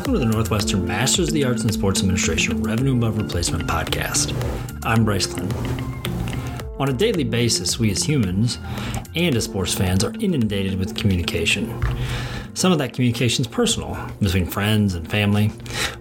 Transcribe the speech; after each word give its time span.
Welcome 0.00 0.14
to 0.14 0.20
the 0.20 0.32
Northwestern 0.32 0.86
Masters 0.86 1.28
of 1.28 1.34
the 1.34 1.44
Arts 1.44 1.60
and 1.60 1.70
Sports 1.70 2.00
Administration 2.00 2.62
Revenue 2.62 2.96
Above 2.96 3.18
Replacement 3.18 3.68
podcast. 3.68 4.32
I'm 4.82 5.04
Bryce 5.04 5.26
Clinton. 5.26 5.54
On 6.78 6.88
a 6.88 6.92
daily 6.94 7.22
basis, 7.22 7.78
we 7.78 7.90
as 7.90 8.02
humans 8.02 8.58
and 9.14 9.36
as 9.36 9.44
sports 9.44 9.74
fans 9.74 10.02
are 10.02 10.14
inundated 10.18 10.78
with 10.78 10.96
communication. 10.96 11.84
Some 12.54 12.72
of 12.72 12.78
that 12.78 12.94
communication 12.94 13.42
is 13.42 13.46
personal, 13.46 13.94
between 14.22 14.46
friends 14.46 14.94
and 14.94 15.08
family, 15.08 15.48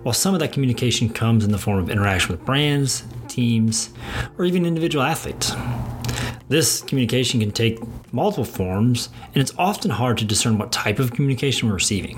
while 0.03 0.13
some 0.13 0.33
of 0.33 0.39
that 0.39 0.53
communication 0.53 1.09
comes 1.09 1.43
in 1.43 1.51
the 1.51 1.57
form 1.57 1.79
of 1.79 1.89
interaction 1.89 2.31
with 2.31 2.45
brands, 2.45 3.03
teams, 3.27 3.89
or 4.37 4.45
even 4.45 4.65
individual 4.65 5.03
athletes. 5.03 5.51
This 6.47 6.81
communication 6.81 7.41
can 7.41 7.51
take 7.51 7.79
multiple 8.13 8.45
forms, 8.45 9.09
and 9.33 9.37
it's 9.37 9.53
often 9.57 9.91
hard 9.91 10.17
to 10.19 10.25
discern 10.25 10.57
what 10.57 10.71
type 10.71 10.99
of 10.99 11.11
communication 11.11 11.67
we're 11.67 11.75
receiving. 11.75 12.17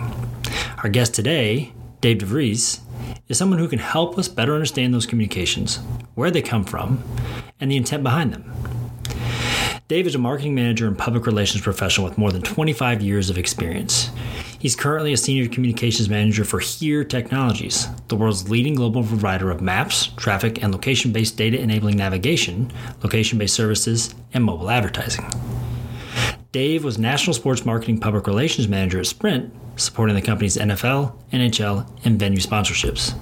Our 0.84 0.90
guest 0.90 1.14
today, 1.14 1.74
Dave 2.02 2.18
DeVries, 2.18 2.80
is 3.28 3.38
someone 3.38 3.60
who 3.60 3.68
can 3.68 3.78
help 3.78 4.18
us 4.18 4.28
better 4.28 4.56
understand 4.56 4.92
those 4.92 5.06
communications, 5.06 5.78
where 6.16 6.32
they 6.32 6.42
come 6.42 6.64
from, 6.64 7.04
and 7.60 7.72
the 7.72 7.78
intent 7.78 8.02
behind 8.02 8.34
them. 8.34 8.52
Dave 9.88 10.08
is 10.08 10.16
a 10.16 10.18
marketing 10.18 10.56
manager 10.56 10.88
and 10.88 10.98
public 10.98 11.28
relations 11.28 11.62
professional 11.62 12.08
with 12.08 12.18
more 12.18 12.32
than 12.32 12.42
25 12.42 13.04
years 13.04 13.30
of 13.30 13.38
experience. 13.38 14.10
He's 14.58 14.76
currently 14.76 15.14
a 15.14 15.18
senior 15.18 15.48
communications 15.48 16.10
manager 16.10 16.44
for 16.44 16.60
Here 16.60 17.04
Technologies, 17.04 17.88
the 18.08 18.16
world's 18.16 18.50
leading 18.50 18.74
global 18.74 19.04
provider 19.04 19.52
of 19.52 19.62
maps, 19.62 20.08
traffic, 20.18 20.64
and 20.64 20.72
location 20.72 21.12
based 21.12 21.38
data 21.38 21.60
enabling 21.60 21.98
navigation, 21.98 22.72
location 23.04 23.38
based 23.38 23.54
services, 23.54 24.16
and 24.34 24.44
mobile 24.44 24.72
advertising. 24.72 25.26
Dave 26.52 26.84
was 26.84 26.98
National 26.98 27.34
Sports 27.34 27.66
Marketing 27.66 27.98
Public 27.98 28.28
Relations 28.28 28.68
Manager 28.68 29.00
at 29.00 29.06
Sprint, 29.06 29.54
supporting 29.78 30.16
the 30.16 30.22
company's 30.22 30.58
NFL, 30.58 31.16
NHL, 31.32 31.88
and 32.04 32.20
venue 32.20 32.40
sponsorships. 32.40 33.18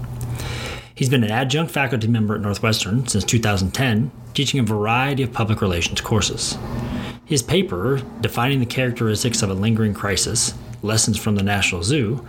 He's 0.95 1.09
been 1.09 1.23
an 1.23 1.30
adjunct 1.30 1.72
faculty 1.72 2.07
member 2.07 2.33
at 2.33 2.41
Northwestern 2.41 3.07
since 3.07 3.23
2010, 3.23 4.09
teaching 4.33 4.59
a 4.59 4.63
variety 4.63 5.22
of 5.22 5.31
public 5.31 5.61
relations 5.61 6.02
courses. 6.02 6.57
His 7.23 7.44
paper, 7.44 8.02
Defining 8.19 8.61
the 8.61 8.66
Characteristics 8.66 9.44
of 9.44 9.52
a 9.52 9.53
Lingering 9.53 9.94
Crisis 9.94 10.55
Lessons 10.81 11.17
from 11.17 11.35
the 11.35 11.44
National 11.44 11.83
Zoo, 11.83 12.25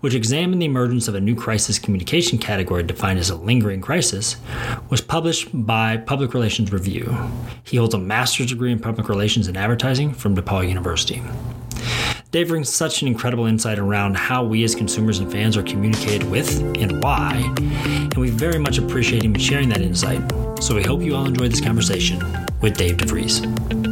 which 0.00 0.14
examined 0.14 0.60
the 0.60 0.66
emergence 0.66 1.08
of 1.08 1.14
a 1.14 1.20
new 1.20 1.34
crisis 1.34 1.78
communication 1.78 2.38
category 2.38 2.82
defined 2.82 3.18
as 3.18 3.30
a 3.30 3.36
lingering 3.36 3.80
crisis, 3.80 4.36
was 4.90 5.00
published 5.00 5.48
by 5.52 5.96
Public 5.96 6.34
Relations 6.34 6.72
Review. 6.72 7.16
He 7.64 7.76
holds 7.76 7.94
a 7.94 7.98
master's 7.98 8.46
degree 8.46 8.72
in 8.72 8.80
public 8.80 9.08
relations 9.08 9.46
and 9.46 9.56
advertising 9.56 10.12
from 10.12 10.36
DePaul 10.36 10.68
University. 10.68 11.22
Dave 12.32 12.48
brings 12.48 12.70
such 12.70 13.02
an 13.02 13.08
incredible 13.08 13.44
insight 13.44 13.78
around 13.78 14.16
how 14.16 14.42
we 14.42 14.64
as 14.64 14.74
consumers 14.74 15.18
and 15.18 15.30
fans 15.30 15.54
are 15.54 15.62
communicated 15.62 16.28
with 16.30 16.60
and 16.80 17.02
why, 17.02 17.52
and 17.58 18.14
we 18.14 18.30
very 18.30 18.58
much 18.58 18.78
appreciate 18.78 19.22
him 19.22 19.34
sharing 19.34 19.68
that 19.68 19.82
insight. 19.82 20.22
So 20.62 20.74
we 20.74 20.82
hope 20.82 21.02
you 21.02 21.14
all 21.14 21.26
enjoy 21.26 21.48
this 21.48 21.60
conversation 21.60 22.20
with 22.62 22.78
Dave 22.78 22.96
DeVries. 22.96 23.91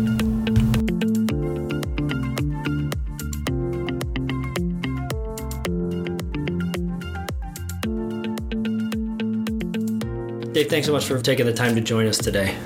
Thanks 10.71 10.87
so 10.87 10.93
much 10.93 11.05
for 11.05 11.21
taking 11.21 11.47
the 11.47 11.53
time 11.53 11.75
to 11.75 11.81
join 11.81 12.07
us 12.07 12.17
today. 12.17 12.57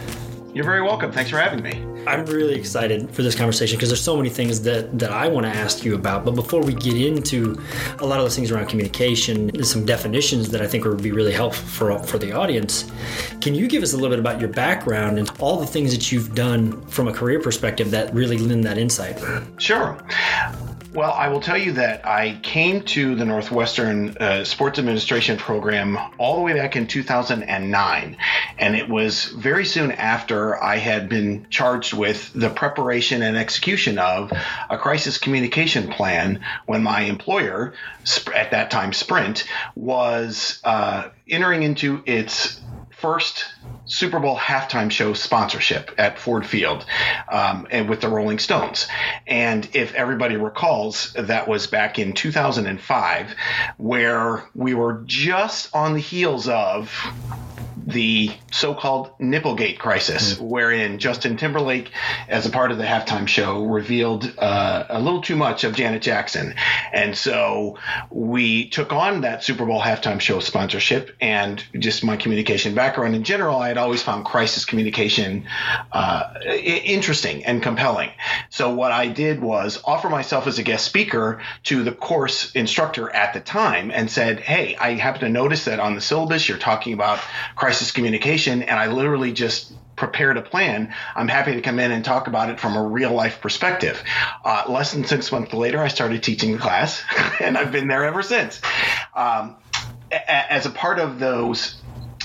You're 0.52 0.64
very 0.64 0.82
welcome. 0.82 1.10
Thanks 1.10 1.30
for 1.30 1.38
having 1.38 1.62
me. 1.62 1.82
I'm 2.06 2.26
really 2.26 2.54
excited 2.54 3.10
for 3.10 3.22
this 3.22 3.34
conversation 3.34 3.76
because 3.76 3.88
there's 3.88 4.02
so 4.02 4.14
many 4.14 4.28
things 4.28 4.60
that, 4.60 4.96
that 4.98 5.10
I 5.10 5.26
want 5.26 5.46
to 5.46 5.50
ask 5.50 5.84
you 5.84 5.94
about. 5.94 6.24
But 6.24 6.36
before 6.36 6.62
we 6.62 6.74
get 6.74 6.96
into 6.96 7.58
a 7.98 8.06
lot 8.06 8.18
of 8.18 8.26
those 8.26 8.36
things 8.36 8.50
around 8.50 8.66
communication, 8.66 9.48
there's 9.48 9.72
some 9.72 9.86
definitions 9.86 10.50
that 10.50 10.60
I 10.60 10.66
think 10.66 10.84
would 10.84 11.02
be 11.02 11.12
really 11.12 11.32
helpful 11.32 11.66
for, 11.66 11.98
for 12.04 12.18
the 12.18 12.32
audience. 12.32 12.88
Can 13.40 13.54
you 13.54 13.66
give 13.66 13.82
us 13.82 13.94
a 13.94 13.96
little 13.96 14.10
bit 14.10 14.18
about 14.18 14.38
your 14.38 14.50
background 14.50 15.18
and 15.18 15.28
all 15.40 15.58
the 15.58 15.66
things 15.66 15.90
that 15.92 16.12
you've 16.12 16.34
done 16.34 16.86
from 16.88 17.08
a 17.08 17.12
career 17.12 17.40
perspective 17.40 17.90
that 17.90 18.14
really 18.14 18.36
lend 18.36 18.64
that 18.64 18.76
insight? 18.76 19.18
Sure. 19.58 19.98
Well, 20.94 21.10
I 21.10 21.26
will 21.26 21.40
tell 21.40 21.58
you 21.58 21.72
that 21.72 22.06
I 22.06 22.38
came 22.40 22.82
to 22.82 23.16
the 23.16 23.24
Northwestern 23.24 24.16
uh, 24.16 24.44
Sports 24.44 24.78
Administration 24.78 25.36
program 25.38 25.98
all 26.18 26.36
the 26.36 26.42
way 26.42 26.52
back 26.52 26.76
in 26.76 26.86
2009. 26.86 28.16
And 28.58 28.76
it 28.76 28.88
was 28.88 29.24
very 29.24 29.64
soon 29.64 29.90
after 29.90 30.62
I 30.62 30.76
had 30.76 31.08
been 31.08 31.48
charged 31.50 31.94
with 31.94 32.32
the 32.32 32.48
preparation 32.48 33.22
and 33.22 33.36
execution 33.36 33.98
of 33.98 34.32
a 34.70 34.78
crisis 34.78 35.18
communication 35.18 35.88
plan 35.88 36.44
when 36.66 36.84
my 36.84 37.00
employer, 37.00 37.74
at 38.32 38.52
that 38.52 38.70
time 38.70 38.92
Sprint, 38.92 39.48
was 39.74 40.60
uh, 40.62 41.08
entering 41.28 41.64
into 41.64 42.04
its 42.06 42.60
first 43.04 43.44
Super 43.84 44.18
Bowl 44.18 44.34
halftime 44.34 44.90
show 44.90 45.12
sponsorship 45.12 45.90
at 45.98 46.18
Ford 46.18 46.46
Field 46.46 46.86
um, 47.30 47.66
and 47.70 47.86
with 47.86 48.00
the 48.00 48.08
Rolling 48.08 48.38
Stones. 48.38 48.88
And 49.26 49.68
if 49.74 49.92
everybody 49.92 50.36
recalls, 50.36 51.12
that 51.12 51.46
was 51.46 51.66
back 51.66 51.98
in 51.98 52.14
2005, 52.14 53.34
where 53.76 54.42
we 54.54 54.72
were 54.72 55.02
just 55.04 55.76
on 55.76 55.92
the 55.92 56.00
heels 56.00 56.48
of 56.48 56.90
the 57.86 58.30
so-called 58.50 59.18
Nipplegate 59.18 59.78
crisis, 59.78 60.34
mm-hmm. 60.34 60.48
wherein 60.48 60.98
Justin 60.98 61.36
Timberlake, 61.36 61.90
as 62.28 62.46
a 62.46 62.50
part 62.50 62.70
of 62.70 62.78
the 62.78 62.84
halftime 62.84 63.28
show, 63.28 63.64
revealed 63.64 64.32
uh, 64.38 64.86
a 64.88 65.00
little 65.00 65.20
too 65.20 65.36
much 65.36 65.64
of 65.64 65.74
Janet 65.74 66.00
Jackson, 66.00 66.54
and 66.92 67.16
so 67.16 67.78
we 68.10 68.68
took 68.68 68.92
on 68.92 69.20
that 69.22 69.44
Super 69.44 69.66
Bowl 69.66 69.80
halftime 69.80 70.20
show 70.20 70.40
sponsorship. 70.40 71.14
And 71.20 71.62
just 71.78 72.04
my 72.04 72.16
communication 72.16 72.74
background 72.74 73.14
in 73.14 73.24
general, 73.24 73.58
I 73.58 73.68
had 73.68 73.78
always 73.78 74.02
found 74.02 74.24
crisis 74.24 74.64
communication 74.64 75.46
uh, 75.92 76.34
interesting 76.46 77.44
and 77.44 77.62
compelling. 77.62 78.10
So 78.48 78.74
what 78.74 78.92
I 78.92 79.08
did 79.08 79.42
was 79.42 79.80
offer 79.84 80.08
myself 80.08 80.46
as 80.46 80.58
a 80.58 80.62
guest 80.62 80.86
speaker 80.86 81.42
to 81.64 81.82
the 81.82 81.92
course 81.92 82.52
instructor 82.52 83.10
at 83.10 83.34
the 83.34 83.40
time, 83.40 83.90
and 83.90 84.10
said, 84.10 84.40
"Hey, 84.40 84.76
I 84.76 84.92
happen 84.94 85.20
to 85.20 85.28
notice 85.28 85.66
that 85.66 85.80
on 85.80 85.94
the 85.94 86.00
syllabus 86.00 86.48
you're 86.48 86.56
talking 86.56 86.94
about 86.94 87.18
crisis." 87.54 87.73
Crisis 87.74 87.90
communication, 87.90 88.62
and 88.62 88.78
I 88.78 88.86
literally 88.86 89.32
just 89.32 89.72
prepared 89.96 90.36
a 90.36 90.42
plan. 90.42 90.94
I'm 91.16 91.26
happy 91.26 91.54
to 91.54 91.60
come 91.60 91.80
in 91.80 91.90
and 91.90 92.04
talk 92.04 92.28
about 92.28 92.48
it 92.48 92.60
from 92.60 92.76
a 92.76 92.82
real 92.84 93.12
life 93.12 93.40
perspective. 93.40 94.00
Uh, 94.44 94.66
less 94.68 94.92
than 94.92 95.04
six 95.04 95.32
months 95.32 95.52
later, 95.52 95.80
I 95.80 95.88
started 95.88 96.22
teaching 96.22 96.52
the 96.52 96.58
class, 96.58 97.02
and 97.40 97.58
I've 97.58 97.72
been 97.72 97.88
there 97.88 98.04
ever 98.04 98.22
since. 98.22 98.60
Um, 99.12 99.56
as 100.12 100.66
a 100.66 100.70
part 100.70 101.00
of 101.00 101.18
those 101.18 101.74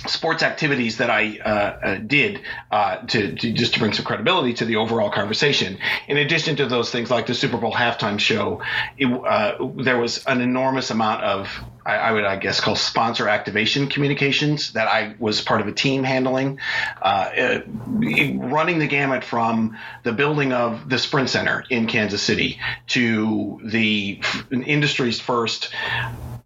sports 0.08 0.44
activities 0.44 0.98
that 0.98 1.10
I 1.10 1.40
uh, 1.40 1.50
uh, 1.50 1.96
did 1.96 2.42
uh, 2.72 2.98
to, 2.98 3.36
to, 3.36 3.52
just 3.52 3.74
to 3.74 3.80
bring 3.80 3.94
some 3.94 4.06
credibility 4.06 4.54
to 4.56 4.66
the 4.66 4.78
overall 4.78 5.10
conversation. 5.10 5.78
In 6.08 6.18
addition 6.18 6.56
to 6.58 6.68
those 6.68 6.92
things 6.92 7.12
like 7.12 7.28
the 7.28 7.34
Super 7.34 7.58
Bowl 7.58 7.74
halftime 7.74 8.20
show, 8.20 8.62
it, 8.98 9.08
uh, 9.08 9.58
there 9.76 9.98
was 9.98 10.24
an 10.26 10.42
enormous 10.42 10.92
amount 10.92 11.24
of 11.24 11.50
I, 11.86 11.96
I, 11.96 12.12
would 12.12 12.24
I 12.24 12.36
guess 12.36 12.60
call 12.60 12.76
sponsor 12.76 13.28
activation 13.28 13.88
communications 13.88 14.74
that 14.74 14.88
I 14.88 15.16
was 15.18 15.42
part 15.42 15.62
of 15.62 15.68
a 15.68 15.72
team 15.72 16.04
handling, 16.04 16.60
uh, 17.02 17.60
running 17.66 18.80
the 18.80 18.88
gamut 18.88 19.24
from 19.24 19.78
the 20.04 20.14
building 20.14 20.54
of 20.54 20.90
the 20.90 21.00
Sprint 21.00 21.30
Center 21.30 21.64
in 21.70 21.88
Kansas 21.88 22.22
City 22.22 22.60
to 22.88 23.60
the 23.64 24.22
industry's 24.52 25.20
first 25.20 25.74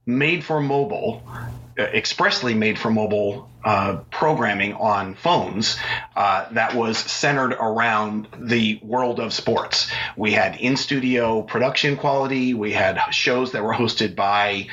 made 0.06 0.44
for 0.44 0.59
mobile 0.59 1.24
Uh, 1.78 1.84
expressly 1.84 2.53
made 2.53 2.78
for 2.78 2.91
mobile 2.91 3.53
uh, 3.63 3.97
programming 4.12 4.74
on 4.74 5.16
phones 5.16 5.78
uh, 6.16 6.47
that 6.52 6.76
was 6.76 6.97
centered 6.97 7.53
around 7.53 8.28
the 8.37 8.78
world 8.84 9.20
of 9.20 9.34
sports. 9.34 9.90
We 10.17 10.34
had 10.34 10.58
in 10.58 10.76
studio 10.76 11.41
production 11.43 11.96
quality. 11.96 12.53
We 12.53 12.73
had 12.73 12.99
shows 13.11 13.53
that 13.53 13.64
were 13.64 13.73
hosted 13.73 14.16
by 14.16 14.67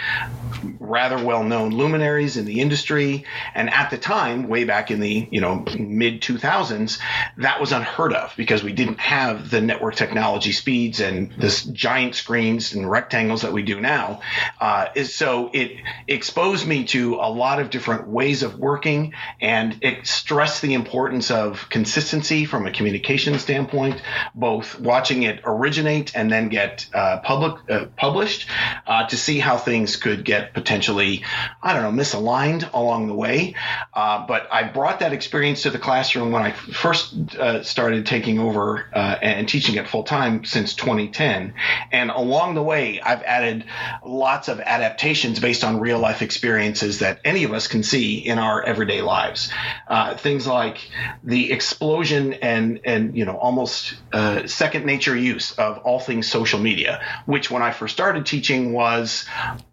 rather 0.81 1.23
well 1.23 1.45
known 1.45 1.71
luminaries 1.71 2.37
in 2.37 2.47
the 2.47 2.61
industry. 2.61 3.25
And 3.55 3.71
at 3.71 3.91
the 3.91 3.99
time, 3.99 4.49
way 4.49 4.65
back 4.65 4.91
in 4.91 4.99
the 4.99 5.29
you 5.31 5.41
know 5.41 5.65
mid 5.79 6.21
2000s, 6.21 6.99
that 7.39 7.61
was 7.61 7.71
unheard 7.71 8.13
of 8.13 8.35
because 8.37 8.65
we 8.65 8.73
didn't 8.73 8.99
have 8.99 9.51
the 9.51 9.61
network 9.61 9.95
technology 9.95 10.53
speeds 10.53 11.01
and 11.01 11.33
this 11.39 11.63
giant 11.63 12.17
screens 12.17 12.73
and 12.73 12.91
rectangles 12.91 13.43
that 13.43 13.53
we 13.53 13.63
do 13.63 13.81
now. 13.81 14.21
Uh, 14.61 14.89
so 15.05 15.49
it 15.53 15.77
exposed 16.09 16.67
me 16.67 16.85
to 16.87 17.15
a 17.15 17.31
lot 17.31 17.61
of 17.61 17.71
different 17.71 18.09
ways 18.09 18.43
of 18.43 18.59
working 18.59 18.80
working 18.81 19.13
and 19.43 19.77
it 19.83 20.07
stressed 20.07 20.63
the 20.63 20.73
importance 20.73 21.31
of 21.31 21.69
consistency 21.69 22.47
from 22.47 22.67
a 22.67 22.71
communication 22.73 23.39
standpoint, 23.39 24.01
both 24.35 24.81
watching 24.81 25.23
it 25.23 25.41
originate 25.45 26.17
and 26.17 26.33
then 26.33 26.49
get 26.49 26.87
uh, 26.95 27.19
public 27.19 27.61
uh, 27.69 27.85
published 27.99 28.47
uh, 28.87 29.07
to 29.07 29.19
see 29.19 29.39
how 29.39 29.59
things 29.59 29.97
could 29.97 30.25
get 30.25 30.55
potentially, 30.55 31.23
I 31.63 31.75
don't 31.75 31.83
know, 31.83 32.03
misaligned 32.03 32.73
along 32.73 33.09
the 33.09 33.15
way. 33.15 33.55
Uh, 33.93 34.27
but 34.27 34.49
I 34.51 34.63
brought 34.63 35.01
that 35.01 35.13
experience 35.13 35.63
to 35.65 35.71
the 35.71 35.79
classroom 35.79 36.33
when 36.33 36.43
I 36.43 36.53
first 36.53 37.15
uh, 37.39 37.63
started 37.63 38.07
taking 38.07 38.39
over 38.39 38.87
uh, 38.95 39.19
and 39.21 39.47
teaching 39.47 39.75
it 39.75 39.89
full 39.89 40.05
time 40.05 40.45
since 40.45 40.73
2010. 40.75 41.53
And 41.93 42.11
along 42.11 42.55
the 42.55 42.63
way, 42.63 42.99
I've 43.03 43.23
added 43.25 43.67
lots 44.07 44.49
of 44.49 44.59
adaptations 44.59 45.39
based 45.39 45.65
on 45.65 45.81
real 45.81 45.99
life 45.99 46.23
experiences 46.23 47.01
that 47.01 47.21
any 47.27 47.45
of 47.45 47.53
us 47.53 47.69
can 47.69 47.83
see 47.83 48.17
in 48.19 48.39
our 48.39 48.70
everyday 48.71 49.03
lives. 49.03 49.51
Uh, 49.89 50.17
things 50.17 50.47
like 50.47 50.79
the 51.25 51.53
explosion 51.53 52.35
and 52.35 52.81
and 52.85 53.17
you 53.17 53.25
know 53.25 53.37
almost 53.37 53.95
uh, 54.13 54.47
second 54.47 54.87
nature 54.87 55.17
use 55.17 55.53
of 55.53 55.79
all 55.79 56.01
things 56.01 56.31
social 56.31 56.61
media, 56.61 57.03
which 57.27 57.51
when 57.51 57.63
I 57.63 57.73
first 57.73 57.95
started 57.95 58.25
teaching 58.25 58.73
was 58.73 59.27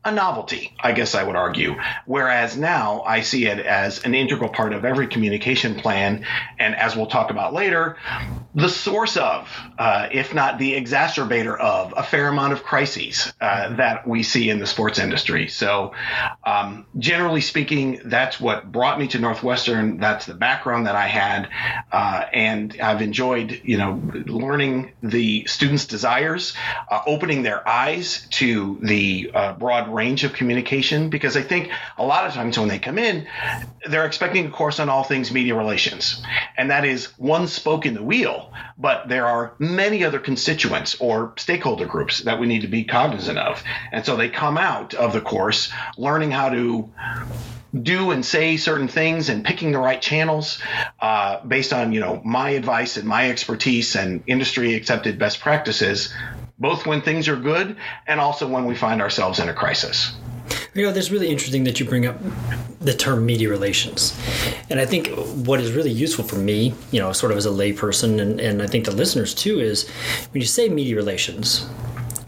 a 0.03 0.11
novelty, 0.11 0.73
I 0.79 0.93
guess 0.93 1.15
I 1.15 1.23
would 1.23 1.35
argue. 1.35 1.75
Whereas 2.05 2.57
now 2.57 3.01
I 3.01 3.21
see 3.21 3.45
it 3.45 3.59
as 3.59 4.03
an 4.03 4.15
integral 4.15 4.49
part 4.49 4.73
of 4.73 4.83
every 4.83 5.07
communication 5.07 5.75
plan, 5.75 6.25
and 6.57 6.75
as 6.75 6.95
we'll 6.95 7.07
talk 7.07 7.29
about 7.29 7.53
later, 7.53 7.97
the 8.55 8.69
source 8.69 9.17
of, 9.17 9.47
uh, 9.77 10.09
if 10.11 10.33
not 10.33 10.57
the 10.57 10.73
exacerbator 10.73 11.57
of, 11.59 11.93
a 11.95 12.03
fair 12.03 12.27
amount 12.27 12.53
of 12.53 12.63
crises 12.63 13.31
uh, 13.39 13.75
that 13.75 14.07
we 14.07 14.23
see 14.23 14.49
in 14.49 14.59
the 14.59 14.65
sports 14.65 14.97
industry. 14.97 15.47
So, 15.47 15.93
um, 16.45 16.87
generally 16.97 17.41
speaking, 17.41 18.01
that's 18.05 18.39
what 18.39 18.71
brought 18.71 18.86
me 18.95 19.07
to 19.07 19.19
Northwestern. 19.19 19.97
That's 19.97 20.25
the 20.25 20.33
background 20.33 20.85
that 20.87 20.95
I 20.95 21.07
had, 21.07 21.49
uh, 21.91 22.25
and 22.31 22.75
I've 22.81 23.01
enjoyed, 23.01 23.61
you 23.63 23.77
know, 23.77 24.01
learning 24.27 24.93
the 25.03 25.45
students' 25.45 25.85
desires, 25.85 26.53
uh, 26.89 27.01
opening 27.05 27.43
their 27.43 27.67
eyes 27.67 28.27
to 28.31 28.77
the 28.81 29.31
uh, 29.33 29.53
broad 29.53 29.93
range 29.93 30.23
of 30.23 30.33
communication. 30.33 31.09
Because 31.09 31.35
I 31.35 31.41
think 31.41 31.71
a 31.97 32.05
lot 32.05 32.27
of 32.27 32.33
times 32.33 32.57
when 32.57 32.67
they 32.67 32.79
come 32.79 32.97
in, 32.99 33.27
they're 33.89 34.05
expecting 34.05 34.45
a 34.47 34.51
course 34.51 34.79
on 34.79 34.89
all 34.89 35.03
things 35.03 35.31
media 35.31 35.55
relations, 35.55 36.23
and 36.55 36.71
that 36.71 36.85
is 36.85 37.07
one 37.17 37.47
spoke 37.47 37.85
in 37.85 37.93
the 37.93 38.03
wheel. 38.03 38.51
But 38.77 39.09
there 39.09 39.25
are 39.25 39.53
many 39.59 40.03
other 40.03 40.19
constituents 40.19 40.95
or 40.99 41.33
stakeholder 41.37 41.85
groups 41.85 42.21
that 42.21 42.39
we 42.39 42.47
need 42.47 42.61
to 42.61 42.67
be 42.67 42.83
cognizant 42.83 43.39
of, 43.39 43.63
and 43.91 44.05
so 44.05 44.15
they 44.15 44.29
come 44.29 44.57
out 44.57 44.93
of 44.93 45.13
the 45.13 45.21
course 45.21 45.71
learning 45.97 46.31
how 46.31 46.49
to 46.49 46.89
do 47.83 48.11
and 48.11 48.25
say 48.25 48.57
certain 48.57 48.87
things 48.87 49.29
and 49.29 49.43
picking 49.43 49.71
the 49.71 49.79
right 49.79 50.01
channels 50.01 50.59
uh, 51.01 51.45
based 51.45 51.73
on 51.73 51.91
you 51.91 51.99
know 51.99 52.21
my 52.23 52.51
advice 52.51 52.97
and 52.97 53.07
my 53.07 53.29
expertise 53.29 53.95
and 53.95 54.23
industry 54.27 54.75
accepted 54.75 55.19
best 55.19 55.39
practices 55.39 56.13
both 56.59 56.85
when 56.85 57.01
things 57.01 57.27
are 57.27 57.35
good 57.35 57.75
and 58.07 58.19
also 58.19 58.47
when 58.47 58.65
we 58.65 58.75
find 58.75 59.01
ourselves 59.01 59.39
in 59.39 59.49
a 59.49 59.53
crisis 59.53 60.13
you 60.73 60.85
know, 60.85 60.91
that's 60.91 61.11
really 61.11 61.29
interesting 61.29 61.63
that 61.65 61.79
you 61.79 61.85
bring 61.85 62.05
up 62.05 62.17
the 62.79 62.93
term 62.93 63.25
media 63.25 63.49
relations. 63.49 64.17
And 64.69 64.79
I 64.79 64.85
think 64.85 65.09
what 65.45 65.59
is 65.59 65.71
really 65.71 65.91
useful 65.91 66.23
for 66.23 66.35
me, 66.35 66.73
you 66.91 66.99
know, 66.99 67.11
sort 67.11 67.31
of 67.31 67.37
as 67.37 67.45
a 67.45 67.49
layperson, 67.49 68.21
and, 68.21 68.39
and 68.39 68.61
I 68.61 68.67
think 68.67 68.85
the 68.85 68.91
listeners 68.91 69.33
too, 69.33 69.59
is 69.59 69.89
when 70.31 70.41
you 70.41 70.47
say 70.47 70.69
media 70.69 70.95
relations, 70.95 71.67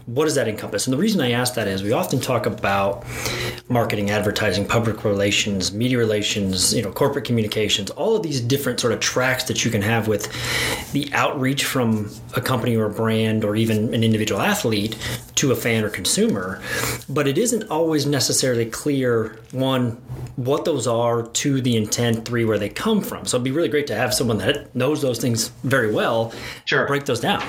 what 0.06 0.24
does 0.24 0.34
that 0.34 0.48
encompass? 0.48 0.86
And 0.86 0.92
the 0.92 0.98
reason 0.98 1.20
I 1.20 1.32
ask 1.32 1.54
that 1.54 1.68
is 1.68 1.82
we 1.82 1.92
often 1.92 2.20
talk 2.20 2.46
about 2.46 3.04
marketing, 3.68 4.10
advertising, 4.10 4.66
public 4.66 5.04
relations, 5.04 5.72
media 5.72 5.98
relations, 5.98 6.74
you 6.74 6.82
know, 6.82 6.90
corporate 6.90 7.24
communications, 7.24 7.90
all 7.90 8.16
of 8.16 8.22
these 8.22 8.40
different 8.40 8.80
sort 8.80 8.92
of 8.92 9.00
tracks 9.00 9.44
that 9.44 9.64
you 9.64 9.70
can 9.70 9.82
have 9.82 10.08
with 10.08 10.30
the 10.92 11.08
outreach 11.12 11.64
from 11.64 12.10
a 12.36 12.40
company 12.40 12.76
or 12.76 12.86
a 12.86 12.90
brand 12.90 13.44
or 13.44 13.56
even 13.56 13.94
an 13.94 14.02
individual 14.02 14.40
athlete 14.40 14.96
to 15.36 15.52
a 15.52 15.56
fan 15.56 15.84
or 15.84 15.90
consumer. 15.90 16.60
But 17.08 17.28
it 17.28 17.38
isn't 17.38 17.70
always 17.70 18.06
necessarily 18.06 18.66
clear 18.66 19.38
one 19.52 20.00
what 20.44 20.64
those 20.64 20.86
are, 20.86 21.26
to 21.26 21.60
the 21.60 21.76
intent, 21.76 22.24
three 22.24 22.44
where 22.44 22.58
they 22.58 22.68
come 22.68 23.02
from. 23.02 23.26
So 23.26 23.36
it'd 23.36 23.44
be 23.44 23.50
really 23.50 23.68
great 23.68 23.86
to 23.88 23.94
have 23.94 24.14
someone 24.14 24.38
that 24.38 24.74
knows 24.74 25.02
those 25.02 25.18
things 25.18 25.48
very 25.64 25.92
well. 25.92 26.32
Sure. 26.64 26.86
Break 26.86 27.04
those 27.04 27.20
down. 27.20 27.44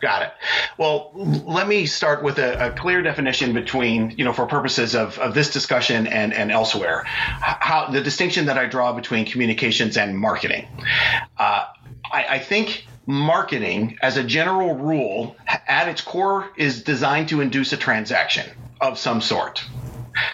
Got 0.00 0.22
it. 0.22 0.32
Well, 0.78 1.10
let 1.14 1.66
me 1.66 1.86
start 1.86 2.22
with 2.22 2.38
a, 2.38 2.68
a, 2.68 2.70
clear 2.70 3.02
definition 3.02 3.54
between, 3.54 4.12
you 4.16 4.24
know, 4.24 4.32
for 4.32 4.46
purposes 4.46 4.94
of, 4.94 5.18
of 5.18 5.34
this 5.34 5.52
discussion 5.52 6.06
and, 6.06 6.32
and 6.32 6.52
elsewhere, 6.52 7.02
how 7.06 7.90
the 7.90 8.00
distinction 8.00 8.46
that 8.46 8.56
I 8.56 8.66
draw 8.66 8.92
between 8.92 9.26
communications 9.26 9.96
and 9.96 10.16
marketing. 10.16 10.68
Uh, 11.36 11.66
I, 12.12 12.24
I 12.28 12.38
think 12.38 12.86
marketing, 13.06 13.98
as 14.00 14.16
a 14.16 14.22
general 14.22 14.76
rule, 14.76 15.34
at 15.46 15.88
its 15.88 16.02
core, 16.02 16.48
is 16.56 16.84
designed 16.84 17.30
to 17.30 17.40
induce 17.40 17.72
a 17.72 17.76
transaction 17.76 18.48
of 18.80 18.98
some 18.98 19.20
sort. 19.20 19.64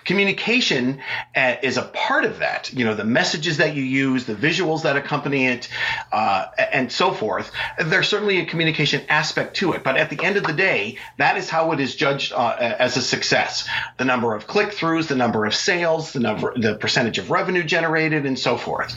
Communication 0.04 1.00
uh, 1.34 1.56
is 1.62 1.76
a 1.76 1.82
part 1.82 2.24
of 2.24 2.38
that. 2.38 2.72
You 2.72 2.84
know, 2.84 2.94
the 2.94 3.04
messages 3.04 3.58
that 3.58 3.74
you 3.74 3.82
use, 3.82 4.24
the 4.24 4.34
visuals 4.34 4.82
that 4.82 4.96
accompany 4.96 5.46
it, 5.46 5.68
uh, 6.12 6.46
and 6.58 6.90
so 6.90 7.12
forth. 7.12 7.50
There's 7.78 8.08
certainly 8.08 8.40
a 8.40 8.46
communication 8.46 9.02
aspect 9.08 9.56
to 9.56 9.72
it, 9.72 9.82
but 9.82 9.96
at 9.96 10.10
the 10.10 10.22
end 10.22 10.36
of 10.36 10.44
the 10.44 10.52
day, 10.52 10.98
that 11.18 11.36
is 11.36 11.48
how 11.50 11.72
it 11.72 11.80
is 11.80 11.94
judged 11.94 12.32
uh, 12.32 12.56
as 12.58 12.96
a 12.96 13.02
success. 13.02 13.68
The 13.98 14.04
number 14.04 14.34
of 14.34 14.46
click 14.46 14.70
throughs, 14.70 15.08
the 15.08 15.16
number 15.16 15.46
of 15.46 15.54
sales, 15.54 16.12
the 16.12 16.20
number, 16.20 16.52
the 16.56 16.76
percentage 16.76 17.18
of 17.18 17.30
revenue 17.30 17.62
generated, 17.62 18.26
and 18.26 18.38
so 18.38 18.56
forth. 18.56 18.96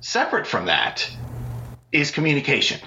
Separate 0.00 0.46
from 0.46 0.66
that 0.66 1.10
is 1.92 2.10
communication. 2.10 2.80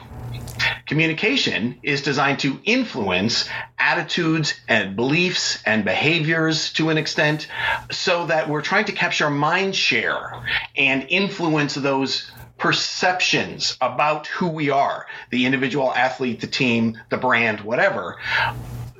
Communication 0.87 1.79
is 1.83 2.01
designed 2.01 2.39
to 2.39 2.59
influence 2.63 3.49
attitudes 3.77 4.53
and 4.67 4.95
beliefs 4.95 5.61
and 5.65 5.83
behaviors 5.83 6.71
to 6.73 6.89
an 6.89 6.97
extent 6.97 7.47
so 7.91 8.25
that 8.27 8.49
we're 8.49 8.61
trying 8.61 8.85
to 8.85 8.93
capture 8.93 9.29
mind 9.29 9.75
share 9.75 10.31
and 10.75 11.05
influence 11.09 11.75
those 11.75 12.31
perceptions 12.57 13.77
about 13.81 14.27
who 14.27 14.47
we 14.47 14.69
are 14.69 15.05
the 15.29 15.45
individual 15.45 15.93
athlete, 15.93 16.41
the 16.41 16.47
team, 16.47 16.97
the 17.09 17.17
brand, 17.17 17.61
whatever 17.61 18.17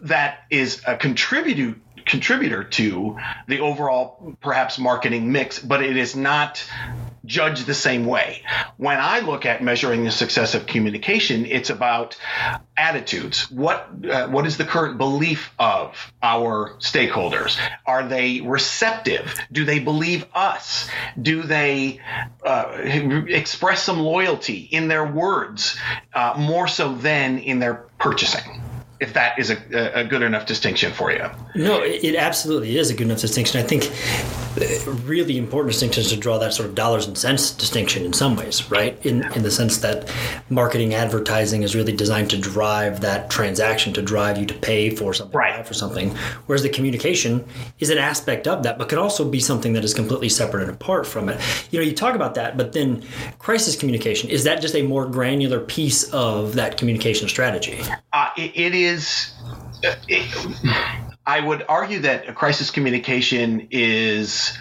that 0.02 0.46
is 0.50 0.82
a 0.86 0.96
contributor 0.96 1.76
contributor 2.06 2.64
to 2.64 3.18
the 3.48 3.60
overall 3.60 4.36
perhaps 4.42 4.80
marketing 4.80 5.32
mix, 5.32 5.60
but 5.60 5.84
it 5.84 5.98
is 5.98 6.16
not 6.16 6.64
judged 7.28 7.68
the 7.68 7.74
same 7.76 8.06
way. 8.06 8.42
When 8.78 8.98
I 8.98 9.20
look 9.20 9.46
at 9.46 9.62
measuring 9.62 10.04
the 10.04 10.12
success 10.12 10.56
of 10.56 10.66
communication, 10.66 11.46
it's 11.46 11.70
about 11.70 12.18
attitudes. 12.76 13.52
What 13.52 13.90
uh, 14.10 14.28
what 14.30 14.48
is 14.48 14.58
the 14.58 14.66
current 14.66 14.98
belief 14.98 15.52
of 15.60 16.12
our 16.24 16.76
stakeholders? 16.80 17.60
Are 17.86 18.08
they 18.08 18.42
receptive? 18.42 19.36
Do 19.52 19.66
they 19.66 19.80
believe 19.80 20.26
us? 20.34 20.90
Do 21.22 21.44
they 21.44 22.00
uh, 22.44 22.78
express 23.28 23.84
some 23.84 24.00
loyalty 24.00 24.60
in 24.72 24.88
their 24.88 25.06
words 25.06 25.78
uh, 26.14 26.36
more 26.38 26.68
so 26.68 26.96
than 26.96 27.40
in 27.40 27.60
their 27.60 27.86
purchasing? 28.00 28.62
If 29.00 29.14
that 29.14 29.38
is 29.38 29.52
a, 29.52 29.58
a 29.94 30.04
good 30.04 30.22
enough 30.22 30.46
distinction 30.46 30.92
for 30.92 31.12
you. 31.12 31.26
No, 31.56 31.82
it 31.84 32.16
absolutely 32.16 32.78
is 32.78 32.90
a 32.90 32.94
good 32.94 33.08
enough 33.08 33.22
distinction. 33.22 33.60
I 33.60 33.64
think 33.64 33.92
really 35.06 35.38
important 35.38 35.72
distinction 35.72 36.02
is 36.02 36.10
to 36.10 36.18
draw 36.18 36.38
that 36.40 36.54
sort 36.54 36.68
of 36.68 36.76
dollars 36.76 37.08
and 37.08 37.18
cents 37.18 37.52
distinction 37.52 38.06
in 38.06 38.14
some 38.14 38.36
ways, 38.36 38.70
right? 38.72 38.98
In 39.06 39.24
in 39.34 39.44
the 39.44 39.52
sense 39.52 39.78
that 39.78 40.12
marketing 40.50 40.94
advertising 40.94 41.64
is 41.64 41.76
really 41.76 41.94
designed 41.94 42.30
to 42.32 42.38
drive 42.38 43.02
that 43.02 43.30
transaction, 43.30 43.94
to 43.94 44.02
drive 44.02 44.38
you 44.38 44.46
to 44.46 44.54
pay 44.54 44.90
for 44.90 45.14
something, 45.14 45.38
right. 45.38 45.66
for 45.66 45.74
something. 45.74 46.16
Whereas 46.48 46.64
the 46.64 46.70
communication 46.70 47.46
is 47.80 47.90
an 47.90 47.98
aspect 47.98 48.48
of 48.48 48.64
that, 48.64 48.78
but 48.78 48.90
could 48.90 49.00
also 49.00 49.30
be 49.30 49.40
something 49.40 49.74
that 49.74 49.84
is 49.84 49.94
completely 49.94 50.30
separate 50.30 50.64
and 50.64 50.72
apart 50.72 51.06
from 51.06 51.30
it. 51.30 51.40
You 51.72 51.80
know, 51.80 51.86
you 51.86 51.94
talk 51.94 52.16
about 52.16 52.36
that, 52.36 52.58
but 52.58 52.74
then 52.74 53.04
crisis 53.40 53.76
communication 53.76 54.30
is 54.30 54.44
that 54.44 54.62
just 54.62 54.76
a 54.76 54.82
more 54.82 55.06
granular 55.06 55.60
piece 55.60 56.12
of 56.12 56.56
that 56.56 56.78
communication 56.78 57.28
strategy? 57.28 57.80
Uh, 58.14 58.27
it, 58.38 58.52
it 58.56 58.76
is. 58.76 59.34
Uh, 59.84 59.96
it, 60.08 61.06
I 61.26 61.42
would 61.42 61.66
argue 61.68 62.00
that 62.00 62.34
crisis 62.36 62.72
communication 62.72 63.68
is 63.70 64.58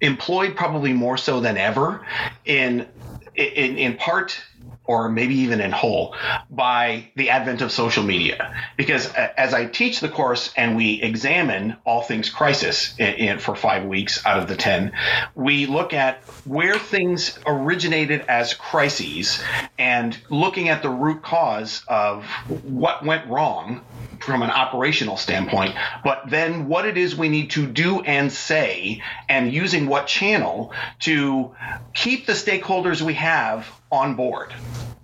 employed 0.00 0.54
probably 0.56 0.92
more 0.92 1.16
so 1.16 1.40
than 1.40 1.56
ever 1.56 2.04
in 2.44 2.86
in, 3.34 3.78
in 3.78 3.96
part 3.96 4.38
or 4.84 5.08
maybe 5.08 5.34
even 5.34 5.60
in 5.60 5.70
whole 5.70 6.14
by 6.50 7.08
the 7.16 7.30
advent 7.30 7.62
of 7.62 7.70
social 7.70 8.02
media. 8.02 8.54
Because 8.76 9.12
as 9.14 9.54
i 9.54 9.66
teach 9.66 10.00
the 10.00 10.08
course 10.08 10.52
and 10.56 10.76
we 10.76 11.00
examine 11.02 11.76
all 11.84 12.02
things 12.02 12.30
crisis 12.30 12.94
in, 12.98 13.14
in, 13.14 13.38
for 13.38 13.54
five 13.54 13.84
weeks 13.84 14.24
out 14.26 14.38
of 14.38 14.48
the 14.48 14.56
10 14.56 14.92
we 15.34 15.66
look 15.66 15.92
at 15.92 16.22
where 16.44 16.78
things 16.78 17.38
originated 17.46 18.22
as 18.28 18.54
crises 18.54 19.42
and 19.78 20.16
looking 20.30 20.68
at 20.68 20.82
the 20.82 20.90
root 20.90 21.22
cause 21.22 21.82
of 21.88 22.24
what 22.62 23.04
went 23.04 23.26
wrong 23.28 23.80
from 24.20 24.42
an 24.42 24.50
operational 24.50 25.16
standpoint, 25.16 25.74
but 26.04 26.22
then 26.28 26.68
what 26.68 26.86
it 26.86 26.96
is 26.96 27.16
we 27.16 27.28
need 27.28 27.50
to 27.50 27.66
do 27.66 28.00
and 28.02 28.32
say, 28.32 29.02
and 29.28 29.52
using 29.52 29.86
what 29.86 30.06
channel 30.06 30.72
to 31.00 31.54
keep 31.94 32.26
the 32.26 32.32
stakeholders 32.32 33.02
we 33.02 33.14
have 33.14 33.68
on 33.92 34.16
board. 34.16 34.52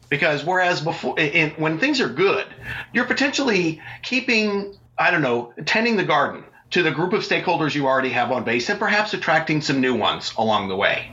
Because 0.09 0.43
whereas 0.43 0.81
before, 0.81 1.21
in, 1.21 1.51
when 1.51 1.79
things 1.79 2.01
are 2.01 2.09
good, 2.09 2.47
you're 2.95 3.05
potentially 3.05 3.81
keeping, 4.03 4.75
I 4.99 5.11
don't 5.11 5.23
know, 5.23 5.53
tending 5.67 5.97
the 5.97 6.05
garden 6.05 6.45
to 6.71 6.83
the 6.83 6.91
group 6.91 7.13
of 7.13 7.23
stakeholders 7.23 7.75
you 7.75 7.87
already 7.87 8.11
have 8.11 8.31
on 8.31 8.45
base 8.45 8.69
and 8.69 8.79
perhaps 8.79 9.15
attracting 9.15 9.61
some 9.61 9.81
new 9.81 9.95
ones 9.95 10.33
along 10.37 10.69
the 10.69 10.77
way. 10.77 11.11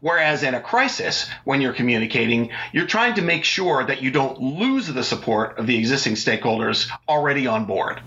Whereas 0.00 0.42
in 0.42 0.54
a 0.54 0.60
crisis, 0.60 1.28
when 1.44 1.60
you're 1.60 1.72
communicating, 1.72 2.50
you're 2.72 2.86
trying 2.86 3.14
to 3.14 3.22
make 3.22 3.44
sure 3.44 3.84
that 3.84 4.02
you 4.02 4.10
don't 4.10 4.40
lose 4.40 4.86
the 4.86 5.04
support 5.04 5.58
of 5.58 5.66
the 5.66 5.78
existing 5.78 6.14
stakeholders 6.14 6.90
already 7.08 7.46
on 7.46 7.64
board. 7.64 8.00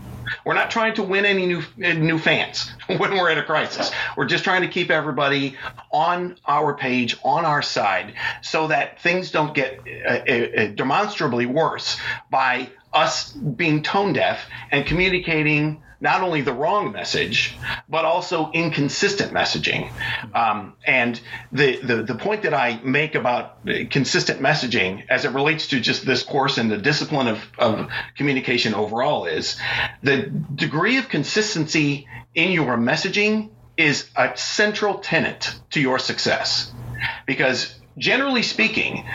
We're 0.46 0.54
not 0.54 0.72
trying 0.72 0.96
to 0.96 1.04
win 1.04 1.26
any 1.26 1.46
new 1.46 1.64
new 1.78 2.18
fans 2.18 2.72
when 2.88 3.12
we're 3.12 3.30
in 3.30 3.38
a 3.38 3.44
crisis. 3.44 3.92
We're 4.16 4.26
just 4.26 4.44
trying 4.44 4.62
to 4.62 4.68
keep 4.68 4.90
everybody 4.92 5.56
on 5.92 6.38
our 6.46 6.74
page, 6.74 7.18
on 7.24 7.46
our 7.46 7.62
side, 7.62 8.14
so 8.42 8.68
that 8.68 9.00
things 9.02 9.32
don't 9.32 9.54
get 9.54 9.80
uh, 10.06 10.10
uh, 10.10 10.68
demonstrably 10.68 11.46
worse 11.46 11.98
by 12.30 12.70
us 12.94 13.32
being 13.32 13.84
tone 13.84 14.14
deaf 14.14 14.46
and 14.72 14.86
communicating 14.86 15.82
not 16.01 16.22
only 16.22 16.41
the 16.41 16.51
wrong 16.51 16.91
message, 16.91 17.55
but 17.88 18.03
also 18.03 18.51
inconsistent 18.51 19.31
messaging. 19.31 19.91
Um, 20.36 20.74
and 20.86 21.22
the, 21.51 21.77
the, 21.77 22.03
the 22.03 22.15
point 22.15 22.41
that 22.41 22.55
I 22.55 22.79
make 22.84 23.13
about 23.13 23.65
consistent 23.91 24.41
messaging 24.41 25.03
as 25.10 25.25
it 25.25 25.31
relates 25.31 25.67
to 25.67 25.79
just 25.79 26.05
this 26.05 26.24
course 26.24 26.58
and 26.58 26.72
the 26.72 26.79
discipline 26.79 27.27
of, 27.27 27.39
of 27.60 27.88
communication 28.17 28.74
overall 28.74 29.25
is 29.25 29.60
the 30.01 30.24
degree 30.55 30.98
of 30.98 31.08
consistency 31.08 32.08
in 32.34 32.51
your 32.51 32.77
messaging 32.77 33.51
is 33.77 34.10
a 34.15 34.36
central 34.36 34.96
tenet 35.00 35.53
to 35.70 35.79
your 35.79 36.00
success. 36.00 36.74
Because 37.27 37.79
generally 37.98 38.43
speaking, 38.43 39.05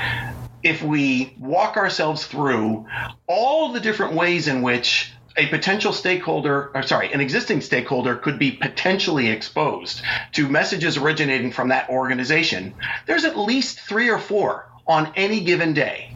if 0.63 0.83
we 0.83 1.35
walk 1.39 1.77
ourselves 1.77 2.27
through 2.27 2.87
all 3.27 3.73
the 3.73 3.81
different 3.81 4.15
ways 4.15 4.49
in 4.49 4.63
which 4.63 5.13
a 5.37 5.47
potential 5.47 5.93
stakeholder, 5.93 6.71
or 6.75 6.83
sorry, 6.83 7.13
an 7.13 7.21
existing 7.21 7.61
stakeholder 7.61 8.17
could 8.17 8.39
be 8.39 8.53
potentially 8.53 9.29
exposed 9.29 10.03
to 10.33 10.49
messages 10.49 10.97
originating 10.97 11.53
from 11.53 11.69
that 11.69 11.89
organization, 11.91 12.75
there's 13.07 13.25
at 13.25 13.39
least 13.39 13.81
three 13.81 14.11
or 14.11 14.19
four 14.19 14.69
on 14.87 15.13
any 15.17 15.41
given 15.41 15.75
day. 15.75 16.13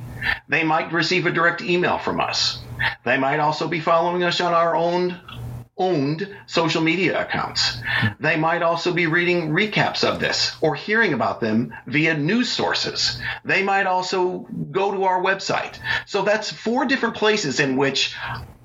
They 0.49 0.65
might 0.65 0.93
receive 0.93 1.27
a 1.27 1.33
direct 1.33 1.63
email 1.63 1.99
from 1.99 2.21
us. 2.21 2.61
They 3.05 3.19
might 3.19 3.41
also 3.41 3.69
be 3.69 3.81
following 3.81 4.23
us 4.23 4.41
on 4.41 4.53
our 4.53 4.75
own 4.75 5.21
owned 5.81 6.29
social 6.47 6.83
media 6.83 7.21
accounts. 7.23 7.79
They 8.21 8.37
might 8.37 8.63
also 8.63 8.93
be 8.93 9.07
reading 9.07 9.49
recaps 9.51 10.05
of 10.05 10.21
this 10.21 10.55
or 10.61 10.75
hearing 10.75 11.15
about 11.15 11.41
them 11.41 11.75
via 11.87 12.17
news 12.17 12.53
sources. 12.53 13.19
They 13.47 13.63
might 13.63 13.87
also 13.87 14.47
go 14.71 14.93
to 14.93 15.05
our 15.05 15.23
website. 15.23 15.79
So 16.05 16.23
that's 16.23 16.53
four 16.53 16.85
different 16.85 17.17
places 17.17 17.61
in 17.61 17.79
which 17.79 18.15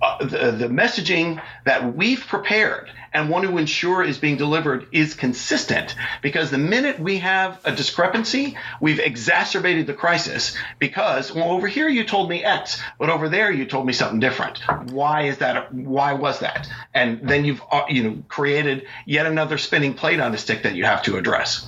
uh, 0.06 0.26
the, 0.26 0.52
the 0.52 0.68
messaging 0.68 1.42
that 1.66 1.96
we've 1.96 2.26
prepared 2.28 2.92
and 3.12 3.30
want 3.30 3.46
to 3.46 3.58
ensure 3.58 4.04
is 4.04 4.18
being 4.18 4.36
delivered 4.36 4.88
is 4.92 5.14
consistent 5.14 5.96
because 6.22 6.52
the 6.52 6.58
minute 6.58 7.00
we 7.00 7.18
have 7.18 7.60
a 7.64 7.72
discrepancy, 7.72 8.58
we've 8.82 9.00
exacerbated 9.00 9.88
the 9.88 9.94
crisis 9.94 10.56
because, 10.80 11.34
well, 11.34 11.52
over 11.52 11.68
here 11.68 11.88
you 11.88 12.04
told 12.04 12.30
me 12.30 12.44
X, 12.44 12.82
but 13.00 13.10
over 13.10 13.30
there 13.30 13.52
you 13.52 13.66
told 13.66 13.86
me 13.86 13.94
something 13.94 14.20
different. 14.20 14.60
Why 14.92 15.24
is 15.24 15.38
that? 15.38 15.74
Why 15.74 16.14
was 16.14 16.40
that? 16.40 16.68
And 16.94 17.22
then 17.28 17.46
you've, 17.46 17.62
uh, 17.72 17.86
you 17.90 18.04
know, 18.04 18.24
created 18.28 18.86
yet 19.06 19.26
another 19.26 19.58
spinning 19.58 19.94
plate 19.94 20.20
on 20.20 20.34
the 20.34 20.38
stick 20.38 20.64
that 20.64 20.76
you 20.76 20.84
have 20.84 21.02
to 21.04 21.18
address. 21.18 21.68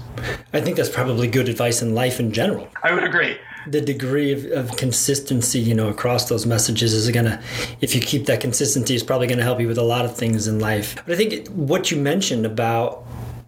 I 0.54 0.62
think 0.62 0.76
that's 0.78 0.90
probably 0.90 1.28
good 1.28 1.48
advice 1.48 1.82
in 1.82 1.96
life 1.96 2.20
in 2.20 2.34
general. 2.34 2.68
I 2.84 2.94
would 2.94 3.04
agree 3.04 3.38
the 3.72 3.82
degree 3.82 4.32
of, 4.32 4.46
of, 4.52 4.78
consistency, 4.78 5.60
you 5.60 5.74
know, 5.74 5.90
across 5.90 6.30
those 6.30 6.46
messages 6.46 6.94
is 6.94 7.10
gonna, 7.12 7.42
if 7.82 7.94
you 7.96 8.02
keep 8.02 8.26
that 8.26 8.40
consistency, 8.40 8.96
is 8.96 9.04
probably 9.04 9.28
gonna 9.28 9.44
help 9.44 9.60
you 9.60 9.68
with 9.68 9.78
a 9.78 9.84
lot 9.84 10.06
of 10.06 10.16
things 10.16 10.48
in 10.48 10.60
life. 10.60 10.96
But 11.06 11.14
I 11.14 11.16
think 11.16 11.48
what 11.50 11.92
you 11.92 11.98
mentioned 11.98 12.46
about 12.46 13.06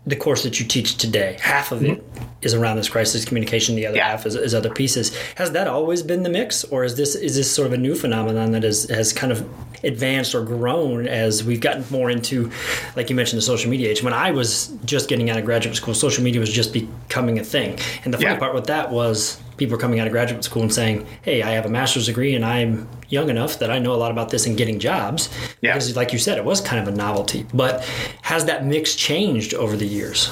the 0.09 0.15
course 0.15 0.43
that 0.43 0.59
you 0.59 0.65
teach 0.65 0.97
today, 0.97 1.37
half 1.39 1.71
of 1.71 1.83
it 1.83 2.03
mm-hmm. 2.03 2.25
is 2.41 2.53
around 2.53 2.77
this 2.77 2.89
crisis 2.89 3.25
communication, 3.25 3.75
the 3.75 3.85
other 3.85 3.97
yeah. 3.97 4.09
half 4.09 4.25
is, 4.25 4.35
is, 4.35 4.55
other 4.55 4.69
pieces. 4.69 5.15
Has 5.35 5.51
that 5.51 5.67
always 5.67 6.01
been 6.01 6.23
the 6.23 6.29
mix, 6.29 6.63
or 6.65 6.83
is 6.83 6.95
this 6.95 7.15
is 7.15 7.35
this 7.35 7.51
sort 7.51 7.67
of 7.67 7.73
a 7.73 7.77
new 7.77 7.95
phenomenon 7.95 8.51
that 8.53 8.63
is, 8.63 8.89
has 8.89 9.13
kind 9.13 9.31
of 9.31 9.47
advanced 9.83 10.33
or 10.33 10.43
grown 10.43 11.07
as 11.07 11.43
we've 11.43 11.61
gotten 11.61 11.85
more 11.91 12.09
into, 12.09 12.51
like 12.95 13.09
you 13.09 13.15
mentioned, 13.15 13.37
the 13.37 13.45
social 13.45 13.69
media 13.69 13.89
age? 13.89 14.01
When 14.01 14.13
I 14.13 14.31
was 14.31 14.67
just 14.85 15.09
getting 15.09 15.29
out 15.29 15.37
of 15.37 15.45
graduate 15.45 15.75
school, 15.75 15.93
social 15.93 16.23
media 16.23 16.39
was 16.39 16.51
just 16.51 16.73
becoming 16.73 17.37
a 17.37 17.43
thing, 17.43 17.77
and 18.03 18.13
the 18.13 18.17
funny 18.17 18.31
yeah. 18.31 18.39
part 18.39 18.55
with 18.55 18.67
that 18.67 18.89
was 18.89 19.39
people 19.59 19.75
are 19.75 19.79
coming 19.79 19.99
out 19.99 20.07
of 20.07 20.13
graduate 20.13 20.43
school 20.43 20.63
and 20.63 20.73
saying, 20.73 21.05
"Hey, 21.21 21.43
I 21.43 21.51
have 21.51 21.65
a 21.65 21.69
master's 21.69 22.07
degree 22.07 22.33
and 22.33 22.43
I'm 22.43 22.87
young 23.09 23.29
enough 23.29 23.59
that 23.59 23.69
I 23.69 23.77
know 23.77 23.93
a 23.93 23.99
lot 24.03 24.09
about 24.09 24.29
this 24.29 24.47
and 24.47 24.57
getting 24.57 24.79
jobs." 24.79 25.29
Yeah. 25.61 25.73
Because, 25.73 25.95
like 25.95 26.13
you 26.13 26.19
said, 26.19 26.37
it 26.37 26.45
was 26.45 26.61
kind 26.61 26.81
of 26.81 26.91
a 26.91 26.95
novelty. 26.95 27.45
But 27.53 27.83
has 28.23 28.45
that 28.45 28.65
mix 28.65 28.95
changed 28.95 29.53
over 29.53 29.77
the 29.77 29.85
years? 29.85 30.31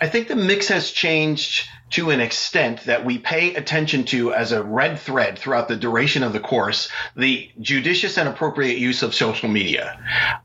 I 0.00 0.08
think 0.08 0.28
the 0.28 0.36
mix 0.36 0.68
has 0.68 0.90
changed 0.90 1.68
to 1.90 2.10
an 2.10 2.20
extent 2.20 2.84
that 2.84 3.04
we 3.04 3.18
pay 3.18 3.54
attention 3.54 4.04
to 4.04 4.32
as 4.32 4.52
a 4.52 4.62
red 4.62 4.98
thread 4.98 5.38
throughout 5.38 5.68
the 5.68 5.76
duration 5.76 6.22
of 6.22 6.32
the 6.32 6.40
course 6.40 6.88
the 7.16 7.50
judicious 7.60 8.16
and 8.16 8.28
appropriate 8.28 8.78
use 8.78 9.02
of 9.02 9.14
social 9.14 9.48
media. 9.48 9.98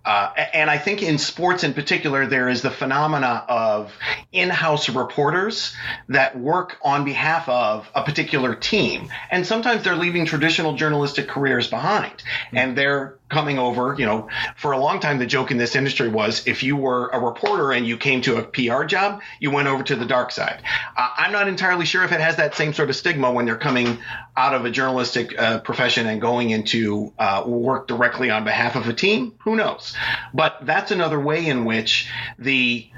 Uh, 0.03 0.31
and 0.53 0.69
I 0.69 0.77
think 0.77 1.01
in 1.01 1.17
sports 1.17 1.63
in 1.63 1.73
particular, 1.73 2.25
there 2.25 2.49
is 2.49 2.61
the 2.61 2.71
phenomena 2.71 3.45
of 3.47 3.93
in 4.31 4.49
house 4.49 4.89
reporters 4.89 5.75
that 6.09 6.37
work 6.37 6.77
on 6.83 7.05
behalf 7.05 7.47
of 7.49 7.89
a 7.95 8.03
particular 8.03 8.55
team. 8.55 9.09
And 9.31 9.45
sometimes 9.45 9.83
they're 9.83 9.95
leaving 9.95 10.25
traditional 10.25 10.75
journalistic 10.75 11.27
careers 11.27 11.67
behind. 11.67 12.23
And 12.51 12.77
they're 12.77 13.17
coming 13.29 13.57
over, 13.57 13.95
you 13.97 14.05
know, 14.05 14.29
for 14.55 14.71
a 14.71 14.77
long 14.77 14.99
time, 14.99 15.17
the 15.17 15.25
joke 15.25 15.51
in 15.51 15.57
this 15.57 15.75
industry 15.75 16.09
was 16.09 16.45
if 16.47 16.63
you 16.63 16.75
were 16.75 17.09
a 17.09 17.19
reporter 17.19 17.71
and 17.71 17.87
you 17.87 17.97
came 17.97 18.21
to 18.21 18.37
a 18.37 18.43
PR 18.43 18.83
job, 18.83 19.21
you 19.39 19.51
went 19.51 19.67
over 19.67 19.83
to 19.83 19.95
the 19.95 20.05
dark 20.05 20.31
side. 20.31 20.61
Uh, 20.95 21.09
I'm 21.17 21.31
not 21.35 21.49
entirely 21.49 21.85
sure 21.85 22.03
if 22.03 22.13
it 22.13 22.21
has 22.21 22.37
that 22.37 22.55
same 22.55 22.73
sort 22.73 22.89
of 22.89 22.95
stigma 22.95 23.29
when 23.29 23.45
they're 23.45 23.57
coming 23.57 23.97
out 24.37 24.53
of 24.53 24.63
a 24.63 24.71
journalistic 24.71 25.37
uh, 25.37 25.59
profession 25.59 26.07
and 26.07 26.21
going 26.21 26.49
into 26.49 27.13
uh, 27.19 27.43
work 27.45 27.87
directly 27.87 28.29
on 28.29 28.45
behalf 28.45 28.77
of 28.77 28.87
a 28.87 28.93
team. 28.93 29.33
Who 29.39 29.57
knows? 29.57 29.93
But 30.33 30.65
that's 30.65 30.91
another 30.91 31.19
way 31.19 31.45
in 31.45 31.65
which 31.65 32.09
the 32.39 32.89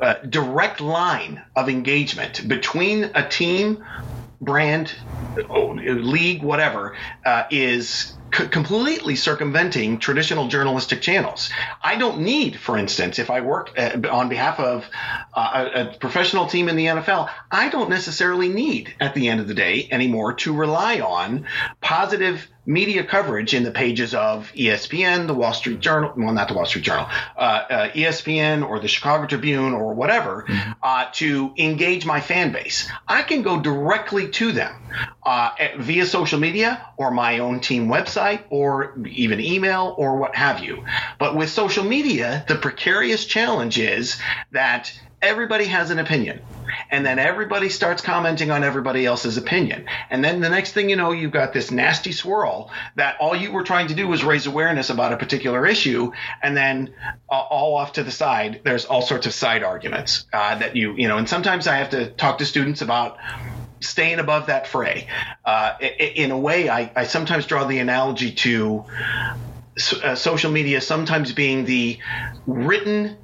uh, 0.00 0.14
direct 0.28 0.80
line 0.80 1.42
of 1.54 1.68
engagement 1.68 2.48
between 2.48 3.10
a 3.14 3.28
team, 3.28 3.84
brand, 4.40 4.94
league, 5.46 6.42
whatever, 6.42 6.96
uh, 7.26 7.44
is 7.50 8.14
c- 8.34 8.48
completely 8.48 9.16
circumventing 9.16 9.98
traditional 9.98 10.48
journalistic 10.48 11.00
channels. 11.00 11.50
I 11.82 11.96
don't 11.96 12.20
need, 12.20 12.56
for 12.56 12.76
instance, 12.76 13.18
if 13.18 13.30
I 13.30 13.40
work 13.40 13.70
uh, 13.78 14.00
on 14.10 14.28
behalf 14.28 14.60
of 14.60 14.88
uh, 15.34 15.68
a, 15.74 15.80
a, 15.80 15.98
professional 15.98 16.46
team 16.46 16.68
in 16.68 16.76
the 16.76 16.86
NFL, 16.86 17.30
I 17.50 17.68
don't 17.68 17.90
necessarily 17.90 18.48
need, 18.48 18.94
at 19.00 19.14
the 19.14 19.28
end 19.28 19.40
of 19.40 19.48
the 19.48 19.54
day, 19.54 19.88
anymore 19.90 20.34
to 20.34 20.54
rely 20.54 21.00
on 21.00 21.46
positive 21.80 22.46
media 22.66 23.04
coverage 23.04 23.52
in 23.52 23.62
the 23.62 23.70
pages 23.70 24.14
of 24.14 24.50
ESPN, 24.54 25.26
the 25.26 25.34
Wall 25.34 25.52
Street 25.52 25.80
Journal, 25.80 26.12
well, 26.16 26.32
not 26.32 26.48
the 26.48 26.54
Wall 26.54 26.64
Street 26.64 26.84
Journal, 26.84 27.06
uh, 27.36 27.40
uh, 27.40 27.90
ESPN 27.90 28.66
or 28.66 28.80
the 28.80 28.88
Chicago 28.88 29.26
Tribune 29.26 29.74
or 29.74 29.92
whatever, 29.94 30.44
mm-hmm. 30.48 30.72
uh, 30.82 31.06
to 31.12 31.52
engage 31.58 32.06
my 32.06 32.20
fan 32.20 32.52
base. 32.52 32.90
I 33.06 33.22
can 33.22 33.42
go 33.42 33.60
directly 33.60 34.28
to 34.30 34.52
them 34.52 34.74
uh, 35.24 35.50
via 35.78 36.06
social 36.06 36.38
media 36.38 36.86
or 36.96 37.10
my 37.10 37.40
own 37.40 37.60
team 37.60 37.88
website 37.88 38.23
or 38.50 38.94
even 39.06 39.40
email 39.40 39.94
or 39.98 40.16
what 40.16 40.34
have 40.34 40.62
you. 40.62 40.84
But 41.18 41.36
with 41.36 41.50
social 41.50 41.84
media, 41.84 42.44
the 42.48 42.56
precarious 42.56 43.24
challenge 43.24 43.78
is 43.78 44.18
that 44.52 44.92
everybody 45.22 45.64
has 45.64 45.90
an 45.90 45.98
opinion 45.98 46.40
and 46.90 47.04
then 47.04 47.18
everybody 47.18 47.68
starts 47.68 48.02
commenting 48.02 48.50
on 48.50 48.62
everybody 48.62 49.06
else's 49.06 49.36
opinion. 49.36 49.86
And 50.10 50.22
then 50.22 50.40
the 50.40 50.48
next 50.48 50.72
thing 50.72 50.90
you 50.90 50.96
know, 50.96 51.12
you've 51.12 51.32
got 51.32 51.52
this 51.52 51.70
nasty 51.70 52.12
swirl 52.12 52.70
that 52.96 53.16
all 53.20 53.34
you 53.34 53.52
were 53.52 53.62
trying 53.62 53.88
to 53.88 53.94
do 53.94 54.06
was 54.06 54.22
raise 54.22 54.46
awareness 54.46 54.90
about 54.90 55.12
a 55.12 55.16
particular 55.16 55.66
issue, 55.66 56.12
and 56.42 56.56
then 56.56 56.94
uh, 57.30 57.34
all 57.34 57.76
off 57.76 57.94
to 57.94 58.02
the 58.02 58.10
side, 58.10 58.60
there's 58.64 58.84
all 58.84 59.02
sorts 59.02 59.26
of 59.26 59.34
side 59.34 59.62
arguments 59.62 60.26
uh, 60.32 60.58
that 60.58 60.76
you, 60.76 60.94
you 60.96 61.08
know, 61.08 61.16
and 61.16 61.28
sometimes 61.28 61.66
I 61.66 61.76
have 61.76 61.90
to 61.90 62.10
talk 62.10 62.38
to 62.38 62.46
students 62.46 62.82
about 62.82 63.18
staying 63.86 64.18
above 64.18 64.46
that 64.46 64.66
fray. 64.66 65.06
Uh, 65.44 65.74
in 65.80 66.30
a 66.30 66.38
way, 66.38 66.68
I, 66.68 66.90
I, 66.96 67.04
sometimes 67.04 67.46
draw 67.46 67.64
the 67.64 67.78
analogy 67.78 68.32
to 68.32 68.84
uh, 70.02 70.14
social 70.14 70.50
media 70.50 70.80
sometimes 70.80 71.32
being 71.32 71.64
the 71.64 71.98
written 72.46 73.16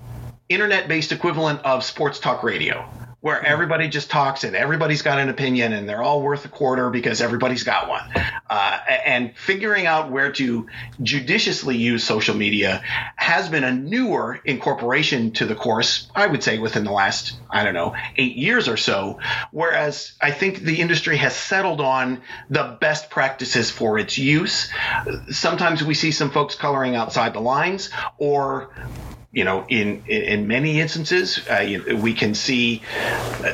internet 0.48 0.88
based 0.88 1.12
equivalent 1.12 1.60
of 1.64 1.84
sports 1.84 2.18
talk 2.18 2.42
radio 2.42 2.88
where 3.20 3.44
everybody 3.44 3.88
just 3.88 4.10
talks 4.10 4.44
and 4.44 4.56
everybody's 4.56 5.02
got 5.02 5.18
an 5.18 5.28
opinion 5.28 5.74
and 5.74 5.88
they're 5.88 6.02
all 6.02 6.22
worth 6.22 6.44
a 6.46 6.48
quarter 6.48 6.88
because 6.88 7.20
everybody's 7.20 7.64
got 7.64 7.88
one. 7.88 8.02
Uh, 8.48 8.78
and 9.04 9.36
figuring 9.36 9.86
out 9.86 10.10
where 10.10 10.32
to 10.32 10.66
judiciously 11.02 11.76
use 11.76 12.02
social 12.02 12.34
media 12.34 12.82
has 13.16 13.48
been 13.48 13.62
a 13.62 13.72
newer 13.72 14.40
incorporation 14.44 15.32
to 15.32 15.44
the 15.44 15.54
course, 15.54 16.10
I 16.14 16.26
would 16.26 16.42
say, 16.42 16.58
within 16.58 16.84
the 16.84 16.92
last, 16.92 17.36
I 17.50 17.62
don't 17.62 17.74
know, 17.74 17.94
eight 18.16 18.36
years 18.36 18.68
or 18.68 18.78
so. 18.78 19.20
Whereas 19.50 20.12
I 20.20 20.30
think 20.30 20.60
the 20.60 20.80
industry 20.80 21.18
has 21.18 21.36
settled 21.36 21.82
on 21.82 22.22
the 22.48 22.78
best 22.80 23.10
practices 23.10 23.70
for 23.70 23.98
its 23.98 24.16
use. 24.16 24.70
Sometimes 25.28 25.84
we 25.84 25.94
see 25.94 26.10
some 26.10 26.30
folks 26.30 26.54
coloring 26.54 26.96
outside 26.96 27.34
the 27.34 27.40
lines 27.40 27.90
or 28.16 28.70
you 29.32 29.44
know, 29.44 29.64
in 29.68 30.04
in 30.06 30.48
many 30.48 30.80
instances, 30.80 31.38
uh, 31.48 31.96
we 31.96 32.14
can 32.14 32.34
see 32.34 32.82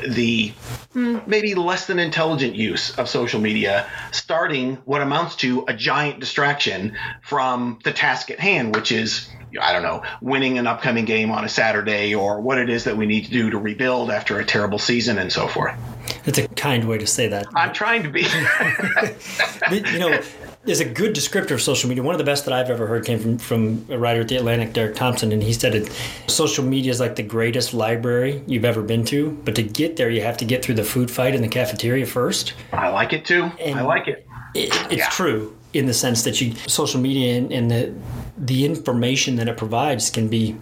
the 0.09 0.53
maybe 0.95 1.55
less 1.55 1.87
than 1.87 1.99
intelligent 1.99 2.55
use 2.55 2.97
of 2.99 3.09
social 3.09 3.41
media 3.41 3.87
starting 4.11 4.77
what 4.87 5.03
amounts 5.03 5.37
to 5.37 5.65
a 5.69 5.75
giant 5.75 6.19
distraction 6.19 6.97
from 7.23 7.79
the 7.85 7.93
task 7.93 8.31
at 8.31 8.41
hand, 8.41 8.75
which 8.75 8.91
is 8.91 9.29
I 9.61 9.73
don't 9.73 9.83
know, 9.83 10.03
winning 10.23 10.59
an 10.59 10.67
upcoming 10.67 11.05
game 11.05 11.31
on 11.31 11.45
a 11.45 11.49
Saturday 11.49 12.15
or 12.15 12.41
what 12.41 12.59
it 12.59 12.71
is 12.71 12.85
that 12.85 12.97
we 12.97 13.07
need 13.07 13.27
to 13.27 13.31
do 13.31 13.51
to 13.51 13.59
rebuild 13.59 14.11
after 14.11 14.39
a 14.39 14.45
terrible 14.45 14.79
season 14.79 15.19
and 15.19 15.33
so 15.33 15.47
forth. 15.47 15.79
That's 16.25 16.39
a 16.39 16.49
kind 16.49 16.89
way 16.89 16.99
to 16.99 17.07
say 17.07 17.29
that. 17.29 17.47
I'm 17.55 17.73
trying 17.73 18.03
to 18.03 18.11
be. 18.11 18.23
you 19.71 19.99
know, 19.99 20.21
is 20.67 20.81
a 20.81 20.85
good 20.85 21.15
descriptor 21.15 21.53
of 21.53 21.63
social 21.63 21.89
media. 21.89 22.03
One 22.03 22.15
of 22.15 22.19
the 22.19 22.25
best 22.25 22.45
that 22.45 22.55
I've 22.55 22.71
ever 22.71 22.87
heard 22.87 23.05
came 23.05 23.19
from, 23.19 23.39
from 23.39 23.87
a 23.89 23.99
writer 23.99 24.23
at 24.23 24.29
The 24.29 24.37
Atlantic, 24.37 24.73
Derek 24.73 24.97
Thompson, 24.97 25.33
and 25.33 25.43
he 25.43 25.53
said 25.53 25.75
it 25.75 25.93
social 26.27 26.65
media 26.65 26.91
is 26.91 27.01
like 27.01 27.17
the 27.17 27.23
greatest 27.23 27.75
library 27.75 28.43
you've 28.47 28.65
ever 28.65 28.83
been 28.83 29.05
to, 29.07 29.31
but 29.45 29.55
to 29.57 29.63
get 29.63 29.97
there, 29.97 30.11
you 30.11 30.23
have 30.23 30.37
to 30.39 30.45
get 30.45 30.65
through 30.65 30.75
the 30.75 30.85
food 30.85 31.11
fight 31.11 31.35
in 31.35 31.43
the 31.43 31.49
cafeteria 31.49 32.07
first. 32.07 32.55
I 32.73 32.89
like 32.89 33.13
it 33.13 33.25
too. 33.25 33.51
And 33.61 33.79
I 33.79 33.83
like 33.83 34.09
it. 34.09 34.27
it 34.55 34.75
it's 34.91 34.97
yeah. 34.97 35.09
true 35.11 35.57
in 35.73 35.87
the 35.87 35.95
sense 35.95 36.23
that 36.25 36.41
you 36.41 36.55
social 36.67 37.01
media 37.01 37.37
and, 37.37 37.53
and 37.53 37.71
the 37.71 37.95
the 38.39 38.65
information 38.65 39.37
that 39.37 39.49
it 39.49 39.57
provides 39.57 40.11
can 40.11 40.29
be 40.29 40.57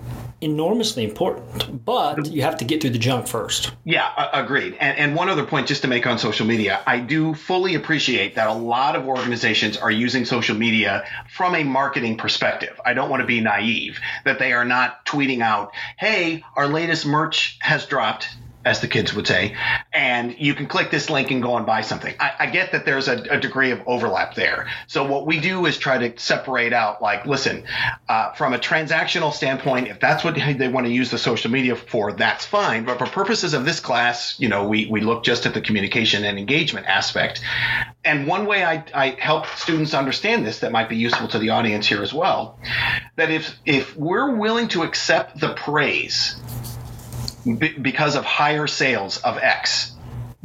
enormously 0.45 1.05
important, 1.05 1.85
but 1.85 2.27
you 2.27 2.43
have 2.43 2.57
to 2.59 2.65
get 2.65 2.81
through 2.81 2.91
the 2.91 2.99
junk 2.99 3.27
first. 3.27 3.73
Yeah, 3.85 4.13
agreed. 4.33 4.77
And, 4.79 4.99
and 4.99 5.17
one 5.17 5.29
other 5.29 5.45
point 5.45 5.67
just 5.67 5.83
to 5.83 5.89
make 5.89 6.07
on 6.07 6.19
social 6.19 6.47
media, 6.47 6.83
I 6.87 7.01
do 7.01 7.35
fully 7.35 7.75
appreciate 7.75 8.35
that 8.35 8.49
a 8.49 8.53
lot 8.53 8.95
of 8.95 9.07
organizations 9.07 9.77
are 9.77 9.91
using 9.91 10.25
social 10.25 10.57
media 10.57 11.05
from 11.31 11.55
a 11.55 11.65
marketing 11.65 12.19
perspective. 12.19 12.81
I 12.85 12.95
don't 12.95 13.11
want 13.11 13.23
to 13.23 13.27
be 13.27 13.41
naive 13.41 13.99
that 14.25 14.39
they 14.39 14.53
are 14.53 14.65
not 14.65 15.07
tweeting 15.07 15.41
out, 15.41 15.73
hey, 15.97 16.45
our 16.57 16.69
latest 16.69 17.07
merch 17.07 17.59
has 17.61 17.87
dropped 17.87 18.29
as 18.65 18.81
the 18.81 18.89
kids 18.89 19.15
would 19.15 19.27
say, 19.27 19.57
and 19.93 20.35
you 20.39 20.55
can 20.55 20.67
click 20.67 20.91
this 20.91 21.11
link 21.11 21.31
and 21.31 21.43
go 21.43 21.57
and 21.57 21.67
buy 21.67 21.83
something. 21.83 22.15
I, 22.19 22.33
I 22.41 22.47
get 22.47 22.73
that 22.73 22.85
there's 22.85 23.09
a, 23.09 23.17
a, 23.31 23.41
degree 23.41 23.71
of 23.73 23.81
overlap 23.87 24.35
there. 24.35 24.71
So 24.87 25.05
what 25.07 25.27
we 25.27 25.39
do 25.41 25.67
is 25.67 25.77
try 25.77 25.99
to 26.09 26.19
separate 26.19 26.73
out, 26.73 27.03
like, 27.03 27.27
listen, 27.27 27.65
uh, 28.09 28.33
from 28.33 28.55
a 28.55 28.59
transactional 28.59 29.33
standpoint, 29.33 29.89
if 29.89 30.01
that's 30.01 30.25
what 30.25 30.35
they 30.35 30.69
want 30.69 30.87
to 30.87 30.93
use 30.93 31.11
the 31.11 31.19
social 31.19 31.51
media 31.51 31.77
for, 31.77 32.13
that's 32.13 32.45
fine. 32.45 32.85
But 32.85 32.99
for 32.99 33.07
purposes 33.07 33.55
of 33.55 33.65
this 33.65 33.81
class, 33.81 34.39
you 34.39 34.49
know, 34.49 34.67
we, 34.67 34.87
we 34.87 35.01
look 35.01 35.25
just 35.25 35.47
at 35.47 35.55
the 35.55 35.61
communication 35.61 36.25
and 36.25 36.39
engagement 36.39 36.87
aspect. 36.87 37.43
And 38.05 38.27
one 38.27 38.47
way 38.47 38.65
I, 38.65 38.85
I 38.95 39.11
help 39.19 39.47
students 39.47 39.95
understand 39.95 40.47
this 40.47 40.61
that 40.61 40.73
might 40.73 40.89
be 40.89 40.97
useful 40.97 41.29
to 41.29 41.39
the 41.39 41.51
audience 41.51 41.87
here 41.87 42.03
as 42.03 42.13
well, 42.13 42.59
that 43.17 43.31
if 43.31 43.59
if 43.65 43.97
we're 43.97 44.35
willing 44.37 44.69
to 44.69 44.83
accept 44.83 45.41
the 45.41 45.55
praise 45.55 46.37
because 47.45 48.17
of 48.17 48.25
higher 48.25 48.67
sales 48.67 49.19
of 49.19 49.39
X, 49.39 49.93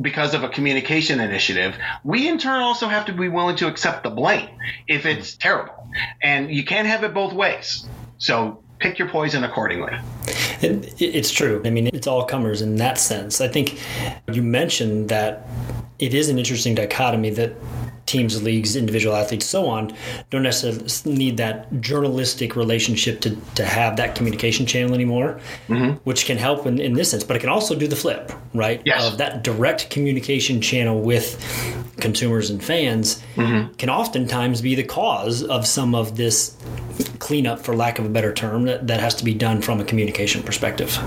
because 0.02 0.34
of 0.34 0.44
a 0.44 0.50
communication 0.50 1.20
initiative, 1.20 1.76
we 2.04 2.28
in 2.28 2.38
turn 2.38 2.62
also 2.62 2.88
have 2.88 3.06
to 3.06 3.14
be 3.14 3.28
willing 3.28 3.56
to 3.58 3.68
accept 3.68 4.04
the 4.04 4.10
blame 4.10 4.50
if 4.88 5.06
it's 5.06 5.32
mm-hmm. 5.32 5.40
terrible. 5.40 5.90
And 6.22 6.52
you 6.52 6.64
can't 6.64 6.88
have 6.88 7.04
it 7.04 7.14
both 7.14 7.34
ways. 7.34 7.88
So 8.18 8.64
pick 8.80 8.98
your 8.98 9.10
poison 9.10 9.44
accordingly. 9.44 9.94
It, 10.62 11.02
it's 11.02 11.32
true. 11.32 11.62
I 11.66 11.70
mean, 11.70 11.88
it's 11.88 12.08
all 12.08 12.26
comers 12.26 12.62
in 12.62 12.78
that 12.78 12.98
sense. 12.98 13.42
I 13.42 13.48
think 13.48 13.80
you 14.32 14.42
mentioned 14.42 15.10
that 15.10 15.48
it 16.00 16.14
is 16.14 16.30
an 16.30 16.40
interesting 16.40 16.76
dichotomy 16.76 17.30
that 17.32 17.54
teams, 18.10 18.42
leagues, 18.42 18.76
individual 18.76 19.16
athletes, 19.16 19.46
so 19.46 19.68
on, 19.68 19.96
don't 20.30 20.44
necessarily 20.44 21.18
need 21.18 21.38
that 21.38 21.82
journalistic 21.82 22.56
relationship 22.56 23.22
to, 23.22 23.36
to 23.56 23.64
have 23.64 23.96
that 23.98 24.16
communication 24.16 24.66
channel 24.66 24.94
anymore, 24.94 25.40
mm-hmm. 25.68 25.92
which 26.04 26.26
can 26.26 26.38
help 26.38 26.66
in, 26.66 26.80
in 26.80 26.94
this 26.94 27.12
sense. 27.12 27.24
But 27.24 27.38
it 27.38 27.40
can 27.40 27.50
also 27.50 27.76
do 27.76 27.88
the 27.88 27.96
flip, 27.96 28.32
right? 28.54 28.82
Yes. 28.86 29.08
Of 29.08 29.20
that 29.20 29.44
direct 29.44 29.90
communication 29.90 30.60
channel 30.60 31.00
with 31.00 31.38
consumers 32.02 32.50
and 32.50 32.64
fans 32.64 33.22
mm-hmm. 33.36 33.74
can 33.76 33.90
oftentimes 33.90 34.62
be 34.62 34.74
the 34.74 34.84
cause 34.84 35.44
of 35.44 35.68
some 35.68 35.94
of 35.94 36.18
this 36.18 36.58
cleanup, 37.20 37.60
for 37.60 37.76
lack 37.76 38.00
of 38.00 38.06
a 38.06 38.10
better 38.10 38.34
term, 38.34 38.66
that, 38.66 38.88
that 38.88 39.00
has 39.00 39.14
to 39.16 39.24
be 39.24 39.34
done 39.34 39.62
from 39.62 39.80
a 39.80 39.84
communication 39.84 40.42
perspective. 40.42 40.98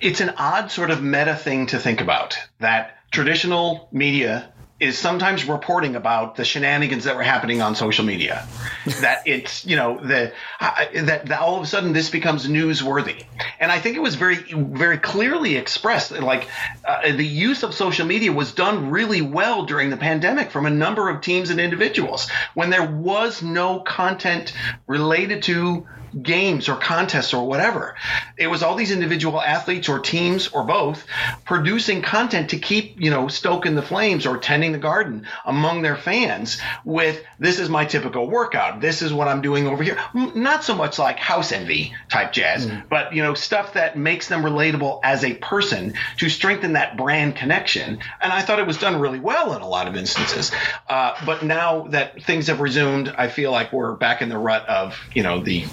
It's 0.00 0.20
an 0.20 0.30
odd 0.36 0.70
sort 0.70 0.90
of 0.90 1.02
meta 1.02 1.36
thing 1.36 1.66
to 1.66 1.78
think 1.78 2.00
about 2.00 2.36
that 2.58 2.98
traditional 3.12 3.88
media 3.92 4.51
is 4.82 4.98
sometimes 4.98 5.44
reporting 5.44 5.94
about 5.94 6.34
the 6.34 6.44
shenanigans 6.44 7.04
that 7.04 7.14
were 7.14 7.22
happening 7.22 7.62
on 7.62 7.76
social 7.76 8.04
media. 8.04 8.44
that 9.00 9.22
it's 9.26 9.64
you 9.64 9.76
know 9.76 10.00
the 10.04 10.32
uh, 10.58 10.84
that, 10.94 11.26
that, 11.26 11.40
all 11.40 11.56
of 11.56 11.62
a 11.62 11.66
sudden 11.66 11.92
this 11.92 12.10
becomes 12.10 12.48
newsworthy, 12.48 13.24
and 13.60 13.70
I 13.70 13.78
think 13.78 13.96
it 13.96 14.00
was 14.00 14.16
very 14.16 14.38
very 14.52 14.98
clearly 14.98 15.56
expressed. 15.56 16.10
Like 16.10 16.48
uh, 16.84 17.12
the 17.12 17.24
use 17.24 17.62
of 17.62 17.74
social 17.74 18.06
media 18.06 18.32
was 18.32 18.52
done 18.52 18.90
really 18.90 19.22
well 19.22 19.66
during 19.66 19.90
the 19.90 19.96
pandemic 19.96 20.50
from 20.50 20.66
a 20.66 20.70
number 20.70 21.08
of 21.08 21.20
teams 21.20 21.50
and 21.50 21.60
individuals 21.60 22.28
when 22.54 22.70
there 22.70 22.84
was 22.84 23.40
no 23.40 23.78
content 23.78 24.52
related 24.88 25.44
to 25.44 25.86
games 26.20 26.68
or 26.68 26.76
contests 26.76 27.32
or 27.32 27.46
whatever. 27.46 27.96
It 28.36 28.48
was 28.48 28.62
all 28.62 28.74
these 28.74 28.90
individual 28.90 29.40
athletes 29.40 29.88
or 29.88 30.00
teams 30.00 30.48
or 30.48 30.64
both 30.64 31.06
producing 31.44 32.02
content 32.02 32.50
to 32.50 32.58
keep, 32.58 33.00
you 33.00 33.10
know, 33.10 33.28
stoking 33.28 33.74
the 33.74 33.82
flames 33.82 34.26
or 34.26 34.38
tending 34.38 34.72
the 34.72 34.78
garden 34.78 35.26
among 35.44 35.82
their 35.82 35.96
fans 35.96 36.60
with 36.84 37.24
this 37.38 37.58
is 37.58 37.68
my 37.68 37.84
typical 37.84 38.28
workout. 38.28 38.80
This 38.80 39.02
is 39.02 39.12
what 39.12 39.28
I'm 39.28 39.42
doing 39.42 39.66
over 39.66 39.82
here. 39.82 39.98
Not 40.14 40.64
so 40.64 40.74
much 40.74 40.98
like 40.98 41.18
house 41.18 41.52
envy 41.52 41.94
type 42.08 42.32
jazz, 42.32 42.66
mm. 42.66 42.88
but, 42.88 43.14
you 43.14 43.22
know, 43.22 43.34
stuff 43.34 43.74
that 43.74 43.96
makes 43.96 44.28
them 44.28 44.42
relatable 44.42 45.00
as 45.02 45.24
a 45.24 45.34
person 45.34 45.94
to 46.18 46.28
strengthen 46.28 46.74
that 46.74 46.96
brand 46.96 47.36
connection. 47.36 47.98
And 48.20 48.32
I 48.32 48.42
thought 48.42 48.58
it 48.58 48.66
was 48.66 48.78
done 48.78 49.00
really 49.00 49.20
well 49.20 49.54
in 49.54 49.62
a 49.62 49.68
lot 49.68 49.88
of 49.88 49.96
instances. 49.96 50.52
Uh, 50.88 51.14
but 51.24 51.42
now 51.42 51.88
that 51.88 52.22
things 52.22 52.48
have 52.48 52.60
resumed, 52.60 53.12
I 53.16 53.28
feel 53.28 53.50
like 53.50 53.72
we're 53.72 53.94
back 53.94 54.22
in 54.22 54.28
the 54.28 54.38
rut 54.38 54.66
of, 54.68 54.98
you 55.14 55.22
know, 55.22 55.40
the 55.42 55.64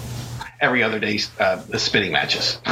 every 0.60 0.82
other 0.82 0.98
day 0.98 1.18
uh, 1.38 1.60
spinning 1.78 2.12
matches. 2.12 2.58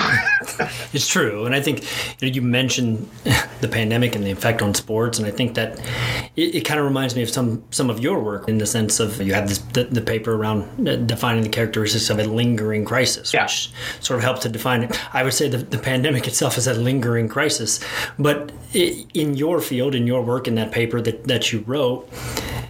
it's 0.93 1.09
true, 1.09 1.47
and 1.47 1.55
I 1.55 1.61
think 1.61 1.83
you, 2.21 2.29
know, 2.29 2.35
you, 2.35 2.43
mentioned 2.43 3.09
the 3.61 3.69
pandemic 3.69 4.15
and 4.15 4.25
the 4.25 4.31
effect 4.31 4.63
on 4.63 4.75
sports, 4.75 5.19
and 5.19 5.27
I 5.27 5.31
think 5.31 5.55
that 5.55 5.79
it, 6.37 6.57
it 6.57 6.61
kind 6.63 6.79
of 6.79 6.87
reminds 6.87 7.17
me 7.17 7.23
of 7.23 7.31
some 7.31 7.63
some 7.71 7.91
of 7.91 8.01
your 8.01 8.21
work 8.23 8.49
in 8.49 8.59
the 8.59 8.67
sense 8.67 9.01
of 9.01 9.21
you 9.21 9.35
have 9.35 9.49
this 9.49 9.59
the, 9.73 9.85
the 9.85 10.03
paper 10.03 10.35
around 10.35 10.89
uh, 10.89 10.97
defining 10.97 11.43
the 11.43 11.49
characteristics 11.49 12.11
of 12.11 12.19
a 12.19 12.25
lingering 12.25 12.85
crisis, 12.85 13.33
yeah. 13.33 13.45
which 13.45 13.71
sort 14.01 14.19
of 14.19 14.25
helps 14.25 14.43
to 14.43 14.49
define 14.49 14.85
it. 14.85 15.15
I 15.15 15.23
would 15.23 15.35
say 15.35 15.49
the, 15.49 15.59
the 15.59 15.79
pandemic 15.79 16.27
itself 16.27 16.59
is 16.59 16.67
a 16.67 16.75
lingering 16.75 17.29
crisis, 17.29 17.81
but 18.19 18.53
it, 18.73 19.07
in 19.15 19.37
your 19.37 19.61
field, 19.61 19.95
in 19.95 20.07
your 20.07 20.23
work, 20.23 20.47
in 20.47 20.55
that 20.57 20.73
paper 20.73 21.01
that 21.01 21.25
that 21.25 21.53
you 21.53 21.61
wrote 21.67 22.09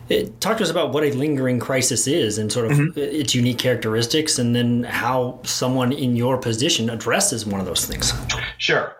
it, 0.08 0.40
talk 0.40 0.56
to 0.58 0.62
us 0.62 0.70
about 0.70 0.92
what 0.92 1.04
a 1.04 1.10
lingering 1.12 1.58
crisis 1.58 2.06
is 2.06 2.38
and 2.38 2.50
sort 2.50 2.70
of 2.70 2.78
mm-hmm. 2.78 2.98
its 2.98 3.34
unique 3.34 3.58
characteristics, 3.58 4.38
and 4.38 4.54
then 4.56 4.84
how 4.84 5.07
someone 5.44 5.92
in 5.92 6.16
your 6.16 6.38
position 6.38 6.90
addresses 6.90 7.46
one 7.46 7.60
of 7.60 7.66
those 7.66 7.84
things. 7.84 8.12
Sure. 8.58 8.96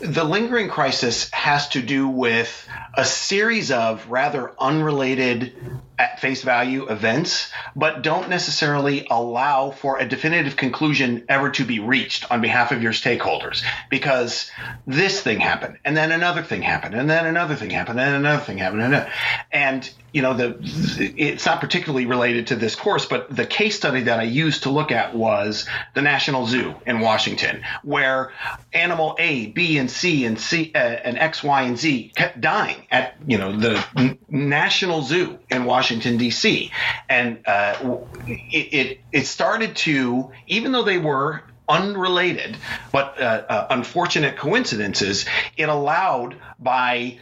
The 0.00 0.24
lingering 0.24 0.68
crisis 0.68 1.30
has 1.32 1.68
to 1.70 1.82
do 1.82 2.08
with 2.08 2.66
a 2.94 3.04
series 3.04 3.70
of 3.70 4.08
rather 4.10 4.52
unrelated 4.58 5.52
at 6.00 6.18
face 6.18 6.42
value 6.42 6.88
events, 6.88 7.52
but 7.76 8.02
don't 8.02 8.30
necessarily 8.30 9.06
allow 9.10 9.70
for 9.70 9.98
a 9.98 10.08
definitive 10.08 10.56
conclusion 10.56 11.26
ever 11.28 11.50
to 11.50 11.64
be 11.64 11.78
reached 11.78 12.30
on 12.30 12.40
behalf 12.40 12.72
of 12.72 12.82
your 12.82 12.92
stakeholders 12.92 13.62
because 13.90 14.50
this 14.86 15.20
thing 15.20 15.40
happened 15.40 15.78
and 15.84 15.94
then 15.94 16.10
another 16.10 16.42
thing 16.42 16.62
happened 16.62 16.94
and 16.94 17.10
then 17.10 17.26
another 17.26 17.54
thing 17.54 17.68
happened 17.68 18.00
and 18.00 18.14
another 18.14 18.42
thing 18.42 18.56
happened 18.56 18.82
and, 18.82 19.06
and 19.52 19.90
you 20.12 20.22
know 20.22 20.34
the 20.34 20.56
it's 20.98 21.46
not 21.46 21.60
particularly 21.60 22.06
related 22.06 22.48
to 22.48 22.56
this 22.56 22.74
course 22.74 23.06
but 23.06 23.34
the 23.34 23.46
case 23.46 23.76
study 23.76 24.02
that 24.02 24.18
i 24.18 24.24
used 24.24 24.64
to 24.64 24.70
look 24.70 24.90
at 24.90 25.14
was 25.14 25.66
the 25.94 26.02
national 26.02 26.46
zoo 26.46 26.74
in 26.86 27.00
washington 27.00 27.62
where 27.84 28.32
animal 28.72 29.14
a 29.18 29.46
b 29.48 29.78
and 29.78 29.90
c 29.90 30.24
and 30.24 30.40
c 30.40 30.72
uh, 30.74 30.78
and 30.78 31.18
x 31.18 31.44
y 31.44 31.62
and 31.62 31.78
z 31.78 32.10
kept 32.16 32.40
dying 32.40 32.79
at 32.90 33.14
you 33.26 33.38
know 33.38 33.56
the 33.56 33.84
n- 33.96 34.18
national 34.28 35.02
zoo 35.02 35.38
in 35.48 35.64
washington 35.64 36.16
d.c 36.16 36.70
and 37.08 37.38
uh, 37.46 37.98
it, 38.26 38.74
it 38.74 39.00
it 39.12 39.26
started 39.26 39.76
to 39.76 40.30
even 40.46 40.72
though 40.72 40.82
they 40.82 40.98
were 40.98 41.42
unrelated 41.70 42.56
but 42.92 43.20
uh, 43.20 43.44
uh, 43.48 43.66
unfortunate 43.70 44.36
coincidences, 44.36 45.24
it 45.56 45.68
allowed 45.68 46.36
by 46.58 47.18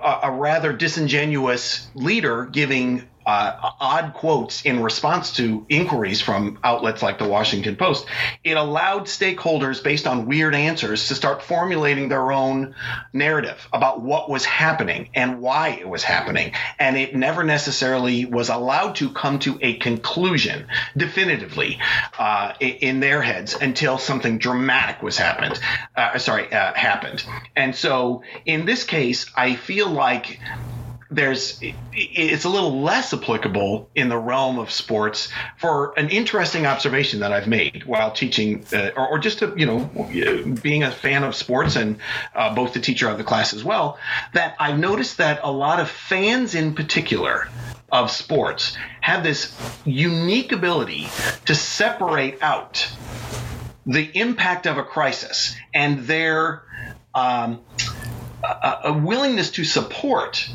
a, 0.00 0.18
a 0.24 0.30
rather 0.30 0.72
disingenuous 0.72 1.88
leader 1.94 2.44
giving 2.44 3.08
uh, 3.26 3.70
odd 3.80 4.14
quotes 4.14 4.62
in 4.62 4.82
response 4.82 5.32
to 5.36 5.64
inquiries 5.68 6.20
from 6.20 6.58
outlets 6.64 7.02
like 7.02 7.18
the 7.18 7.28
Washington 7.28 7.76
Post, 7.76 8.06
it 8.44 8.56
allowed 8.56 9.04
stakeholders, 9.04 9.82
based 9.82 10.06
on 10.06 10.26
weird 10.26 10.54
answers, 10.54 11.08
to 11.08 11.14
start 11.14 11.42
formulating 11.42 12.08
their 12.08 12.32
own 12.32 12.74
narrative 13.12 13.68
about 13.72 14.00
what 14.00 14.28
was 14.28 14.44
happening 14.44 15.08
and 15.14 15.40
why 15.40 15.70
it 15.70 15.88
was 15.88 16.02
happening. 16.02 16.52
And 16.78 16.96
it 16.96 17.14
never 17.14 17.44
necessarily 17.44 18.24
was 18.24 18.48
allowed 18.48 18.96
to 18.96 19.10
come 19.10 19.38
to 19.40 19.58
a 19.60 19.74
conclusion 19.74 20.66
definitively 20.96 21.78
uh, 22.18 22.54
in 22.60 23.00
their 23.00 23.22
heads 23.22 23.54
until 23.54 23.98
something 23.98 24.38
dramatic 24.38 25.02
was 25.02 25.16
happened. 25.16 25.60
Uh, 25.96 26.18
sorry, 26.18 26.52
uh, 26.52 26.74
happened. 26.74 27.24
And 27.56 27.74
so 27.74 28.22
in 28.44 28.64
this 28.64 28.84
case, 28.84 29.30
I 29.36 29.54
feel 29.54 29.88
like 29.88 30.40
there's 31.12 31.60
it's 31.92 32.44
a 32.44 32.48
little 32.48 32.80
less 32.80 33.12
applicable 33.12 33.90
in 33.94 34.08
the 34.08 34.16
realm 34.16 34.58
of 34.58 34.70
sports 34.70 35.30
for 35.58 35.92
an 35.98 36.08
interesting 36.08 36.66
observation 36.66 37.20
that 37.20 37.32
I've 37.32 37.46
made 37.46 37.84
while 37.84 38.12
teaching, 38.12 38.64
uh, 38.72 38.90
or, 38.96 39.08
or, 39.08 39.18
just 39.18 39.40
to, 39.40 39.54
you 39.56 39.66
know 39.66 40.54
being 40.62 40.82
a 40.82 40.90
fan 40.90 41.22
of 41.24 41.34
sports 41.34 41.76
and 41.76 41.98
uh, 42.34 42.54
both 42.54 42.72
the 42.72 42.80
teacher 42.80 43.08
of 43.08 43.18
the 43.18 43.24
class 43.24 43.52
as 43.52 43.62
well. 43.62 43.98
That 44.32 44.56
I've 44.58 44.78
noticed 44.78 45.18
that 45.18 45.40
a 45.42 45.52
lot 45.52 45.80
of 45.80 45.90
fans, 45.90 46.54
in 46.54 46.74
particular, 46.74 47.48
of 47.90 48.10
sports 48.10 48.76
have 49.02 49.22
this 49.22 49.56
unique 49.84 50.52
ability 50.52 51.08
to 51.44 51.54
separate 51.54 52.42
out 52.42 52.90
the 53.84 54.10
impact 54.18 54.66
of 54.66 54.78
a 54.78 54.82
crisis 54.82 55.54
and 55.74 56.00
their 56.06 56.62
um, 57.14 57.60
a, 58.42 58.78
a 58.84 58.92
willingness 58.92 59.50
to 59.52 59.64
support 59.64 60.48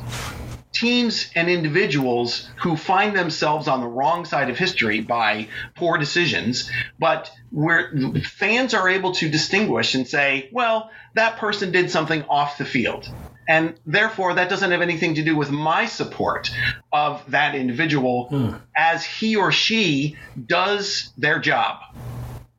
teams 0.80 1.30
and 1.36 1.50
individuals 1.50 2.50
who 2.58 2.76
find 2.78 3.16
themselves 3.16 3.68
on 3.68 3.82
the 3.82 3.88
wrong 3.88 4.26
side 4.26 4.50
of 4.50 4.58
history 4.58 5.02
by 5.02 5.48
poor 5.76 5.98
decisions, 5.98 6.70
but 7.00 7.32
where 7.52 7.92
fans 8.24 8.74
are 8.74 8.88
able 8.88 9.14
to 9.14 9.30
distinguish 9.30 9.96
and 9.96 10.08
say, 10.08 10.50
well, 10.52 10.92
that 11.16 11.38
person 11.38 11.72
did 11.72 11.90
something 11.90 12.24
off 12.30 12.58
the 12.58 12.66
field. 12.66 13.10
And 13.48 13.76
therefore, 13.86 14.36
that 14.36 14.50
doesn't 14.50 14.72
have 14.72 14.82
anything 14.82 15.16
to 15.16 15.24
do 15.24 15.36
with 15.36 15.50
my 15.50 15.86
support 15.86 16.52
of 16.92 17.24
that 17.32 17.56
individual 17.56 18.28
hmm. 18.28 18.56
as 18.76 19.06
he 19.06 19.38
or 19.38 19.52
she 19.52 20.18
does 20.46 21.12
their 21.18 21.40
job 21.40 21.80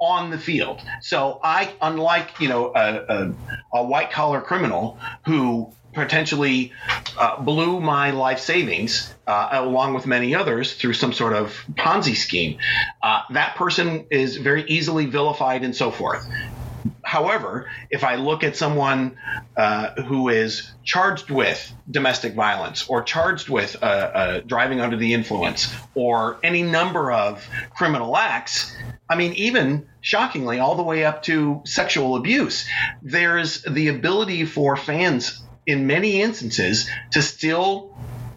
on 0.00 0.30
the 0.30 0.38
field. 0.38 0.80
So 1.02 1.40
I, 1.42 1.72
unlike 1.80 2.40
you 2.40 2.48
know 2.48 2.72
a, 2.74 3.04
a, 3.08 3.34
a 3.74 3.84
white 3.84 4.10
collar 4.10 4.40
criminal 4.40 4.98
who 5.26 5.72
potentially 5.98 6.72
uh, 7.18 7.40
blew 7.40 7.80
my 7.80 8.12
life 8.12 8.38
savings, 8.38 9.12
uh, 9.26 9.48
along 9.52 9.94
with 9.94 10.06
many 10.06 10.34
others, 10.34 10.74
through 10.74 10.94
some 10.94 11.12
sort 11.12 11.34
of 11.34 11.64
Ponzi 11.74 12.14
scheme. 12.14 12.58
Uh, 13.02 13.22
that 13.30 13.56
person 13.56 14.06
is 14.10 14.36
very 14.36 14.64
easily 14.64 15.06
vilified 15.06 15.64
and 15.64 15.74
so 15.74 15.90
forth. 15.90 16.24
However, 17.02 17.68
if 17.90 18.04
I 18.04 18.14
look 18.14 18.44
at 18.44 18.54
someone 18.54 19.16
uh, 19.56 20.02
who 20.02 20.28
is 20.28 20.70
charged 20.84 21.30
with 21.30 21.72
domestic 21.90 22.34
violence 22.34 22.88
or 22.88 23.02
charged 23.02 23.48
with 23.48 23.82
uh, 23.82 23.86
uh, 23.86 24.40
driving 24.40 24.80
under 24.80 24.96
the 24.96 25.14
influence 25.14 25.74
or 25.94 26.38
any 26.44 26.62
number 26.62 27.10
of 27.10 27.46
criminal 27.74 28.16
acts, 28.16 28.76
I 29.10 29.16
mean, 29.16 29.32
even 29.34 29.88
shockingly, 30.00 30.60
all 30.60 30.76
the 30.76 30.82
way 30.82 31.04
up 31.04 31.22
to 31.24 31.62
sexual 31.64 32.14
abuse, 32.14 32.68
there's 33.02 33.62
the 33.62 33.88
ability 33.88 34.44
for 34.44 34.76
fans 34.76 35.42
in 35.68 35.86
many 35.86 36.22
instances 36.22 36.88
to 37.12 37.20
still 37.20 37.94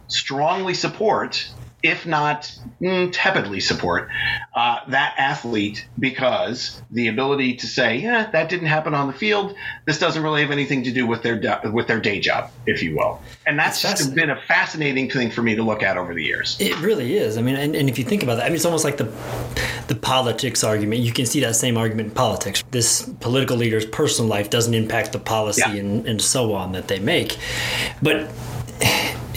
strongly 0.08 0.74
support 0.74 1.50
if 1.84 2.06
not 2.06 2.52
mm, 2.80 3.10
tepidly 3.12 3.60
support 3.60 4.10
uh, 4.56 4.80
that 4.90 5.16
athlete 5.18 5.88
because 5.98 6.82
the 6.92 7.08
ability 7.08 7.56
to 7.56 7.68
say, 7.68 7.98
yeah, 7.98 8.30
that 8.32 8.50
didn't 8.50 8.68
happen 8.68 8.94
on 8.94 9.08
the 9.08 9.14
field. 9.14 9.56
This 9.86 9.98
doesn't 9.98 10.22
really 10.22 10.42
have 10.42 10.52
anything 10.52 10.84
to 10.84 10.92
do 10.92 11.08
with 11.08 11.24
their 11.24 11.40
with 11.72 11.88
their 11.88 12.00
day 12.00 12.20
job, 12.20 12.52
if 12.66 12.84
you 12.84 12.96
will. 12.96 13.22
And 13.48 13.58
that's 13.58 13.82
just 13.82 14.14
been 14.14 14.30
a 14.30 14.40
fascinating 14.42 15.10
thing 15.10 15.32
for 15.32 15.42
me 15.42 15.56
to 15.56 15.64
look 15.64 15.84
at 15.84 15.98
over 15.98 16.14
the 16.14 16.24
years. 16.24 16.58
It 16.60 16.78
really 16.80 17.18
is. 17.18 17.38
I 17.38 17.42
mean, 17.42 17.56
and, 17.56 17.76
and 17.76 17.90
if 17.90 17.98
you 17.98 18.04
think 18.04 18.24
about 18.24 18.36
that, 18.36 18.46
I 18.46 18.50
mean, 18.50 18.56
it's 18.56 18.66
almost 18.66 18.86
like 18.86 18.98
the 18.98 19.12
the 19.88 19.96
politics 19.96 20.64
argument. 20.64 21.02
You 21.02 21.12
can 21.12 21.26
see 21.26 21.40
that 21.42 21.56
same 21.56 21.78
argument 21.78 22.10
in 22.10 22.14
politics. 22.14 22.64
This 22.72 23.10
political 23.20 23.58
leader's 23.58 23.86
personal 23.86 24.30
life 24.30 24.50
doesn't 24.50 24.74
impact 24.74 25.12
the 25.12 25.20
policy 25.20 25.62
yeah. 25.62 25.76
and, 25.76 26.06
and 26.08 26.22
so 26.22 26.54
on 26.54 26.74
that 26.74 26.88
they 26.88 27.00
make, 27.00 27.38
but 28.02 28.30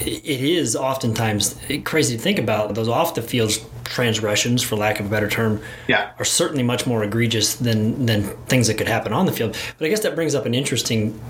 it 0.06 0.40
is 0.40 0.76
oftentimes 0.76 1.56
crazy 1.84 2.16
to 2.16 2.22
think 2.22 2.38
about. 2.38 2.74
Those 2.74 2.88
off 2.88 3.14
the 3.14 3.22
field 3.22 3.52
transgressions, 3.84 4.62
for 4.62 4.76
lack 4.76 5.00
of 5.00 5.06
a 5.06 5.08
better 5.08 5.28
term, 5.28 5.60
yeah. 5.88 6.12
are 6.18 6.24
certainly 6.24 6.62
much 6.62 6.86
more 6.86 7.02
egregious 7.04 7.54
than 7.54 8.06
than 8.06 8.22
things 8.46 8.66
that 8.68 8.78
could 8.78 8.88
happen 8.88 9.12
on 9.12 9.26
the 9.26 9.32
field. 9.32 9.56
But 9.78 9.86
I 9.86 9.88
guess 9.88 10.00
that 10.00 10.14
brings 10.14 10.34
up 10.34 10.46
an 10.46 10.54
interesting 10.54 11.20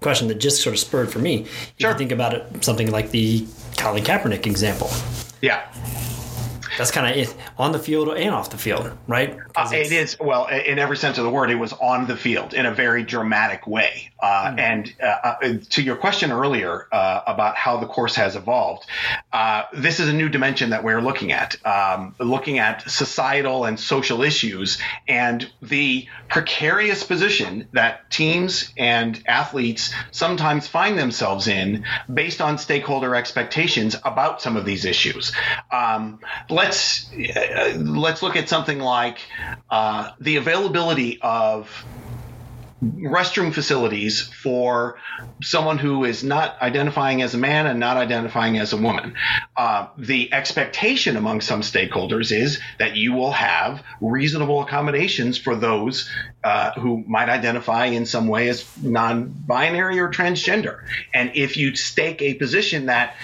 question 0.00 0.28
that 0.28 0.36
just 0.36 0.62
sort 0.62 0.74
of 0.74 0.80
spurred 0.80 1.12
for 1.12 1.18
me. 1.20 1.46
Sure. 1.78 1.90
If 1.90 1.94
you 1.94 1.98
think 1.98 2.12
about 2.12 2.34
it, 2.34 2.64
something 2.64 2.90
like 2.90 3.10
the 3.10 3.46
Colin 3.76 4.02
Kaepernick 4.02 4.46
example. 4.46 4.90
Yeah 5.40 5.70
that's 6.78 6.90
kind 6.90 7.20
of 7.20 7.34
on 7.58 7.72
the 7.72 7.78
field 7.78 8.08
and 8.08 8.34
off 8.34 8.50
the 8.50 8.58
field, 8.58 8.90
right? 9.06 9.36
Uh, 9.54 9.70
it 9.72 9.92
is 9.92 10.16
well 10.20 10.46
in 10.46 10.78
every 10.78 10.96
sense 10.96 11.18
of 11.18 11.24
the 11.24 11.30
word. 11.30 11.50
It 11.50 11.56
was 11.56 11.72
on 11.74 12.06
the 12.06 12.16
field 12.16 12.54
in 12.54 12.66
a 12.66 12.72
very 12.72 13.02
dramatic 13.02 13.66
way. 13.66 14.10
Uh, 14.22 14.52
mm 14.52 14.58
And 14.58 14.94
uh, 15.02 15.06
uh, 15.06 15.54
to 15.70 15.82
your 15.82 15.96
question 15.96 16.30
earlier 16.30 16.86
uh, 16.92 17.22
about 17.26 17.56
how 17.56 17.78
the 17.78 17.86
course 17.86 18.14
has 18.14 18.36
evolved, 18.36 18.86
uh, 19.32 19.64
this 19.72 19.98
is 19.98 20.08
a 20.08 20.12
new 20.12 20.28
dimension 20.28 20.70
that 20.70 20.84
we're 20.84 21.00
looking 21.00 21.32
at, 21.32 21.56
um, 21.66 22.14
looking 22.20 22.60
at 22.60 22.88
societal 22.88 23.64
and 23.64 23.80
social 23.80 24.22
issues 24.22 24.78
and 25.08 25.50
the 25.60 26.06
precarious 26.28 27.02
position 27.02 27.66
that 27.72 28.10
teams 28.10 28.72
and 28.76 29.20
athletes 29.26 29.92
sometimes 30.12 30.68
find 30.68 30.96
themselves 30.96 31.48
in 31.48 31.84
based 32.12 32.40
on 32.40 32.58
stakeholder 32.58 33.16
expectations 33.16 33.96
about 34.04 34.40
some 34.40 34.56
of 34.56 34.64
these 34.64 34.84
issues. 34.84 35.32
Um, 35.72 36.20
let's 36.48 37.10
uh, 37.12 37.74
let's 37.76 38.22
look 38.22 38.36
at 38.36 38.48
something 38.48 38.78
like 38.78 39.18
uh, 39.70 40.10
the 40.20 40.36
availability 40.36 41.20
of 41.20 41.86
restroom 42.82 43.54
facilities 43.54 44.20
for 44.20 44.98
someone 45.40 45.78
who 45.78 46.04
is 46.04 46.24
not 46.24 46.60
identifying 46.60 47.22
as 47.22 47.32
a 47.32 47.38
man 47.38 47.66
and 47.66 47.78
not 47.78 47.96
identifying 47.96 48.58
as 48.58 48.72
a 48.72 48.76
woman. 48.76 49.14
Uh, 49.56 49.86
the 49.96 50.32
expectation 50.32 51.16
among 51.16 51.40
some 51.40 51.60
stakeholders 51.60 52.32
is 52.32 52.60
that 52.78 52.96
you 52.96 53.12
will 53.12 53.30
have 53.32 53.82
reasonable 54.00 54.62
accommodations 54.62 55.38
for 55.38 55.54
those 55.54 56.10
uh, 56.44 56.72
who 56.72 57.04
might 57.06 57.28
identify 57.28 57.86
in 57.86 58.04
some 58.06 58.26
way 58.26 58.48
as 58.48 58.64
non-binary 58.82 60.00
or 60.00 60.08
transgender. 60.08 60.80
And 61.14 61.30
if 61.34 61.56
you 61.56 61.76
stake 61.76 62.20
a 62.20 62.34
position 62.34 62.86
that 62.86 63.14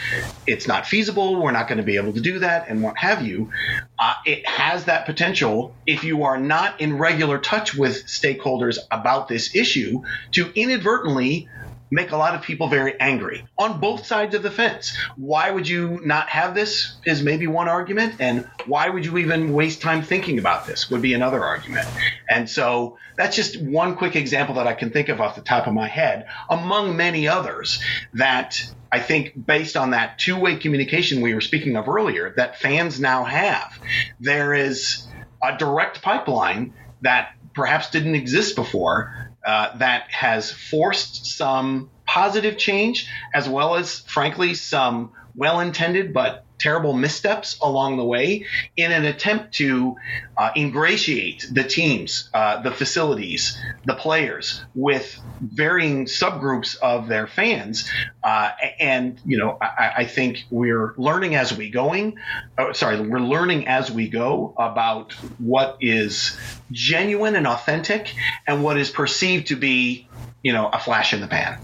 it's 0.46 0.68
not 0.68 0.86
feasible, 0.86 1.42
we're 1.42 1.50
not 1.50 1.68
going 1.68 1.78
to 1.78 1.84
be 1.84 1.96
able 1.96 2.12
to 2.12 2.20
do 2.20 2.38
that, 2.40 2.68
and 2.68 2.82
what 2.82 2.96
have 2.98 3.26
you, 3.26 3.50
uh, 3.98 4.14
it 4.24 4.46
has 4.46 4.84
that 4.84 5.06
potential 5.06 5.74
if 5.86 6.04
you 6.04 6.24
are 6.24 6.38
not 6.38 6.80
in 6.80 6.98
regular 6.98 7.38
touch 7.38 7.74
with 7.74 8.06
stakeholders 8.06 8.78
about 8.90 9.28
this 9.28 9.54
issue 9.54 10.02
to 10.32 10.52
inadvertently 10.54 11.48
make 11.90 12.12
a 12.12 12.16
lot 12.16 12.34
of 12.34 12.42
people 12.42 12.68
very 12.68 12.98
angry 13.00 13.44
on 13.56 13.80
both 13.80 14.06
sides 14.06 14.34
of 14.34 14.42
the 14.42 14.50
fence. 14.50 14.96
Why 15.16 15.50
would 15.50 15.68
you 15.68 16.00
not 16.04 16.28
have 16.28 16.54
this 16.54 16.96
is 17.04 17.22
maybe 17.22 17.46
one 17.46 17.68
argument 17.68 18.16
and 18.18 18.48
why 18.66 18.88
would 18.88 19.04
you 19.04 19.18
even 19.18 19.52
waste 19.52 19.80
time 19.80 20.02
thinking 20.02 20.38
about 20.38 20.66
this 20.66 20.90
would 20.90 21.02
be 21.02 21.14
another 21.14 21.42
argument. 21.44 21.88
And 22.28 22.48
so 22.48 22.98
that's 23.16 23.36
just 23.36 23.60
one 23.60 23.96
quick 23.96 24.16
example 24.16 24.56
that 24.56 24.66
I 24.66 24.74
can 24.74 24.90
think 24.90 25.08
of 25.08 25.20
off 25.20 25.34
the 25.34 25.42
top 25.42 25.66
of 25.66 25.74
my 25.74 25.88
head 25.88 26.26
among 26.48 26.96
many 26.96 27.28
others 27.28 27.82
that 28.14 28.62
I 28.90 29.00
think 29.00 29.46
based 29.46 29.76
on 29.76 29.90
that 29.90 30.18
two-way 30.18 30.56
communication 30.56 31.20
we 31.20 31.34
were 31.34 31.40
speaking 31.40 31.76
of 31.76 31.88
earlier 31.88 32.32
that 32.36 32.58
fans 32.58 33.00
now 33.00 33.24
have 33.24 33.78
there 34.20 34.54
is 34.54 35.06
a 35.42 35.56
direct 35.56 36.02
pipeline 36.02 36.74
that 37.02 37.30
perhaps 37.54 37.90
didn't 37.90 38.14
exist 38.14 38.56
before 38.56 39.27
uh, 39.48 39.74
that 39.78 40.10
has 40.10 40.52
forced 40.52 41.24
some 41.24 41.88
positive 42.04 42.58
change 42.58 43.08
as 43.32 43.48
well 43.48 43.76
as, 43.76 44.00
frankly, 44.00 44.52
some 44.52 45.12
well 45.34 45.60
intended 45.60 46.12
but 46.12 46.44
terrible 46.58 46.92
missteps 46.92 47.58
along 47.60 47.96
the 47.96 48.04
way 48.04 48.46
in 48.76 48.92
an 48.92 49.04
attempt 49.04 49.54
to 49.54 49.96
uh, 50.36 50.50
ingratiate 50.56 51.46
the 51.50 51.64
teams, 51.64 52.30
uh, 52.34 52.60
the 52.62 52.70
facilities, 52.70 53.60
the 53.86 53.94
players 53.94 54.62
with 54.74 55.20
varying 55.40 56.06
subgroups 56.06 56.76
of 56.78 57.08
their 57.08 57.26
fans. 57.26 57.90
Uh, 58.22 58.50
and, 58.78 59.20
you 59.24 59.38
know, 59.38 59.56
I, 59.60 59.92
I, 59.98 60.04
think 60.04 60.44
we're 60.50 60.94
learning 60.96 61.34
as 61.34 61.56
we 61.56 61.70
going. 61.70 62.18
Oh, 62.58 62.72
sorry, 62.72 63.00
we're 63.00 63.20
learning 63.20 63.66
as 63.66 63.90
we 63.90 64.08
go 64.08 64.54
about 64.58 65.12
what 65.38 65.76
is 65.80 66.36
genuine 66.70 67.36
and 67.36 67.46
authentic 67.46 68.14
and 68.46 68.62
what 68.62 68.76
is 68.76 68.90
perceived 68.90 69.48
to 69.48 69.56
be 69.56 70.08
you 70.42 70.52
know 70.52 70.68
a 70.68 70.78
flash 70.78 71.12
in 71.12 71.20
the 71.20 71.26
pan. 71.26 71.58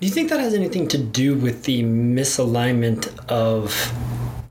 Do 0.00 0.06
you 0.06 0.12
think 0.12 0.30
that 0.30 0.40
has 0.40 0.54
anything 0.54 0.88
to 0.88 0.98
do 0.98 1.34
with 1.34 1.64
the 1.64 1.82
misalignment 1.82 3.08
of 3.28 3.92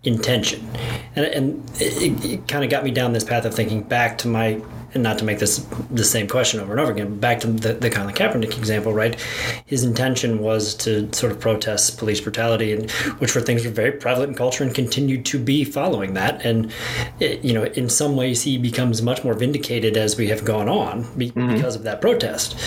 intention? 0.04 0.68
And, 1.16 1.26
and 1.26 1.72
it, 1.76 2.26
it 2.26 2.48
kind 2.48 2.64
of 2.64 2.70
got 2.70 2.84
me 2.84 2.92
down 2.92 3.14
this 3.14 3.24
path 3.24 3.46
of 3.46 3.54
thinking 3.54 3.84
back 3.84 4.18
to 4.20 4.28
my 4.28 4.62
and 4.94 5.04
not 5.04 5.18
to 5.20 5.26
make 5.26 5.40
this 5.40 5.66
the 5.90 6.04
same 6.04 6.28
question 6.28 6.60
over 6.60 6.72
and 6.72 6.80
over 6.80 6.92
again, 6.92 7.18
back 7.20 7.40
to 7.42 7.48
the, 7.48 7.74
the 7.74 7.90
Colin 7.90 8.14
Kaepernick 8.14 8.58
example, 8.58 8.94
right? 8.94 9.20
His 9.66 9.84
intention 9.84 10.40
was 10.40 10.76
to 10.76 11.12
sort 11.14 11.32
of 11.32 11.40
protest 11.40 11.98
police 11.98 12.20
brutality, 12.20 12.74
and 12.74 12.92
which 13.20 13.34
were 13.34 13.42
things 13.42 13.64
that 13.64 13.70
were 13.70 13.76
very 13.76 13.92
prevalent 13.92 14.32
in 14.32 14.38
culture 14.38 14.64
and 14.64 14.74
continued 14.74 15.26
to 15.28 15.40
be 15.40 15.64
following 15.64 16.14
that. 16.16 16.46
And 16.46 16.72
it, 17.20 17.44
you 17.44 17.54
know, 17.54 17.64
in 17.64 17.90
some 17.90 18.16
ways, 18.16 18.44
he 18.44 18.58
becomes 18.58 19.02
much 19.02 19.24
more 19.24 19.34
vindicated 19.34 19.96
as 19.96 20.18
we 20.18 20.28
have 20.28 20.44
gone 20.44 20.68
on 20.68 21.04
be, 21.18 21.32
mm-hmm. 21.32 21.56
because 21.56 21.76
of 21.76 21.84
that 21.84 22.02
protest. 22.02 22.58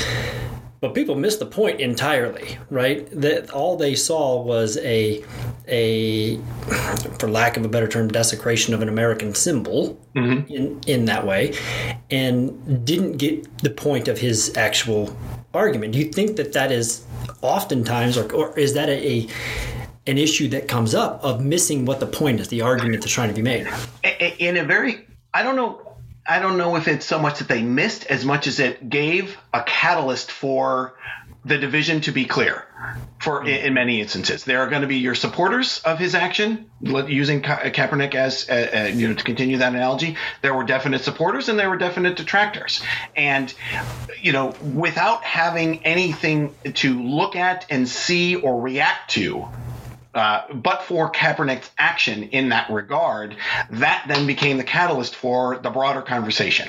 But 0.85 0.93
people 0.93 1.15
missed 1.15 1.39
the 1.39 1.47
point 1.47 1.81
entirely, 1.81 2.59
right? 2.69 3.09
That 3.19 3.49
all 3.53 3.79
they 3.79 3.95
saw 3.95 4.43
was 4.43 4.77
a 4.83 5.25
a 5.67 6.37
for 7.19 7.27
lack 7.27 7.57
of 7.57 7.65
a 7.65 7.71
better 7.71 7.89
term 7.89 8.09
desecration 8.09 8.75
of 8.75 8.83
an 8.83 8.91
American 8.91 9.35
symbol 9.35 9.99
mm-hmm. 10.15 10.53
in 10.53 10.81
in 10.87 11.07
that 11.07 11.27
way 11.27 11.55
and 12.11 12.85
didn't 12.85 13.17
get 13.17 13.63
the 13.63 13.71
point 13.71 14.09
of 14.09 14.19
his 14.19 14.55
actual 14.59 15.17
argument. 15.55 15.95
Do 15.95 16.01
you 16.01 16.13
think 16.13 16.37
that 16.37 16.53
that 16.53 16.71
is 16.71 17.07
oftentimes 17.41 18.19
or, 18.19 18.31
or 18.35 18.59
is 18.59 18.75
that 18.75 18.91
a, 18.91 19.09
a 19.09 19.29
an 20.07 20.19
issue 20.19 20.49
that 20.49 20.69
comes 20.69 20.95
up 20.95 21.25
of 21.25 21.41
missing 21.41 21.87
what 21.87 21.99
the 21.99 22.07
point 22.07 22.41
is, 22.41 22.49
the 22.49 22.61
argument 22.61 23.01
that's 23.01 23.15
trying 23.15 23.31
to 23.31 23.35
be 23.35 23.41
made? 23.41 23.67
In 24.39 24.59
a 24.59 24.65
very 24.65 25.07
I 25.33 25.43
don't 25.43 25.57
know 25.57 25.81
I 26.27 26.39
don't 26.39 26.57
know 26.57 26.77
if 26.77 26.89
it's 26.89 27.05
so 27.05 27.19
much 27.19 27.41
that 27.41 27.49
they 27.49 27.63
missed 27.63 28.07
as 28.07 28.25
much 28.25 28.47
as 28.47 28.59
it 28.59 28.89
gave 28.89 29.37
a 29.53 29.63
catalyst 29.63 30.31
for 30.31 30.95
the 31.45 31.59
division 31.59 32.01
to 32.01 32.13
be 32.13 32.25
clear 32.25 32.65
for 33.19 33.47
in, 33.47 33.75
many 33.75 34.01
instances. 34.01 34.45
There 34.45 34.61
are 34.61 34.69
going 34.69 34.81
to 34.81 34.89
be 34.89 34.97
your 34.97 35.15
supporters 35.15 35.83
of 35.85 35.99
his 35.99 36.15
action 36.15 36.71
using 36.81 37.43
Ka- 37.43 37.61
Kaepernick 37.65 38.15
as 38.15 38.49
uh, 38.49 38.71
uh, 38.75 38.97
you 38.97 39.09
know 39.09 39.15
to 39.15 39.25
continue 39.25 39.59
that 39.59 39.75
analogy. 39.75 40.17
There 40.41 40.55
were 40.55 40.65
definite 40.65 41.03
supporters 41.03 41.51
and 41.51 41.59
there 41.59 41.69
were 41.69 41.77
definite 41.77 42.17
detractors. 42.17 42.83
And 43.15 43.53
you 44.21 44.33
know 44.33 44.55
without 44.63 45.25
having 45.25 45.85
anything 45.85 46.55
to 46.75 47.03
look 47.03 47.37
at 47.37 47.67
and 47.69 47.87
see 47.87 48.37
or 48.37 48.61
react 48.61 49.11
to 49.13 49.47
uh, 50.15 50.53
but 50.53 50.83
for 50.83 51.11
Kaepernick's 51.11 51.71
action 51.79 52.25
in 52.25 52.51
that 52.51 52.71
regard, 52.71 53.37
that 53.71 54.05
then 54.09 54.27
became 54.27 54.57
the 54.57 54.65
catalyst 54.65 55.15
for 55.15 55.59
the 55.59 55.71
broader 55.71 56.03
conversation. 56.03 56.69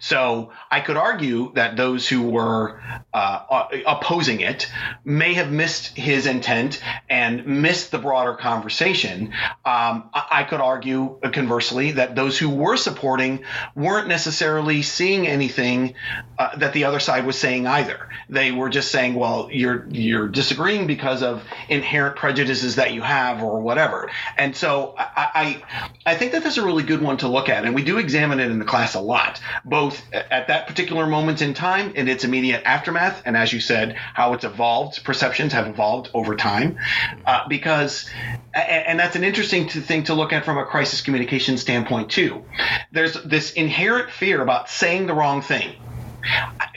So 0.00 0.50
I 0.70 0.80
could 0.80 0.96
argue 0.96 1.52
that 1.54 1.76
those 1.76 2.08
who 2.08 2.22
were 2.22 2.80
uh, 3.12 3.66
opposing 3.86 4.40
it 4.40 4.70
may 5.04 5.34
have 5.34 5.52
missed 5.52 5.96
his 5.96 6.26
intent 6.26 6.82
and 7.08 7.46
missed 7.46 7.90
the 7.90 7.98
broader 7.98 8.34
conversation. 8.34 9.32
Um, 9.64 10.10
I 10.12 10.44
could 10.48 10.60
argue 10.60 11.18
conversely 11.32 11.92
that 11.92 12.16
those 12.16 12.38
who 12.38 12.50
were 12.50 12.76
supporting 12.76 13.44
weren't 13.76 14.08
necessarily 14.08 14.82
seeing 14.82 15.26
anything 15.26 15.94
uh, 16.38 16.56
that 16.56 16.72
the 16.72 16.84
other 16.84 17.00
side 17.00 17.26
was 17.26 17.38
saying 17.38 17.66
either. 17.66 18.08
They 18.28 18.52
were 18.52 18.68
just 18.68 18.90
saying, 18.90 19.14
"Well, 19.14 19.48
you're 19.52 19.86
you're 19.90 20.28
disagreeing 20.28 20.86
because 20.86 21.22
of 21.22 21.42
inherent 21.68 22.16
prejudices 22.16 22.76
that 22.80 22.94
you 22.94 23.02
have 23.02 23.42
or 23.42 23.60
whatever. 23.60 24.10
And 24.38 24.56
so 24.56 24.94
I, 24.96 25.62
I, 26.06 26.12
I 26.12 26.14
think 26.14 26.32
that 26.32 26.42
that's 26.42 26.56
a 26.56 26.64
really 26.64 26.82
good 26.82 27.02
one 27.02 27.18
to 27.18 27.28
look 27.28 27.50
at. 27.50 27.66
And 27.66 27.74
we 27.74 27.84
do 27.84 27.98
examine 27.98 28.40
it 28.40 28.50
in 28.50 28.58
the 28.58 28.64
class 28.64 28.94
a 28.94 29.00
lot, 29.00 29.38
both 29.66 30.02
at 30.14 30.48
that 30.48 30.66
particular 30.66 31.06
moment 31.06 31.42
in 31.42 31.52
time 31.52 31.94
in 31.94 32.08
its 32.08 32.24
immediate 32.24 32.62
aftermath. 32.64 33.20
And 33.26 33.36
as 33.36 33.52
you 33.52 33.60
said, 33.60 33.96
how 34.14 34.32
it's 34.32 34.44
evolved, 34.44 35.04
perceptions 35.04 35.52
have 35.52 35.66
evolved 35.66 36.08
over 36.14 36.36
time. 36.36 36.78
Uh, 37.26 37.46
because, 37.48 38.08
and 38.54 38.98
that's 38.98 39.14
an 39.14 39.24
interesting 39.24 39.68
thing 39.68 40.04
to 40.04 40.14
look 40.14 40.32
at 40.32 40.46
from 40.46 40.56
a 40.56 40.64
crisis 40.64 41.02
communication 41.02 41.58
standpoint 41.58 42.10
too. 42.10 42.46
There's 42.92 43.12
this 43.24 43.52
inherent 43.52 44.10
fear 44.10 44.40
about 44.40 44.70
saying 44.70 45.06
the 45.06 45.14
wrong 45.14 45.42
thing 45.42 45.76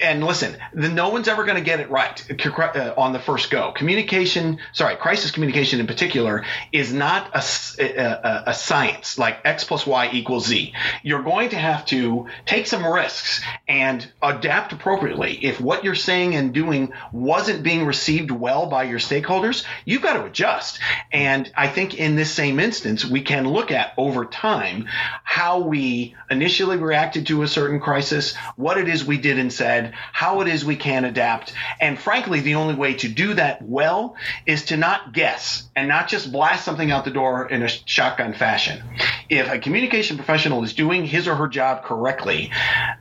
and 0.02 0.24
listen, 0.24 0.58
the, 0.74 0.90
no 0.90 1.10
one's 1.10 1.28
ever 1.28 1.44
going 1.44 1.58
to 1.58 1.64
get 1.64 1.80
it 1.80 1.90
right 1.90 2.46
uh, 2.46 2.94
on 2.98 3.14
the 3.14 3.20
first 3.20 3.50
go. 3.50 3.72
Communication, 3.72 4.60
sorry, 4.72 4.96
crisis 4.96 5.32
communication 5.32 5.80
in 5.80 5.88
particular, 5.88 6.46
is 6.72 6.94
not 6.94 7.30
a, 7.34 7.84
a, 7.84 8.44
a, 8.48 8.54
science 8.54 9.18
like 9.18 9.40
X 9.46 9.64
plus 9.64 9.86
Y 9.86 10.10
equals 10.12 10.48
Z. 10.48 10.74
You're 11.02 11.24
going 11.24 11.50
to 11.50 11.58
have 11.58 11.86
to 11.88 12.28
take 12.46 12.68
some 12.68 12.86
risks 12.86 13.42
and 13.68 14.08
adapt 14.22 14.74
appropriately. 14.74 15.34
If 15.44 15.60
what 15.60 15.84
you're 15.84 15.96
saying 15.96 16.36
and 16.36 16.54
doing 16.54 16.94
wasn't 17.12 17.64
being 17.64 17.86
received 17.86 18.32
well 18.32 18.68
by 18.68 18.84
your 18.84 19.00
stakeholders, 19.00 19.66
you've 19.86 20.02
got 20.02 20.14
to 20.14 20.26
adjust. 20.26 20.80
And 21.12 21.52
I 21.56 21.68
think 21.68 21.96
in 21.96 22.16
this 22.16 22.32
same 22.32 22.60
instance, 22.60 23.06
we 23.06 23.22
can 23.22 23.48
look 23.48 23.72
at 23.72 23.94
over 23.98 24.26
time 24.26 24.88
how 25.24 25.60
we 25.60 26.16
initially 26.30 26.78
reacted 26.78 27.28
to 27.28 27.44
a 27.44 27.48
certain 27.48 27.80
crisis, 27.80 28.36
what 28.56 28.78
it 28.78 28.88
is 28.88 29.06
we 29.06 29.18
did 29.18 29.33
and 29.38 29.52
said, 29.52 29.94
how 30.12 30.42
it 30.42 30.48
is 30.48 30.66
we 30.66 30.76
can 30.76 31.06
adapt. 31.06 31.54
And 31.80 32.00
frankly, 32.00 32.40
the 32.42 32.56
only 32.56 32.76
way 32.76 32.94
to 32.96 33.08
do 33.08 33.34
that 33.36 33.62
well 33.62 34.16
is 34.46 34.66
to 34.66 34.78
not 34.78 35.14
guess 35.14 35.70
and 35.76 35.88
not 35.88 36.08
just 36.08 36.32
blast 36.32 36.66
something 36.66 36.92
out 36.92 37.06
the 37.06 37.12
door 37.12 37.48
in 37.48 37.64
a 37.64 37.68
shotgun 37.68 38.34
fashion. 38.34 38.84
If 39.30 39.50
a 39.50 39.60
communication 39.60 40.18
professional 40.18 40.64
is 40.64 40.74
doing 40.74 41.06
his 41.06 41.28
or 41.28 41.36
her 41.36 41.48
job 41.48 41.84
correctly, 41.84 42.52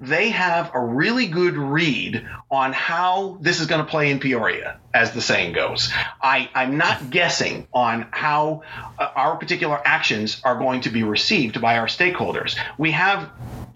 they 0.01 0.31
have 0.31 0.71
a 0.75 0.81
really 0.81 1.27
good 1.27 1.57
read 1.57 2.27
on 2.51 2.73
how 2.73 3.39
this 3.41 3.61
is 3.61 3.67
going 3.67 3.85
to 3.85 3.91
play 3.91 4.11
in 4.11 4.19
Peoria, 4.19 4.79
as 4.95 5.13
the 5.13 5.21
saying 5.21 5.53
goes. 5.53 5.93
I, 6.23 6.49
I'm 6.55 6.79
not 6.79 7.11
guessing 7.11 7.67
on 7.73 8.07
how 8.11 8.63
uh, 8.99 9.11
our 9.15 9.37
particular 9.37 9.81
actions 9.85 10.41
are 10.45 10.57
going 10.57 10.83
to 10.83 10.91
be 10.91 11.03
received 11.03 11.61
by 11.61 11.79
our 11.79 11.87
stakeholders. 11.87 12.57
We 12.79 12.93
have 12.93 13.31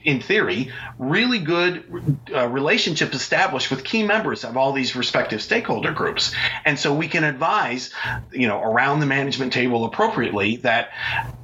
in 0.07 0.21
theory, 0.21 0.73
really 0.99 1.41
good 1.41 2.17
uh, 2.33 2.47
relationships 2.47 3.15
established 3.15 3.71
with 3.73 3.83
key 3.83 4.05
members 4.05 4.45
of 4.45 4.57
all 4.57 4.73
these 4.73 4.95
respective 4.95 5.43
stakeholder 5.43 5.93
groups. 5.93 6.33
And 6.65 6.79
so 6.79 6.95
we 6.95 7.09
can 7.09 7.25
advise, 7.25 7.91
you 8.33 8.47
know, 8.47 8.63
around 8.63 9.01
the 9.01 9.07
management 9.07 9.53
table 9.53 9.85
appropriately 9.85 10.57
that 10.59 10.91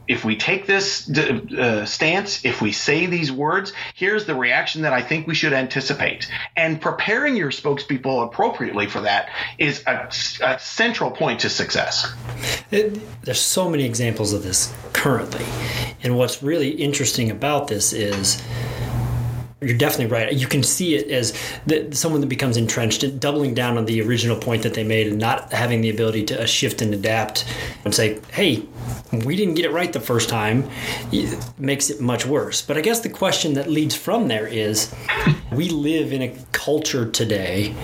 if 0.08 0.24
we 0.24 0.36
take 0.36 0.66
this 0.66 1.08
uh, 1.10 1.84
stance, 1.86 2.44
if 2.44 2.60
we 2.60 2.72
say 2.72 3.06
these 3.06 3.30
words, 3.30 3.72
here's 3.94 4.24
the 4.24 4.34
reaction 4.34 4.82
that 4.82 4.92
I 4.92 5.02
think 5.02 5.26
we 5.26 5.34
should 5.34 5.52
anticipate. 5.52 6.30
And 6.56 6.80
preparing 6.80 7.36
your 7.36 7.50
spokespeople 7.50 8.26
appropriately 8.26 8.86
for 8.86 9.00
that 9.02 9.28
is 9.58 9.82
a, 9.86 10.08
a 10.44 10.58
central 10.58 11.10
point 11.10 11.40
to 11.40 11.48
success. 11.48 12.12
It, 12.70 13.00
there's 13.22 13.40
so 13.40 13.70
many 13.70 13.84
examples 13.84 14.32
of 14.32 14.42
this 14.42 14.74
currently. 14.92 15.44
And 16.02 16.18
what's 16.18 16.42
really 16.42 16.70
interesting 16.70 17.30
about 17.30 17.68
this 17.68 17.92
is 17.92 18.42
you're 19.62 19.77
definitely 19.77 20.07
right. 20.07 20.33
You 20.33 20.46
can 20.46 20.62
see 20.62 20.94
it 20.94 21.09
as 21.09 21.33
the, 21.66 21.94
someone 21.94 22.20
that 22.20 22.29
becomes 22.29 22.57
entrenched, 22.57 23.20
doubling 23.20 23.55
down 23.55 23.79
on 23.79 23.87
the 23.87 24.01
original 24.03 24.37
point 24.37 24.62
that 24.62 24.75
they 24.75 24.85
made 24.85 25.07
and 25.07 25.18
not 25.18 25.53
having 25.53 25.81
the 25.81 25.90
ability 25.90 26.25
to 26.25 26.42
uh, 26.42 26.46
shift 26.46 26.83
and 26.83 26.92
adapt 26.94 27.44
and 27.85 27.94
say, 27.94 28.20
hey, 28.33 28.62
we 29.25 29.37
didn't 29.37 29.55
get 29.55 29.64
it 29.64 29.72
right 29.72 29.92
the 29.92 30.01
first 30.01 30.29
time, 30.29 30.68
it 31.12 31.38
makes 31.59 31.90
it 31.90 32.01
much 32.01 32.27
worse. 32.27 32.62
But 32.62 32.79
I 32.79 32.81
guess 32.81 33.01
the 33.01 33.11
question 33.11 33.55
that 33.55 33.68
leads 33.68 33.94
from 33.94 34.29
there 34.29 34.46
is 34.46 34.94
we 35.53 35.68
live 35.68 36.12
in 36.12 36.22
a 36.22 36.37
culture 36.53 37.11
today 37.11 37.75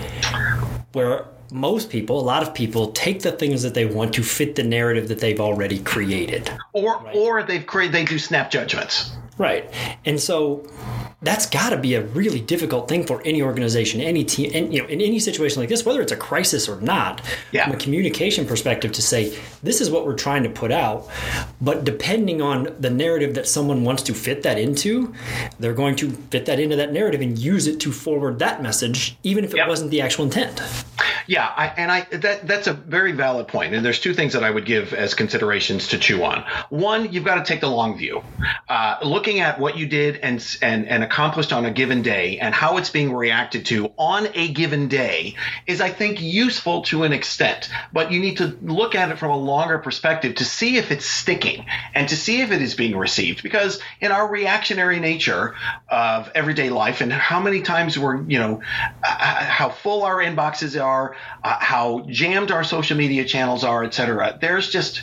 where 0.93 1.25
most 1.51 1.89
people, 1.89 2.19
a 2.19 2.21
lot 2.21 2.43
of 2.43 2.53
people, 2.53 2.91
take 2.91 3.21
the 3.21 3.31
things 3.31 3.63
that 3.63 3.73
they 3.73 3.85
want 3.85 4.13
to 4.13 4.23
fit 4.23 4.55
the 4.55 4.63
narrative 4.63 5.07
that 5.07 5.19
they've 5.19 5.39
already 5.39 5.79
created. 5.79 6.51
Or 6.73 6.99
right? 6.99 7.15
or 7.15 7.43
they've 7.43 7.65
created 7.65 7.93
they 7.93 8.05
do 8.05 8.19
snap 8.19 8.51
judgments. 8.51 9.11
Right. 9.37 9.73
And 10.05 10.19
so 10.19 10.67
that's 11.21 11.45
got 11.45 11.71
to 11.71 11.77
be 11.77 11.95
a 11.95 12.01
really 12.01 12.39
difficult 12.39 12.87
thing 12.87 13.05
for 13.05 13.21
any 13.25 13.41
organization, 13.41 13.99
any 13.99 14.23
team, 14.23 14.51
and 14.53 14.73
you 14.73 14.81
know, 14.81 14.87
in 14.87 15.01
any 15.01 15.19
situation 15.19 15.61
like 15.61 15.67
this, 15.67 15.85
whether 15.85 16.01
it's 16.01 16.13
a 16.13 16.17
crisis 16.17 16.69
or 16.69 16.79
not, 16.79 17.21
yeah. 17.51 17.65
from 17.65 17.73
a 17.73 17.77
communication 17.77 18.45
perspective, 18.45 18.93
to 18.93 19.01
say 19.01 19.37
this 19.61 19.81
is 19.81 19.91
what 19.91 20.05
we're 20.05 20.15
trying 20.15 20.43
to 20.43 20.49
put 20.49 20.71
out, 20.71 21.07
but 21.59 21.83
depending 21.83 22.41
on 22.41 22.73
the 22.79 22.89
narrative 22.89 23.35
that 23.35 23.47
someone 23.47 23.83
wants 23.83 24.01
to 24.03 24.13
fit 24.13 24.43
that 24.43 24.57
into, 24.57 25.13
they're 25.59 25.73
going 25.73 25.95
to 25.97 26.11
fit 26.31 26.45
that 26.45 26.59
into 26.59 26.77
that 26.77 26.93
narrative 26.93 27.19
and 27.19 27.37
use 27.37 27.67
it 27.67 27.81
to 27.81 27.91
forward 27.91 28.39
that 28.39 28.63
message, 28.63 29.17
even 29.23 29.43
if 29.43 29.53
it 29.53 29.57
yep. 29.57 29.67
wasn't 29.67 29.91
the 29.91 30.01
actual 30.01 30.23
intent. 30.23 30.61
Yeah, 31.29 31.45
I, 31.45 31.67
and 31.67 31.91
I 31.91 32.01
that 32.09 32.47
that's 32.47 32.65
a 32.65 32.73
very 32.73 33.11
valid 33.11 33.47
point. 33.47 33.75
And 33.75 33.85
there's 33.85 33.99
two 33.99 34.15
things 34.15 34.33
that 34.33 34.43
I 34.43 34.49
would 34.49 34.65
give 34.65 34.95
as 34.95 35.13
considerations 35.13 35.89
to 35.89 35.99
chew 35.99 36.23
on. 36.23 36.43
One, 36.69 37.13
you've 37.13 37.23
got 37.23 37.35
to 37.35 37.43
take 37.43 37.61
the 37.61 37.69
long 37.69 37.99
view, 37.99 38.23
uh, 38.67 38.97
looking 39.03 39.39
at 39.39 39.59
what 39.59 39.77
you 39.77 39.85
did 39.85 40.15
and 40.17 40.43
and 40.63 40.87
and 40.87 41.03
accomplished 41.03 41.53
on 41.53 41.65
a 41.65 41.71
given 41.71 42.01
day 42.01 42.39
and 42.39 42.51
how 42.51 42.77
it's 42.77 42.89
being 42.89 43.13
reacted 43.13 43.67
to 43.67 43.93
on 43.95 44.29
a 44.33 44.47
given 44.47 44.87
day 44.87 45.35
is, 45.67 45.81
I 45.81 45.91
think, 45.91 46.19
useful 46.19 46.81
to 46.85 47.03
an 47.03 47.13
extent. 47.13 47.69
But 47.93 48.11
you 48.11 48.19
need 48.19 48.37
to 48.37 48.57
look 48.63 48.95
at 48.95 49.11
it 49.11 49.19
from 49.19 49.29
a 49.29 49.37
longer 49.37 49.77
perspective 49.77 50.33
to 50.37 50.45
see 50.45 50.77
if 50.77 50.89
it's 50.89 51.05
sticking 51.05 51.67
and 51.93 52.09
to 52.09 52.17
see 52.17 52.41
if 52.41 52.51
it 52.51 52.63
is 52.63 52.73
being 52.73 52.97
received. 52.97 53.43
Because 53.43 53.79
in 54.01 54.11
our 54.11 54.27
reactionary 54.27 54.99
nature 54.99 55.53
of 55.87 56.31
everyday 56.33 56.71
life 56.71 57.01
and 57.01 57.13
how 57.13 57.39
many 57.39 57.61
times 57.61 57.99
we're, 57.99 58.19
you 58.23 58.39
know, 58.39 58.63
uh, 59.03 59.45
how 59.45 59.69
full 59.69 60.01
our 60.01 60.17
inboxes 60.17 60.83
are, 60.83 61.15
uh, 61.43 61.57
how 61.59 62.05
jammed 62.09 62.51
our 62.51 62.63
social 62.63 62.97
media 62.97 63.25
channels 63.25 63.63
are, 63.63 63.83
et 63.83 63.93
cetera, 63.93 64.37
there's 64.41 64.69
just, 64.69 65.01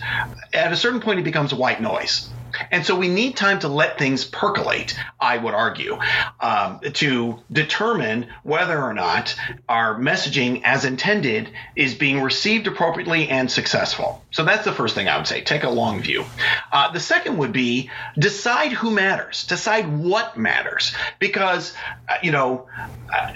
at 0.52 0.72
a 0.72 0.76
certain 0.76 1.00
point, 1.00 1.20
it 1.20 1.24
becomes 1.24 1.52
white 1.54 1.80
noise. 1.80 2.35
And 2.70 2.84
so 2.84 2.96
we 2.96 3.08
need 3.08 3.36
time 3.36 3.60
to 3.60 3.68
let 3.68 3.98
things 3.98 4.24
percolate, 4.24 4.96
I 5.20 5.36
would 5.38 5.54
argue, 5.54 5.98
um, 6.40 6.80
to 6.94 7.38
determine 7.50 8.28
whether 8.42 8.80
or 8.80 8.94
not 8.94 9.34
our 9.68 9.98
messaging 9.98 10.62
as 10.64 10.84
intended 10.84 11.50
is 11.74 11.94
being 11.94 12.20
received 12.20 12.66
appropriately 12.66 13.28
and 13.28 13.50
successful. 13.50 14.24
So 14.30 14.44
that's 14.44 14.64
the 14.64 14.72
first 14.72 14.94
thing 14.94 15.08
I 15.08 15.16
would 15.16 15.26
say. 15.26 15.40
Take 15.40 15.64
a 15.64 15.70
long 15.70 16.00
view. 16.00 16.24
Uh, 16.72 16.92
the 16.92 17.00
second 17.00 17.38
would 17.38 17.52
be 17.52 17.90
decide 18.18 18.72
who 18.72 18.90
matters, 18.90 19.44
decide 19.44 19.86
what 19.86 20.36
matters, 20.36 20.94
because, 21.18 21.74
uh, 22.08 22.16
you 22.22 22.32
know, 22.32 22.66
uh, 23.12 23.34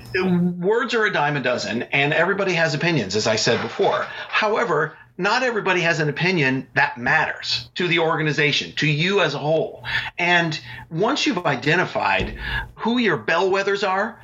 words 0.59 0.94
are 0.94 1.04
a 1.04 1.12
dime 1.12 1.37
a 1.37 1.40
dozen 1.40 1.83
and 1.85 2.12
everybody 2.12 2.54
has 2.54 2.74
opinions, 2.74 3.16
as 3.16 3.26
I 3.26 3.37
said 3.37 3.62
before. 3.62 4.06
However, 4.28 4.96
not 5.18 5.42
everybody 5.42 5.80
has 5.82 6.00
an 6.00 6.08
opinion 6.08 6.66
that 6.74 6.98
matters 6.98 7.68
to 7.74 7.88
the 7.88 7.98
organization, 7.98 8.72
to 8.76 8.86
you 8.86 9.20
as 9.20 9.34
a 9.34 9.38
whole. 9.38 9.84
And 10.18 10.58
once 10.90 11.26
you've 11.26 11.44
identified 11.46 12.38
who 12.74 12.98
your 12.98 13.18
bellwethers 13.18 13.86
are, 13.86 14.20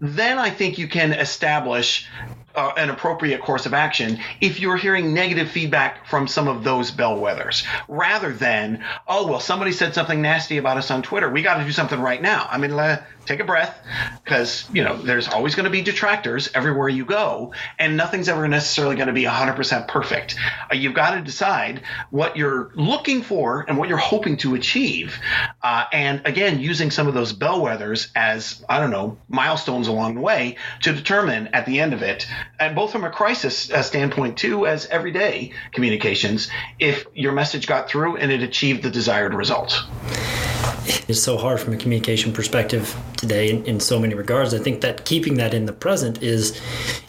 then 0.00 0.38
I 0.38 0.50
think 0.50 0.78
you 0.78 0.88
can 0.88 1.12
establish 1.12 2.08
uh, 2.54 2.72
an 2.76 2.90
appropriate 2.90 3.40
course 3.40 3.66
of 3.66 3.74
action 3.74 4.18
if 4.40 4.60
you're 4.60 4.76
hearing 4.76 5.12
negative 5.12 5.50
feedback 5.50 6.06
from 6.06 6.28
some 6.28 6.46
of 6.46 6.62
those 6.62 6.92
bellwethers 6.92 7.66
rather 7.88 8.32
than 8.32 8.84
oh 9.08 9.26
well 9.26 9.40
somebody 9.40 9.72
said 9.72 9.92
something 9.92 10.22
nasty 10.22 10.56
about 10.58 10.76
us 10.76 10.90
on 10.90 11.02
twitter 11.02 11.28
we 11.28 11.42
got 11.42 11.58
to 11.58 11.64
do 11.64 11.72
something 11.72 12.00
right 12.00 12.22
now 12.22 12.46
i 12.48 12.56
mean 12.56 12.70
take 13.26 13.40
a 13.40 13.44
breath 13.44 13.76
because 14.22 14.68
you 14.72 14.82
know 14.82 14.96
there's 14.96 15.28
always 15.28 15.54
going 15.54 15.64
to 15.64 15.70
be 15.70 15.82
detractors 15.82 16.50
everywhere 16.54 16.88
you 16.88 17.04
go 17.04 17.52
and 17.78 17.96
nothing's 17.96 18.28
ever 18.28 18.46
necessarily 18.48 18.96
going 18.96 19.08
to 19.08 19.12
be 19.12 19.24
100% 19.24 19.88
perfect. 19.88 20.36
Uh, 20.70 20.74
you've 20.74 20.94
got 20.94 21.14
to 21.14 21.22
decide 21.22 21.82
what 22.10 22.36
you're 22.36 22.70
looking 22.74 23.22
for 23.22 23.64
and 23.66 23.78
what 23.78 23.88
you're 23.88 23.98
hoping 23.98 24.36
to 24.38 24.54
achieve. 24.54 25.18
Uh, 25.62 25.84
and 25.92 26.22
again 26.24 26.60
using 26.60 26.90
some 26.90 27.06
of 27.06 27.14
those 27.14 27.32
bellwethers 27.32 28.08
as 28.14 28.64
i 28.68 28.78
don't 28.78 28.90
know 28.90 29.16
milestones 29.28 29.88
along 29.88 30.14
the 30.14 30.20
way 30.20 30.56
to 30.82 30.92
determine 30.92 31.48
at 31.48 31.66
the 31.66 31.80
end 31.80 31.92
of 31.92 32.02
it 32.02 32.26
and 32.58 32.74
both 32.74 32.92
from 32.92 33.04
a 33.04 33.10
crisis 33.10 33.70
uh, 33.70 33.82
standpoint 33.82 34.36
too 34.36 34.66
as 34.66 34.86
everyday 34.86 35.52
communications 35.72 36.48
if 36.78 37.06
your 37.14 37.32
message 37.32 37.66
got 37.66 37.88
through 37.88 38.16
and 38.16 38.30
it 38.30 38.42
achieved 38.42 38.82
the 38.82 38.90
desired 38.90 39.34
result 39.34 39.84
is 41.08 41.22
so 41.22 41.36
hard 41.36 41.60
from 41.60 41.72
a 41.72 41.76
communication 41.76 42.32
perspective 42.32 42.94
today 43.16 43.50
in, 43.50 43.64
in, 43.64 43.80
so 43.80 43.98
many 43.98 44.14
regards. 44.14 44.54
I 44.54 44.58
think 44.58 44.80
that 44.80 45.04
keeping 45.04 45.34
that 45.34 45.54
in 45.54 45.66
the 45.66 45.72
present 45.72 46.22
is, 46.22 46.60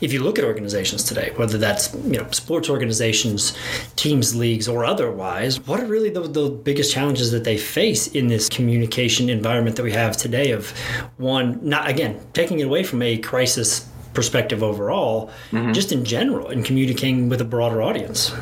if 0.02 0.14
you 0.14 0.24
look 0.24 0.38
at 0.40 0.46
organizations 0.46 1.04
today, 1.04 1.32
whether 1.36 1.58
that's 1.58 1.94
you 1.94 2.18
know 2.18 2.28
sports 2.32 2.70
organizations, 2.70 3.58
teams, 3.96 4.36
leagues, 4.36 4.68
or 4.68 4.86
otherwise, 4.86 5.60
what 5.68 5.80
are 5.80 5.86
really 5.86 6.10
the, 6.10 6.22
the 6.22 6.50
biggest 6.50 6.94
challenges 6.94 7.32
that 7.32 7.44
they 7.44 7.58
face 7.58 8.08
in 8.08 8.28
this 8.28 8.50
communication 8.50 9.30
environment 9.30 9.76
that 9.76 9.84
we 9.84 9.92
have 9.92 10.18
today? 10.18 10.52
Of 10.52 10.72
one, 11.18 11.60
not 11.62 11.90
again 11.90 12.20
taking 12.34 12.60
it 12.60 12.64
away 12.64 12.84
from 12.84 13.02
a 13.02 13.18
crisis 13.18 13.90
perspective 14.14 14.64
overall, 14.64 15.30
mm-hmm. 15.52 15.74
just 15.74 15.92
in 15.92 16.06
general, 16.06 16.50
in 16.50 16.64
communicating 16.64 17.30
with 17.30 17.42
a 17.42 17.46
broader 17.46 17.82
audience. 17.82 18.34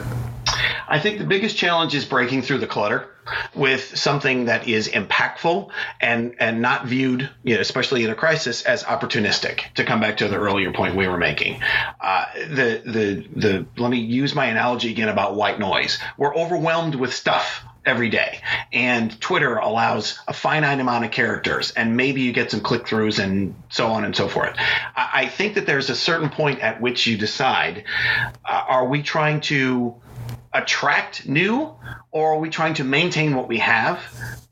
I 0.88 1.00
think 1.00 1.18
the 1.18 1.26
biggest 1.26 1.58
challenge 1.58 1.96
is 1.96 2.06
breaking 2.06 2.44
through 2.44 2.60
the 2.60 2.68
clutter 2.68 3.10
with 3.56 3.98
something 3.98 4.46
that 4.46 4.68
is 4.68 4.90
impactful 4.90 5.70
and 6.02 6.36
and 6.40 6.62
not 6.62 6.86
viewed, 6.86 7.30
you 7.44 7.56
know, 7.56 7.62
especially 7.62 8.04
in 8.04 8.10
a 8.10 8.16
crisis, 8.16 8.64
as 8.64 8.84
opportunistic. 8.84 9.74
To 9.76 9.84
come 9.84 10.02
back 10.02 10.18
to 10.18 10.28
the 10.28 10.38
earlier 10.38 10.72
point 10.74 10.96
we 10.96 11.08
were 11.08 11.18
making, 11.18 11.62
uh, 12.02 12.26
the 12.36 12.82
the 12.86 13.28
the 13.36 13.66
let 13.78 13.90
me 13.90 14.00
use 14.00 14.36
my 14.36 14.46
analogy 14.46 14.92
again 14.92 15.10
about 15.10 15.36
white 15.36 15.60
noise. 15.60 16.00
We're 16.18 16.36
overwhelmed 16.36 16.96
with 16.96 17.14
stuff 17.14 17.64
every 17.86 18.10
day. 18.10 18.40
And 18.72 19.20
Twitter 19.20 19.58
allows 19.58 20.20
a 20.28 20.34
finite 20.34 20.80
amount 20.80 21.06
of 21.06 21.12
characters, 21.12 21.72
and 21.72 21.98
maybe 21.98 22.22
you 22.22 22.32
get 22.32 22.52
some 22.52 22.62
click 22.62 22.86
throughs 22.86 23.22
and 23.22 23.56
so 23.70 23.88
on 23.88 24.06
and 24.06 24.16
so 24.16 24.28
forth. 24.28 24.56
I, 24.96 25.28
think 25.28 25.56
that 25.56 25.66
there's 25.66 25.90
a 25.90 25.96
certain 25.96 26.30
point 26.30 26.60
at 26.60 26.80
which 26.80 27.08
you 27.08 27.18
decide 27.18 27.86
uh, 28.46 28.64
are 28.68 28.88
we 28.88 29.02
trying 29.02 29.42
to 29.42 29.96
attract 30.54 31.28
new 31.28 31.76
or 32.12 32.34
are 32.34 32.40
we 32.40 32.50
trying 32.50 32.76
to 32.76 32.84
maintain 32.84 33.36
what 33.36 33.48
we 33.48 33.58
have 33.58 34.00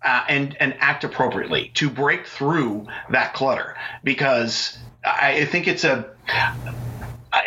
uh, 0.03 0.23
and 0.27 0.57
and 0.59 0.75
act 0.79 1.03
appropriately 1.03 1.71
to 1.75 1.89
break 1.89 2.25
through 2.25 2.87
that 3.09 3.33
clutter? 3.33 3.75
Because 4.03 4.77
I 5.03 5.45
think 5.45 5.67
it's 5.67 5.83
a 5.83 6.09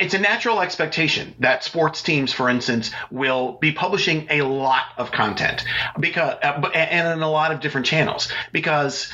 it's 0.01 0.15
a 0.15 0.19
natural 0.19 0.61
expectation 0.61 1.35
that 1.41 1.63
sports 1.63 2.03
teams, 2.03 2.33
for 2.33 2.49
instance, 2.49 2.91
will 3.11 3.53
be 3.53 3.73
publishing 3.73 4.27
a 4.31 4.43
lot 4.43 4.85
of 4.97 5.13
content 5.13 5.65
because 6.01 6.37
uh, 6.43 6.71
and 6.75 7.19
in 7.19 7.23
a 7.23 7.31
lot 7.31 7.53
of 7.53 7.61
different 7.61 7.87
channels. 7.87 8.29
Because 8.53 9.13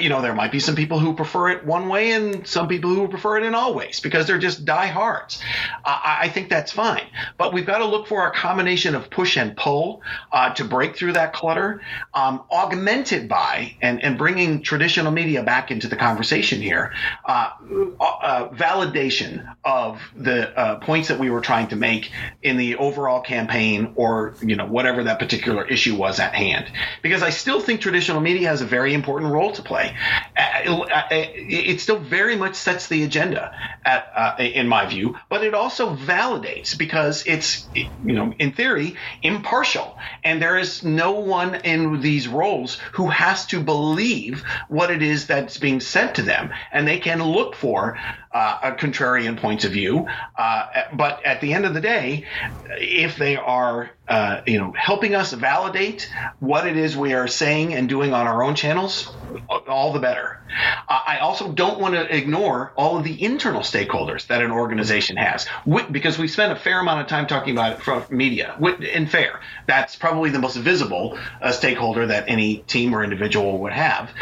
you 0.00 0.08
know 0.08 0.22
there 0.22 0.34
might 0.34 0.52
be 0.52 0.60
some 0.60 0.74
people 0.74 0.98
who 0.98 1.14
prefer 1.14 1.50
it 1.50 1.64
one 1.64 1.88
way 1.88 2.12
and 2.12 2.46
some 2.46 2.68
people 2.68 2.90
who 2.90 3.08
prefer 3.08 3.38
it 3.38 3.44
in 3.44 3.54
all 3.54 3.74
ways 3.74 4.00
because 4.00 4.26
they're 4.26 4.38
just 4.38 4.64
diehards. 4.64 5.40
I, 5.84 6.18
I 6.22 6.28
think 6.28 6.48
that's 6.48 6.72
fine, 6.72 7.06
but 7.38 7.52
we've 7.52 7.66
got 7.66 7.78
to 7.78 7.84
look 7.84 8.06
for 8.06 8.26
a 8.26 8.32
combination 8.32 8.94
of 8.94 9.10
push 9.10 9.36
and 9.36 9.56
pull 9.56 10.02
uh, 10.32 10.52
to 10.54 10.64
break 10.64 10.96
through 10.96 11.14
that 11.14 11.32
clutter, 11.32 11.82
um, 12.14 12.42
augmented 12.50 13.28
by 13.28 13.76
and 13.82 14.02
and 14.02 14.18
bringing 14.18 14.62
traditional 14.62 15.12
media 15.12 15.42
back 15.42 15.70
into 15.70 15.88
the 15.88 15.96
conversation 15.96 16.60
here, 16.60 16.92
uh, 17.24 17.50
uh 18.00 18.48
validation 18.50 19.54
of 19.64 20.00
the 20.16 20.56
uh, 20.58 20.76
points 20.80 21.08
that 21.08 21.18
we 21.18 21.30
were 21.30 21.40
trying 21.40 21.68
to 21.68 21.76
make 21.76 22.10
in 22.42 22.56
the 22.56 22.76
overall 22.76 23.20
campaign 23.20 23.92
or 23.96 24.34
you 24.42 24.56
know 24.56 24.66
whatever 24.66 25.04
that 25.04 25.18
particular 25.18 25.66
issue 25.66 25.96
was 25.96 26.20
at 26.20 26.34
hand. 26.34 26.70
Because 27.02 27.22
i 27.22 27.30
still 27.30 27.60
think 27.60 27.80
traditional 27.80 28.20
media 28.20 28.48
has 28.48 28.60
a 28.60 28.66
very 28.66 28.94
important 28.94 29.32
role 29.32 29.52
to 29.52 29.62
play 29.62 29.85
uh, 30.36 30.72
uh, 30.72 31.02
it 31.10 31.80
still 31.80 31.98
very 31.98 32.36
much 32.36 32.54
sets 32.54 32.88
the 32.88 33.04
agenda 33.04 33.52
at, 33.84 34.08
uh, 34.16 34.34
in 34.38 34.68
my 34.68 34.86
view 34.86 35.16
but 35.28 35.44
it 35.44 35.54
also 35.54 35.94
validates 35.96 36.76
because 36.76 37.24
it's 37.26 37.68
you 37.74 38.14
know 38.14 38.32
in 38.38 38.52
theory 38.52 38.96
impartial. 39.22 39.96
And 40.24 40.40
there 40.40 40.58
is 40.58 40.84
no 40.84 41.12
one 41.12 41.56
in 41.56 42.00
these 42.00 42.28
roles 42.28 42.78
who 42.92 43.08
has 43.08 43.46
to 43.46 43.60
believe 43.60 44.44
what 44.68 44.90
it 44.90 45.02
is 45.02 45.26
that's 45.26 45.58
being 45.58 45.80
sent 45.80 46.16
to 46.16 46.22
them. 46.22 46.52
And 46.72 46.86
they 46.86 46.98
can 46.98 47.22
look 47.22 47.54
for 47.54 47.98
uh, 48.32 48.58
a 48.62 48.72
contrarian 48.72 49.38
points 49.38 49.64
of 49.64 49.72
view. 49.72 50.06
Uh, 50.36 50.66
but 50.92 51.24
at 51.24 51.40
the 51.40 51.52
end 51.52 51.66
of 51.66 51.74
the 51.74 51.80
day, 51.80 52.24
if 52.78 53.16
they 53.16 53.36
are 53.36 53.90
uh, 54.08 54.40
you 54.46 54.58
know, 54.58 54.72
helping 54.76 55.14
us 55.14 55.32
validate 55.32 56.08
what 56.38 56.66
it 56.66 56.76
is 56.76 56.96
we 56.96 57.12
are 57.12 57.26
saying 57.26 57.74
and 57.74 57.88
doing 57.88 58.12
on 58.12 58.26
our 58.26 58.44
own 58.44 58.54
channels, 58.54 59.16
all 59.66 59.92
the 59.92 59.98
better. 59.98 60.36
Uh, 60.88 61.00
I 61.06 61.18
also 61.18 61.50
don't 61.50 61.80
want 61.80 61.94
to 61.94 62.16
ignore 62.16 62.72
all 62.76 62.96
of 62.98 63.04
the 63.04 63.20
internal 63.20 63.62
stakeholders 63.62 64.28
that 64.28 64.42
an 64.42 64.52
organization 64.52 65.16
has, 65.16 65.46
because 65.90 66.18
we 66.18 66.28
spend 66.28 66.52
a 66.52 66.56
fair 66.56 66.78
amount 66.78 67.00
of 67.00 67.08
time 67.08 67.26
talking 67.26 67.52
about 67.52 67.72
it 67.72 67.82
from 67.82 68.04
media. 68.10 68.56
And 68.94 69.10
fair, 69.10 69.40
that's 69.66 69.96
probably 69.96 70.30
the 70.30 70.38
most 70.38 70.56
visible 70.56 71.18
uh, 71.40 71.50
stakeholder 71.50 72.06
that 72.06 72.28
any 72.28 72.58
team 72.58 72.94
or 72.94 73.02
individual 73.02 73.58
would 73.62 73.72
have. 73.72 74.12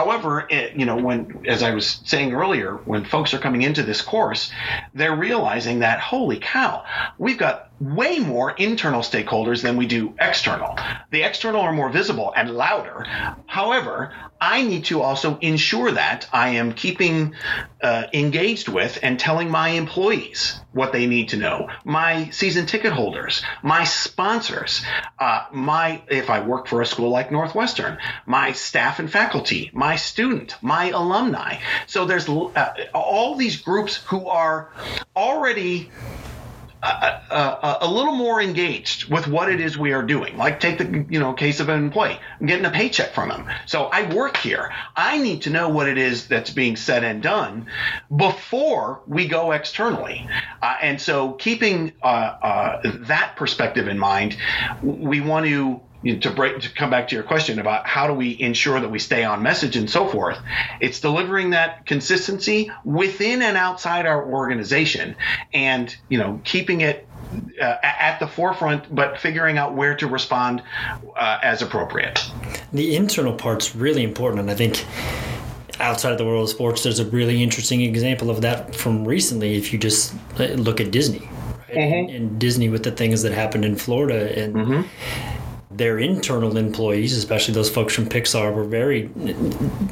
However, 0.00 0.46
it, 0.48 0.76
you 0.76 0.86
know, 0.86 0.96
when 0.96 1.44
as 1.46 1.62
I 1.62 1.74
was 1.74 2.00
saying 2.06 2.32
earlier, 2.32 2.76
when 2.86 3.04
folks 3.04 3.34
are 3.34 3.38
coming 3.38 3.60
into 3.60 3.82
this 3.82 4.00
course, 4.00 4.50
they're 4.94 5.14
realizing 5.14 5.80
that 5.80 6.00
holy 6.00 6.38
cow, 6.38 6.84
we've 7.18 7.36
got 7.36 7.69
way 7.80 8.18
more 8.18 8.50
internal 8.50 9.00
stakeholders 9.00 9.62
than 9.62 9.76
we 9.76 9.86
do 9.86 10.14
external. 10.20 10.76
The 11.10 11.22
external 11.22 11.62
are 11.62 11.72
more 11.72 11.88
visible 11.88 12.32
and 12.36 12.50
louder. 12.50 13.06
However, 13.46 14.12
I 14.40 14.62
need 14.62 14.84
to 14.86 15.00
also 15.02 15.38
ensure 15.38 15.92
that 15.92 16.28
I 16.32 16.50
am 16.50 16.72
keeping 16.72 17.34
uh, 17.82 18.04
engaged 18.12 18.68
with 18.68 18.98
and 19.02 19.18
telling 19.18 19.50
my 19.50 19.70
employees 19.70 20.60
what 20.72 20.92
they 20.92 21.06
need 21.06 21.30
to 21.30 21.36
know, 21.36 21.68
my 21.84 22.30
season 22.30 22.66
ticket 22.66 22.92
holders, 22.92 23.42
my 23.62 23.84
sponsors, 23.84 24.82
uh, 25.18 25.46
my 25.52 26.02
if 26.08 26.30
I 26.30 26.40
work 26.40 26.68
for 26.68 26.80
a 26.80 26.86
school 26.86 27.10
like 27.10 27.32
Northwestern, 27.32 27.98
my 28.26 28.52
staff 28.52 28.98
and 28.98 29.10
faculty, 29.10 29.70
my 29.72 29.96
student, 29.96 30.54
my 30.62 30.90
alumni. 30.90 31.56
So 31.86 32.04
there's 32.04 32.28
uh, 32.28 32.74
all 32.94 33.34
these 33.34 33.60
groups 33.60 33.96
who 33.96 34.26
are 34.26 34.70
already 35.16 35.90
a, 36.82 37.88
little 37.88 38.14
more 38.14 38.40
engaged 38.40 39.10
with 39.10 39.26
what 39.26 39.50
it 39.50 39.60
is 39.60 39.76
we 39.76 39.92
are 39.92 40.02
doing. 40.02 40.36
Like 40.36 40.60
take 40.60 40.78
the 40.78 41.06
you 41.08 41.20
know 41.20 41.32
case 41.32 41.60
of 41.60 41.68
an 41.68 41.78
employee, 41.78 42.18
I'm 42.40 42.46
getting 42.46 42.64
a 42.64 42.70
paycheck 42.70 43.12
from 43.12 43.28
them. 43.28 43.48
So 43.66 43.84
I 43.84 44.12
work 44.14 44.36
here. 44.36 44.72
I 44.96 45.18
need 45.18 45.42
to 45.42 45.50
know 45.50 45.68
what 45.68 45.88
it 45.88 45.98
is 45.98 46.26
that's 46.26 46.50
being 46.50 46.76
said 46.76 47.04
and 47.04 47.22
done 47.22 47.66
before 48.14 49.02
we 49.06 49.28
go 49.28 49.52
externally. 49.52 50.26
Uh, 50.62 50.76
and 50.80 51.00
so 51.00 51.32
keeping 51.32 51.92
uh, 52.02 52.06
uh, 52.06 52.80
that 53.06 53.36
perspective 53.36 53.88
in 53.88 53.98
mind, 53.98 54.36
we 54.82 55.20
want 55.20 55.46
to 55.46 55.80
you 56.02 56.14
know, 56.14 56.20
to 56.20 56.30
break 56.30 56.60
to 56.60 56.72
come 56.74 56.90
back 56.90 57.08
to 57.08 57.14
your 57.14 57.24
question 57.24 57.58
about 57.58 57.86
how 57.86 58.06
do 58.06 58.14
we 58.14 58.38
ensure 58.40 58.80
that 58.80 58.90
we 58.90 58.98
stay 58.98 59.24
on 59.24 59.42
message 59.42 59.76
and 59.76 59.90
so 59.90 60.06
forth 60.06 60.38
it's 60.80 61.00
delivering 61.00 61.50
that 61.50 61.84
consistency 61.86 62.70
within 62.84 63.42
and 63.42 63.56
outside 63.56 64.06
our 64.06 64.24
organization 64.24 65.14
and 65.52 65.96
you 66.08 66.18
know 66.18 66.40
keeping 66.44 66.80
it 66.80 67.06
uh, 67.60 67.76
at 67.82 68.18
the 68.18 68.26
forefront, 68.26 68.92
but 68.92 69.18
figuring 69.18 69.56
out 69.56 69.74
where 69.74 69.94
to 69.94 70.08
respond 70.08 70.62
uh, 71.16 71.38
as 71.42 71.62
appropriate. 71.62 72.28
The 72.72 72.96
internal 72.96 73.32
part's 73.32 73.76
really 73.76 74.02
important, 74.02 74.40
and 74.40 74.50
I 74.50 74.54
think 74.54 74.84
outside 75.78 76.12
of 76.12 76.18
the 76.18 76.24
world 76.24 76.44
of 76.44 76.48
sports, 76.48 76.82
there's 76.82 76.98
a 76.98 77.04
really 77.04 77.42
interesting 77.42 77.82
example 77.82 78.30
of 78.30 78.40
that 78.40 78.74
from 78.74 79.06
recently. 79.06 79.56
If 79.56 79.72
you 79.72 79.78
just 79.78 80.14
look 80.38 80.80
at 80.80 80.90
Disney, 80.90 81.20
right? 81.20 81.68
mm-hmm. 81.68 81.76
and, 81.76 82.10
and, 82.10 82.40
Disney 82.40 82.68
with 82.68 82.82
the 82.82 82.90
things 82.90 83.22
that 83.22 83.32
happened 83.32 83.64
in 83.64 83.76
Florida, 83.76 84.36
and 84.36 84.54
mm-hmm 84.54 85.39
their 85.70 85.98
internal 85.98 86.56
employees, 86.56 87.16
especially 87.16 87.54
those 87.54 87.70
folks 87.70 87.94
from 87.94 88.06
Pixar, 88.06 88.52
were 88.52 88.64
very 88.64 89.08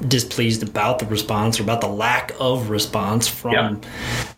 displeased 0.09 0.63
about 0.63 0.99
the 0.99 1.07
response 1.07 1.61
or 1.61 1.63
about 1.63 1.81
the 1.81 1.89
lack 1.89 2.33
of 2.41 2.69
response 2.69 3.29
from 3.29 3.53
yeah. 3.53 3.77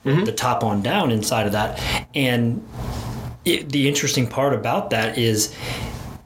mm-hmm. 0.05 0.24
the 0.24 0.32
top 0.32 0.62
on 0.62 0.82
down 0.82 1.11
inside 1.11 1.47
of 1.47 1.53
that. 1.53 2.07
And 2.14 2.66
it, 3.47 3.70
the 3.70 3.88
interesting 3.88 4.26
part 4.26 4.53
about 4.53 4.91
that 4.91 5.16
is 5.16 5.55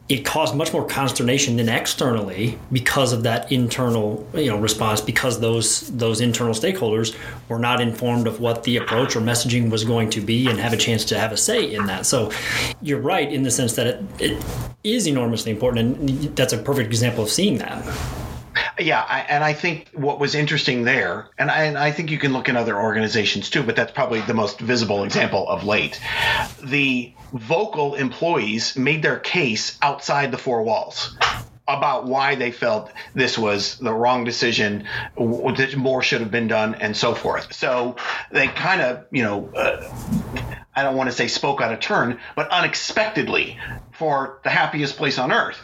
it 0.09 0.23
caused 0.25 0.55
much 0.55 0.71
more 0.73 0.87
consternation 0.87 1.57
than 1.57 1.69
externally 1.69 2.59
because 2.71 3.13
of 3.15 3.23
that 3.23 3.51
internal 3.51 4.27
you 4.35 4.51
know 4.51 4.59
response 4.59 5.01
because 5.01 5.41
those 5.41 5.89
those 5.97 6.21
internal 6.21 6.53
stakeholders 6.53 7.17
were 7.49 7.59
not 7.59 7.81
informed 7.81 8.27
of 8.27 8.39
what 8.39 8.65
the 8.65 8.77
approach 8.77 9.17
or 9.17 9.21
messaging 9.21 9.71
was 9.71 9.83
going 9.83 10.11
to 10.11 10.21
be 10.21 10.47
and 10.49 10.61
have 10.61 10.75
a 10.75 10.77
chance 10.77 11.07
to 11.07 11.19
have 11.19 11.33
a 11.33 11.37
say 11.37 11.73
in 11.73 11.87
that. 11.87 12.05
So 12.05 12.31
you're 12.83 13.01
right 13.01 13.33
in 13.33 13.45
the 13.45 13.51
sense 13.51 13.77
that 13.77 13.87
it, 13.87 14.05
it 14.19 14.45
is 14.85 15.07
enormously 15.07 15.51
important 15.51 15.99
and 15.99 16.37
that's 16.37 16.53
a 16.53 16.59
perfect 16.59 16.89
example 16.89 17.25
of 17.25 17.31
seeing 17.31 17.59
that 17.59 17.83
yeah, 18.79 19.05
I, 19.07 19.21
and 19.21 19.45
I 19.45 19.53
think 19.53 19.89
what 19.93 20.19
was 20.19 20.35
interesting 20.35 20.85
there, 20.85 21.29
and 21.39 21.51
I, 21.51 21.65
and 21.65 21.79
I, 21.79 21.91
think 21.91 22.11
you 22.11 22.19
can 22.19 22.33
look 22.33 22.49
in 22.49 22.57
other 22.57 22.81
organizations 22.81 23.51
too, 23.51 23.63
but 23.63 23.77
that's 23.77 23.93
probably 23.93 24.21
the 24.23 24.35
most 24.35 24.61
visible 24.61 25.05
example 25.05 25.49
of 25.49 25.65
late. 25.65 26.01
The 26.63 27.13
vocal 27.33 27.95
employees 27.95 28.77
made 28.77 29.03
their 29.03 29.19
case 29.19 29.79
outside 29.83 30.31
the 30.31 30.39
four 30.39 30.63
walls 30.63 31.17
about 31.67 32.05
why 32.07 32.35
they 32.35 32.51
felt 32.51 32.91
this 33.15 33.39
was 33.39 33.79
the 33.79 33.93
wrong 33.93 34.25
decision, 34.25 34.87
that 35.17 35.75
more 35.77 36.03
should 36.03 36.21
have 36.21 36.31
been 36.31 36.49
done, 36.49 36.75
and 36.75 36.97
so 36.97 37.15
forth. 37.15 37.55
So 37.55 37.97
they 38.31 38.49
kind 38.49 38.83
of, 38.83 39.07
you 39.11 39.23
know, 39.23 39.49
uh, 39.55 39.91
I 40.77 40.83
don't 40.83 40.97
want 40.97 41.09
to 41.09 41.17
say 41.17 41.29
spoke 41.29 41.61
out 41.61 41.73
of 41.73 41.81
turn, 41.81 42.19
but 42.37 42.51
unexpectedly 42.51 43.59
for 43.99 44.41
the 44.43 44.51
happiest 44.51 44.97
place 44.97 45.19
on 45.19 45.33
earth 45.33 45.59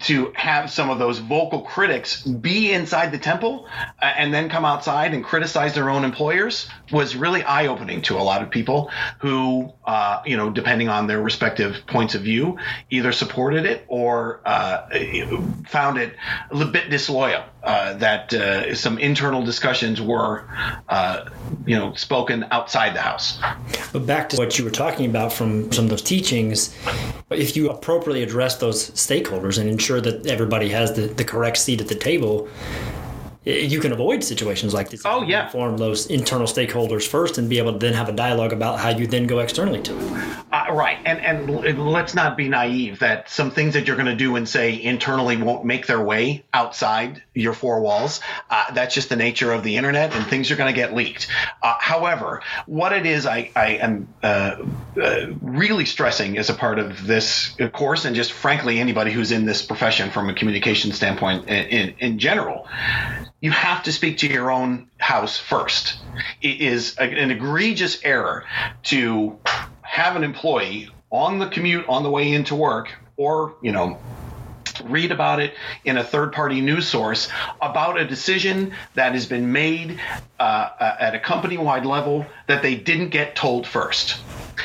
to 0.00 0.32
have 0.34 0.70
some 0.70 0.90
of 0.90 0.98
those 0.98 1.18
vocal 1.18 1.62
critics 1.62 2.22
be 2.22 2.72
inside 2.72 3.10
the 3.10 3.18
temple 3.18 3.66
uh, 4.00 4.04
and 4.16 4.32
then 4.32 4.48
come 4.48 4.64
outside 4.64 5.14
and 5.14 5.24
criticize 5.24 5.74
their 5.74 5.90
own 5.90 6.04
employers 6.04 6.68
was 6.92 7.16
really 7.16 7.42
eye 7.42 7.66
opening 7.66 8.02
to 8.02 8.16
a 8.16 8.22
lot 8.22 8.42
of 8.42 8.50
people 8.50 8.90
who, 9.18 9.72
uh, 9.84 10.22
you 10.24 10.36
know, 10.36 10.50
depending 10.50 10.88
on 10.88 11.06
their 11.06 11.20
respective 11.20 11.86
points 11.86 12.14
of 12.14 12.22
view, 12.22 12.58
either 12.90 13.12
supported 13.12 13.66
it 13.66 13.84
or 13.88 14.40
uh, 14.44 14.88
found 15.66 15.98
it 15.98 16.14
a 16.50 16.64
bit 16.64 16.90
disloyal. 16.90 17.44
Uh, 17.62 17.94
that 17.94 18.34
uh, 18.34 18.74
some 18.74 18.98
internal 18.98 19.44
discussions 19.44 20.00
were, 20.00 20.48
uh, 20.88 21.26
you 21.64 21.76
know, 21.76 21.94
spoken 21.94 22.44
outside 22.50 22.92
the 22.92 23.00
house. 23.00 23.38
But 23.92 24.04
back 24.04 24.28
to 24.30 24.36
what 24.36 24.58
you 24.58 24.64
were 24.64 24.70
talking 24.70 25.08
about 25.08 25.32
from 25.32 25.70
some 25.70 25.84
of 25.84 25.90
those 25.90 26.02
teachings, 26.02 26.76
if 27.30 27.56
you 27.56 27.70
appropriately 27.70 28.24
address 28.24 28.56
those 28.56 28.90
stakeholders 28.90 29.60
and 29.60 29.70
ensure 29.70 30.00
that 30.00 30.26
everybody 30.26 30.70
has 30.70 30.92
the, 30.94 31.02
the 31.02 31.24
correct 31.24 31.56
seat 31.56 31.80
at 31.80 31.86
the 31.86 31.94
table, 31.94 32.48
you 33.44 33.80
can 33.80 33.92
avoid 33.92 34.22
situations 34.22 34.72
like 34.72 34.90
this. 34.90 35.02
Oh 35.04 35.22
yeah, 35.22 35.48
form 35.48 35.76
those 35.76 36.06
internal 36.06 36.46
stakeholders 36.46 37.06
first, 37.06 37.38
and 37.38 37.48
be 37.48 37.58
able 37.58 37.72
to 37.72 37.78
then 37.78 37.92
have 37.94 38.08
a 38.08 38.12
dialogue 38.12 38.52
about 38.52 38.78
how 38.78 38.90
you 38.90 39.06
then 39.06 39.26
go 39.26 39.40
externally 39.40 39.82
to 39.82 39.98
it. 39.98 40.36
Uh, 40.52 40.66
right, 40.70 40.98
and 41.04 41.20
and 41.20 41.90
let's 41.90 42.14
not 42.14 42.36
be 42.36 42.48
naive 42.48 43.00
that 43.00 43.28
some 43.28 43.50
things 43.50 43.74
that 43.74 43.86
you're 43.86 43.96
going 43.96 44.06
to 44.06 44.14
do 44.14 44.36
and 44.36 44.48
say 44.48 44.80
internally 44.80 45.36
won't 45.36 45.64
make 45.64 45.86
their 45.86 46.00
way 46.00 46.44
outside 46.54 47.22
your 47.34 47.52
four 47.52 47.80
walls. 47.80 48.20
Uh, 48.48 48.72
that's 48.74 48.94
just 48.94 49.08
the 49.08 49.16
nature 49.16 49.52
of 49.52 49.64
the 49.64 49.76
internet, 49.76 50.14
and 50.14 50.24
things 50.26 50.50
are 50.52 50.56
going 50.56 50.72
to 50.72 50.80
get 50.80 50.94
leaked. 50.94 51.26
Uh, 51.62 51.74
however, 51.80 52.42
what 52.66 52.92
it 52.92 53.06
is, 53.06 53.26
I 53.26 53.50
I 53.56 53.66
am 53.70 54.14
uh, 54.22 54.56
uh, 55.00 55.26
really 55.40 55.84
stressing 55.84 56.38
as 56.38 56.48
a 56.48 56.54
part 56.54 56.78
of 56.78 57.04
this 57.06 57.56
course, 57.72 58.04
and 58.04 58.14
just 58.14 58.32
frankly 58.32 58.78
anybody 58.78 59.10
who's 59.10 59.32
in 59.32 59.46
this 59.46 59.62
profession 59.62 60.10
from 60.10 60.28
a 60.28 60.34
communication 60.34 60.92
standpoint 60.92 61.48
in, 61.48 61.66
in, 61.66 61.94
in 61.98 62.18
general 62.20 62.68
you 63.42 63.50
have 63.50 63.82
to 63.82 63.92
speak 63.92 64.18
to 64.18 64.28
your 64.28 64.50
own 64.50 64.88
house 64.98 65.36
first. 65.36 65.98
It 66.40 66.60
is 66.60 66.96
an 66.96 67.30
egregious 67.30 68.02
error 68.04 68.44
to 68.84 69.38
have 69.82 70.16
an 70.16 70.22
employee 70.22 70.88
on 71.10 71.40
the 71.40 71.48
commute 71.48 71.86
on 71.88 72.04
the 72.04 72.10
way 72.10 72.32
into 72.32 72.54
work 72.54 72.92
or, 73.16 73.56
you 73.60 73.72
know, 73.72 73.98
read 74.84 75.10
about 75.10 75.40
it 75.40 75.54
in 75.84 75.98
a 75.98 76.04
third 76.04 76.32
party 76.32 76.60
news 76.60 76.88
source 76.88 77.28
about 77.60 78.00
a 78.00 78.06
decision 78.06 78.72
that 78.94 79.12
has 79.12 79.26
been 79.26 79.50
made 79.50 80.00
uh, 80.38 80.70
at 80.78 81.14
a 81.14 81.18
company 81.18 81.58
wide 81.58 81.84
level 81.84 82.24
that 82.46 82.62
they 82.62 82.76
didn't 82.76 83.08
get 83.08 83.34
told 83.34 83.66
first. 83.66 84.18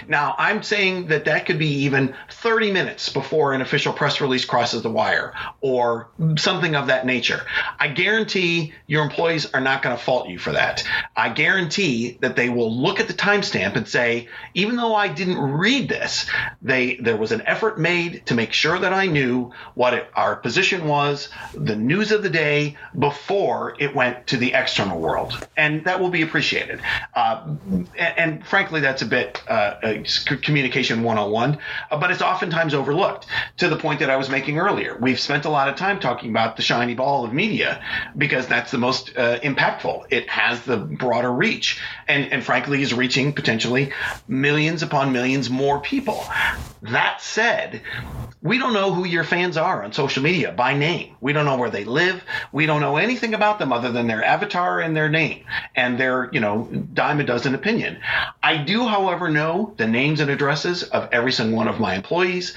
Now, 0.07 0.35
I'm 0.37 0.63
saying 0.63 1.07
that 1.07 1.25
that 1.25 1.45
could 1.45 1.59
be 1.59 1.83
even 1.83 2.15
30 2.29 2.71
minutes 2.71 3.09
before 3.09 3.53
an 3.53 3.61
official 3.61 3.93
press 3.93 4.21
release 4.21 4.45
crosses 4.45 4.81
the 4.81 4.89
wire 4.89 5.33
or 5.61 6.09
something 6.37 6.75
of 6.75 6.87
that 6.87 7.05
nature. 7.05 7.41
I 7.79 7.87
guarantee 7.89 8.73
your 8.87 9.03
employees 9.03 9.51
are 9.53 9.61
not 9.61 9.81
going 9.81 9.97
to 9.97 10.01
fault 10.01 10.29
you 10.29 10.39
for 10.39 10.51
that. 10.53 10.83
I 11.15 11.29
guarantee 11.29 12.17
that 12.21 12.35
they 12.35 12.49
will 12.49 12.73
look 12.73 12.99
at 12.99 13.07
the 13.07 13.13
timestamp 13.13 13.75
and 13.75 13.87
say, 13.87 14.27
even 14.53 14.75
though 14.75 14.95
I 14.95 15.07
didn't 15.07 15.39
read 15.39 15.89
this, 15.89 16.29
they 16.61 16.95
there 16.95 17.17
was 17.17 17.31
an 17.31 17.41
effort 17.45 17.79
made 17.79 18.25
to 18.27 18.35
make 18.35 18.53
sure 18.53 18.77
that 18.79 18.93
I 18.93 19.07
knew 19.07 19.51
what 19.75 19.93
it, 19.93 20.09
our 20.15 20.35
position 20.35 20.87
was, 20.87 21.29
the 21.53 21.75
news 21.75 22.11
of 22.11 22.23
the 22.23 22.29
day 22.29 22.77
before 22.97 23.75
it 23.79 23.95
went 23.95 24.27
to 24.27 24.37
the 24.37 24.53
external 24.53 24.99
world, 24.99 25.47
and 25.55 25.83
that 25.85 25.99
will 25.99 26.09
be 26.09 26.21
appreciated. 26.21 26.81
Uh, 27.13 27.55
and, 27.97 28.17
and, 28.17 28.47
frankly, 28.47 28.81
that's 28.81 29.01
a 29.01 29.05
bit 29.05 29.41
uh, 29.47 29.75
uh, 29.83 30.37
communication 30.41 31.03
101, 31.03 31.57
uh, 31.91 31.97
but 31.97 32.11
it's 32.11 32.21
oftentimes 32.21 32.73
overlooked 32.73 33.27
to 33.57 33.69
the 33.69 33.75
point 33.75 33.99
that 33.99 34.09
I 34.09 34.17
was 34.17 34.29
making 34.29 34.59
earlier. 34.59 34.97
We've 34.99 35.19
spent 35.19 35.45
a 35.45 35.49
lot 35.49 35.69
of 35.69 35.75
time 35.75 35.99
talking 35.99 36.29
about 36.29 36.55
the 36.55 36.61
shiny 36.61 36.95
ball 36.95 37.25
of 37.25 37.33
media 37.33 37.83
because 38.17 38.47
that's 38.47 38.71
the 38.71 38.77
most 38.77 39.17
uh, 39.17 39.39
impactful. 39.39 40.05
It 40.09 40.29
has 40.29 40.61
the 40.63 40.77
broader 40.77 41.31
reach 41.31 41.81
and, 42.07 42.31
and 42.31 42.43
frankly 42.43 42.81
is 42.81 42.93
reaching 42.93 43.33
potentially 43.33 43.91
millions 44.27 44.83
upon 44.83 45.11
millions 45.11 45.49
more 45.49 45.79
people. 45.79 46.27
That 46.83 47.21
said, 47.21 47.81
we 48.41 48.59
don't 48.59 48.73
know 48.73 48.93
who 48.93 49.05
your 49.05 49.23
fans 49.23 49.57
are 49.57 49.83
on 49.83 49.93
social 49.93 50.21
media 50.21 50.51
by 50.51 50.75
name. 50.75 51.15
We 51.19 51.33
don't 51.33 51.45
know 51.45 51.57
where 51.57 51.71
they 51.71 51.85
live. 51.85 52.23
We 52.51 52.67
don't 52.67 52.81
know 52.81 52.97
anything 52.97 53.33
about 53.33 53.57
them 53.57 53.73
other 53.73 53.91
than 53.91 54.07
their 54.07 54.23
avatar 54.23 54.79
and 54.79 54.95
their 54.95 55.09
name 55.09 55.43
and 55.75 55.99
their, 55.99 56.29
you 56.31 56.39
know, 56.39 56.69
dime 56.93 57.19
a 57.19 57.23
dozen 57.23 57.55
opinion. 57.55 57.99
I 58.43 58.57
do, 58.57 58.87
however, 58.87 59.29
know 59.29 59.66
the 59.77 59.87
names 59.87 60.19
and 60.19 60.29
addresses 60.29 60.83
of 60.83 61.09
every 61.11 61.31
single 61.31 61.57
one 61.57 61.67
of 61.67 61.79
my 61.79 61.95
employees, 61.95 62.55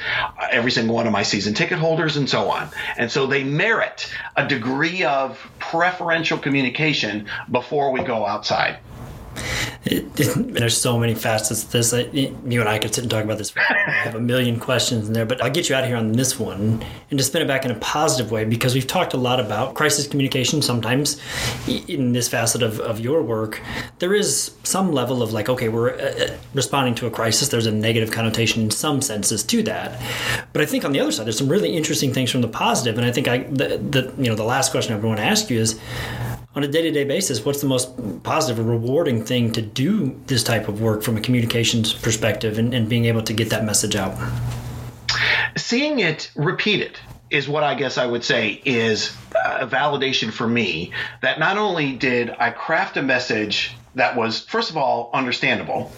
every 0.50 0.70
single 0.70 0.94
one 0.94 1.06
of 1.06 1.12
my 1.12 1.22
season 1.22 1.54
ticket 1.54 1.78
holders, 1.78 2.16
and 2.16 2.28
so 2.28 2.50
on. 2.50 2.70
And 2.96 3.10
so 3.10 3.26
they 3.26 3.44
merit 3.44 4.10
a 4.36 4.46
degree 4.46 5.04
of 5.04 5.50
preferential 5.58 6.38
communication 6.38 7.28
before 7.50 7.90
we 7.92 8.02
go 8.02 8.26
outside. 8.26 8.78
It, 9.84 10.20
it, 10.20 10.54
there's 10.54 10.76
so 10.76 10.98
many 10.98 11.14
facets 11.14 11.64
to 11.64 11.72
this. 11.72 11.94
I, 11.94 12.00
you 12.12 12.60
and 12.60 12.68
I 12.68 12.78
could 12.78 12.94
sit 12.94 13.02
and 13.02 13.10
talk 13.10 13.24
about 13.24 13.38
this. 13.38 13.52
I 13.56 13.90
have 13.90 14.14
a 14.14 14.20
million 14.20 14.60
questions 14.60 15.08
in 15.08 15.14
there, 15.14 15.24
but 15.24 15.42
I'll 15.42 15.50
get 15.50 15.68
you 15.68 15.74
out 15.74 15.84
of 15.84 15.88
here 15.88 15.96
on 15.96 16.12
this 16.12 16.38
one 16.38 16.84
and 17.10 17.18
to 17.18 17.24
spin 17.24 17.42
it 17.42 17.48
back 17.48 17.64
in 17.64 17.70
a 17.70 17.76
positive 17.76 18.30
way 18.30 18.44
because 18.44 18.74
we've 18.74 18.86
talked 18.86 19.14
a 19.14 19.16
lot 19.16 19.40
about 19.40 19.74
crisis 19.74 20.06
communication. 20.06 20.62
Sometimes 20.62 21.20
in 21.66 22.12
this 22.12 22.28
facet 22.28 22.62
of, 22.62 22.80
of 22.80 23.00
your 23.00 23.22
work, 23.22 23.60
there 23.98 24.14
is 24.14 24.54
some 24.64 24.92
level 24.92 25.22
of 25.22 25.32
like, 25.32 25.48
okay, 25.48 25.68
we're 25.68 25.90
uh, 25.90 26.02
uh, 26.02 26.36
responding 26.54 26.94
to 26.96 27.06
a 27.06 27.10
crisis. 27.10 27.48
There's 27.48 27.66
a 27.66 27.72
negative 27.72 28.10
connotation 28.10 28.62
in 28.62 28.70
some 28.70 29.00
senses 29.00 29.42
to 29.44 29.62
that. 29.62 30.00
But 30.52 30.62
I 30.62 30.66
think 30.66 30.84
on 30.84 30.92
the 30.92 31.00
other 31.00 31.12
side, 31.12 31.26
there's 31.26 31.38
some 31.38 31.48
really 31.48 31.76
interesting 31.76 32.12
things 32.12 32.30
from 32.30 32.42
the 32.42 32.48
positive. 32.48 32.98
And 32.98 33.06
I 33.06 33.12
think 33.12 33.28
I, 33.28 33.38
the, 33.38 33.78
the 33.78 34.12
you 34.18 34.28
know, 34.28 34.34
the 34.34 34.44
last 34.44 34.70
question 34.70 34.94
I 34.94 34.98
want 34.98 35.18
to 35.18 35.24
ask 35.24 35.50
you 35.50 35.58
is, 35.58 35.80
on 36.54 36.64
a 36.64 36.68
day-to-day 36.68 37.04
basis 37.04 37.44
what's 37.44 37.60
the 37.60 37.66
most 37.66 38.22
positive 38.22 38.64
or 38.64 38.68
rewarding 38.68 39.24
thing 39.24 39.52
to 39.52 39.62
do 39.62 40.18
this 40.26 40.42
type 40.42 40.68
of 40.68 40.80
work 40.80 41.02
from 41.02 41.16
a 41.16 41.20
communications 41.20 41.92
perspective 41.92 42.58
and, 42.58 42.74
and 42.74 42.88
being 42.88 43.04
able 43.04 43.22
to 43.22 43.32
get 43.32 43.50
that 43.50 43.64
message 43.64 43.94
out? 43.94 44.16
Seeing 45.56 46.00
it 46.00 46.30
repeated 46.34 46.98
is 47.30 47.48
what 47.48 47.62
I 47.62 47.74
guess 47.74 47.96
I 47.96 48.06
would 48.06 48.24
say 48.24 48.60
is 48.64 49.16
uh, 49.36 49.58
a 49.60 49.66
validation 49.66 50.32
for 50.32 50.48
me 50.48 50.92
that 51.22 51.38
not 51.38 51.56
only 51.56 51.92
did 51.92 52.30
I 52.30 52.50
craft 52.50 52.96
a 52.96 53.02
message 53.02 53.76
that 53.94 54.16
was, 54.16 54.40
first 54.40 54.70
of 54.70 54.76
all, 54.76 55.10
understandable, 55.12 55.92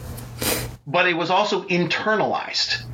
but 0.86 1.08
it 1.08 1.14
was 1.14 1.30
also 1.30 1.62
internalized 1.64 2.84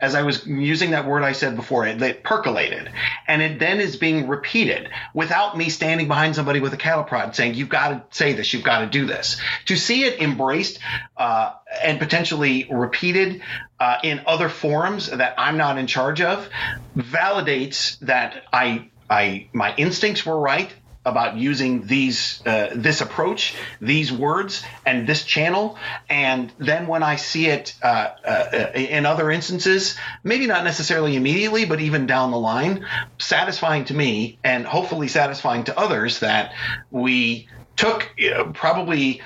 as 0.00 0.14
I 0.14 0.22
was 0.22 0.46
using 0.46 0.92
that 0.92 1.06
word 1.06 1.22
I 1.22 1.32
said 1.32 1.56
before, 1.56 1.86
it, 1.86 2.00
it, 2.00 2.22
percolated. 2.22 2.90
And 3.26 3.42
it 3.42 3.58
then 3.58 3.80
is 3.80 3.96
being 3.96 4.28
repeated 4.28 4.90
without 5.12 5.56
me 5.56 5.70
standing 5.70 6.06
behind 6.06 6.36
somebody 6.36 6.60
with 6.60 6.72
a 6.72 6.76
cattle 6.76 7.04
prod 7.04 7.34
saying, 7.34 7.54
you've 7.54 7.68
got 7.68 7.88
to 7.88 8.16
say 8.16 8.32
this, 8.32 8.52
you've 8.52 8.64
got 8.64 8.80
to 8.80 8.86
do 8.86 9.06
this. 9.06 9.40
To 9.66 9.76
see 9.76 10.04
it 10.04 10.20
embraced 10.20 10.78
uh, 11.16 11.52
and 11.82 11.98
potentially 11.98 12.68
repeated 12.70 13.42
uh, 13.80 13.98
in 14.04 14.22
other 14.26 14.48
forums 14.48 15.10
that 15.10 15.34
I'm 15.36 15.56
not 15.56 15.78
in 15.78 15.86
charge 15.86 16.20
of 16.20 16.48
validates 16.96 17.98
that 18.00 18.44
I, 18.52 18.90
I, 19.10 19.48
my 19.52 19.74
instincts 19.76 20.24
were 20.24 20.38
right 20.38 20.72
about 21.08 21.36
using 21.36 21.86
these 21.86 22.42
uh, 22.46 22.70
this 22.74 23.00
approach, 23.00 23.54
these 23.80 24.12
words, 24.12 24.62
and 24.86 25.06
this 25.06 25.24
channel. 25.24 25.78
And 26.08 26.52
then 26.58 26.86
when 26.86 27.02
I 27.02 27.16
see 27.16 27.46
it 27.46 27.74
uh, 27.82 28.10
uh, 28.24 28.70
in 28.74 29.06
other 29.06 29.30
instances, 29.30 29.96
maybe 30.22 30.46
not 30.46 30.64
necessarily 30.64 31.16
immediately, 31.16 31.64
but 31.64 31.80
even 31.80 32.06
down 32.06 32.30
the 32.30 32.38
line, 32.38 32.86
satisfying 33.18 33.84
to 33.86 33.94
me 33.94 34.38
and 34.44 34.66
hopefully 34.66 35.08
satisfying 35.08 35.64
to 35.64 35.78
others 35.78 36.20
that 36.20 36.52
we 36.90 37.48
took 37.76 38.10
probably 38.54 39.22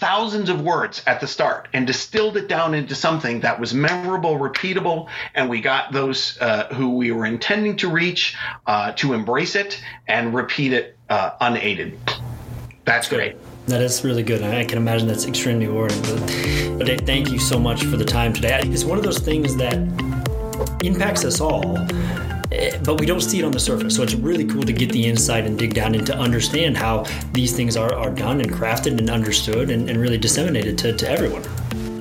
thousands 0.00 0.48
of 0.48 0.60
words 0.60 1.02
at 1.06 1.20
the 1.20 1.26
start 1.26 1.68
and 1.72 1.86
distilled 1.86 2.36
it 2.36 2.48
down 2.48 2.74
into 2.74 2.94
something 2.94 3.40
that 3.40 3.58
was 3.58 3.72
memorable, 3.72 4.38
repeatable, 4.38 5.08
and 5.34 5.48
we 5.48 5.60
got 5.60 5.92
those 5.92 6.36
uh, 6.40 6.66
who 6.74 6.96
we 6.96 7.12
were 7.12 7.26
intending 7.26 7.76
to 7.76 7.88
reach 7.88 8.36
uh, 8.66 8.92
to 8.92 9.12
embrace 9.12 9.54
it 9.54 9.80
and 10.08 10.34
repeat 10.34 10.72
it 10.72 10.96
uh, 11.08 11.30
unaided. 11.40 11.98
That's 12.84 13.08
great. 13.08 13.36
That 13.66 13.80
is 13.80 14.04
really 14.04 14.22
good. 14.22 14.42
I 14.42 14.64
can 14.64 14.78
imagine 14.78 15.08
that's 15.08 15.26
extremely 15.26 15.66
rewarding. 15.66 16.00
But, 16.02 16.78
but 16.78 17.06
thank 17.06 17.30
you 17.30 17.38
so 17.38 17.58
much 17.58 17.84
for 17.84 17.96
the 17.96 18.04
time 18.04 18.32
today. 18.32 18.60
It's 18.64 18.84
one 18.84 18.98
of 18.98 19.04
those 19.04 19.20
things 19.20 19.56
that 19.56 19.74
impacts 20.84 21.24
us 21.24 21.40
all 21.40 21.78
but 22.84 23.00
we 23.00 23.06
don't 23.06 23.20
see 23.20 23.38
it 23.38 23.44
on 23.44 23.52
the 23.52 23.60
surface. 23.60 23.96
So 23.96 24.02
it's 24.02 24.14
really 24.14 24.44
cool 24.44 24.62
to 24.62 24.72
get 24.72 24.90
the 24.90 25.04
insight 25.04 25.44
and 25.44 25.58
dig 25.58 25.74
down 25.74 25.94
and 25.94 26.06
to 26.06 26.16
understand 26.16 26.76
how 26.76 27.04
these 27.32 27.54
things 27.54 27.76
are, 27.76 27.94
are 27.94 28.10
done 28.10 28.40
and 28.40 28.50
crafted 28.50 28.98
and 28.98 29.10
understood 29.10 29.70
and, 29.70 29.88
and 29.88 30.00
really 30.00 30.18
disseminated 30.18 30.78
to, 30.78 30.92
to 30.92 31.08
everyone. 31.08 31.42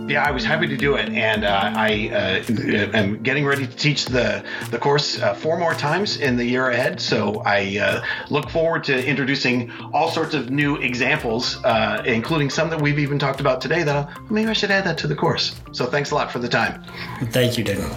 Yeah, 0.08 0.24
I 0.24 0.32
was 0.32 0.44
happy 0.44 0.68
to 0.68 0.76
do 0.76 0.96
it, 0.96 1.10
and 1.10 1.46
uh, 1.46 1.72
I 1.76 2.10
uh, 2.14 2.98
am 2.98 3.24
getting 3.24 3.46
ready 3.46 3.66
to 3.66 3.76
teach 3.76 4.06
the 4.06 4.44
the 4.70 4.78
course 4.78 5.22
uh, 5.22 5.34
four 5.34 5.58
more 5.58 5.74
times 5.74 6.18
in 6.18 6.36
the 6.36 6.44
year 6.44 6.70
ahead. 6.70 7.00
So 7.00 7.42
I 7.46 7.78
uh, 7.78 8.06
look 8.30 8.50
forward 8.50 8.84
to 8.86 9.08
introducing 9.08 9.72
all 9.94 10.12
sorts 10.12 10.34
of 10.34 10.50
new 10.50 10.76
examples, 10.76 11.64
uh, 11.64 12.04
including 12.06 12.50
some 12.50 12.70
that 12.70 12.82
we've 12.82 13.00
even 13.00 13.18
talked 13.18 13.40
about 13.40 13.62
today. 13.62 13.84
That 13.84 13.96
I'll, 13.96 14.24
maybe 14.30 14.50
I 14.50 14.54
should 14.54 14.72
add 14.72 14.84
that 14.84 14.98
to 15.00 15.08
the 15.08 15.16
course. 15.16 15.56
So 15.72 15.86
thanks 15.86 16.12
a 16.12 16.16
lot 16.16 16.32
for 16.34 16.40
the 16.40 16.50
time. 16.50 16.84
Thank 17.32 17.58
you, 17.58 17.64
David. 17.64 17.90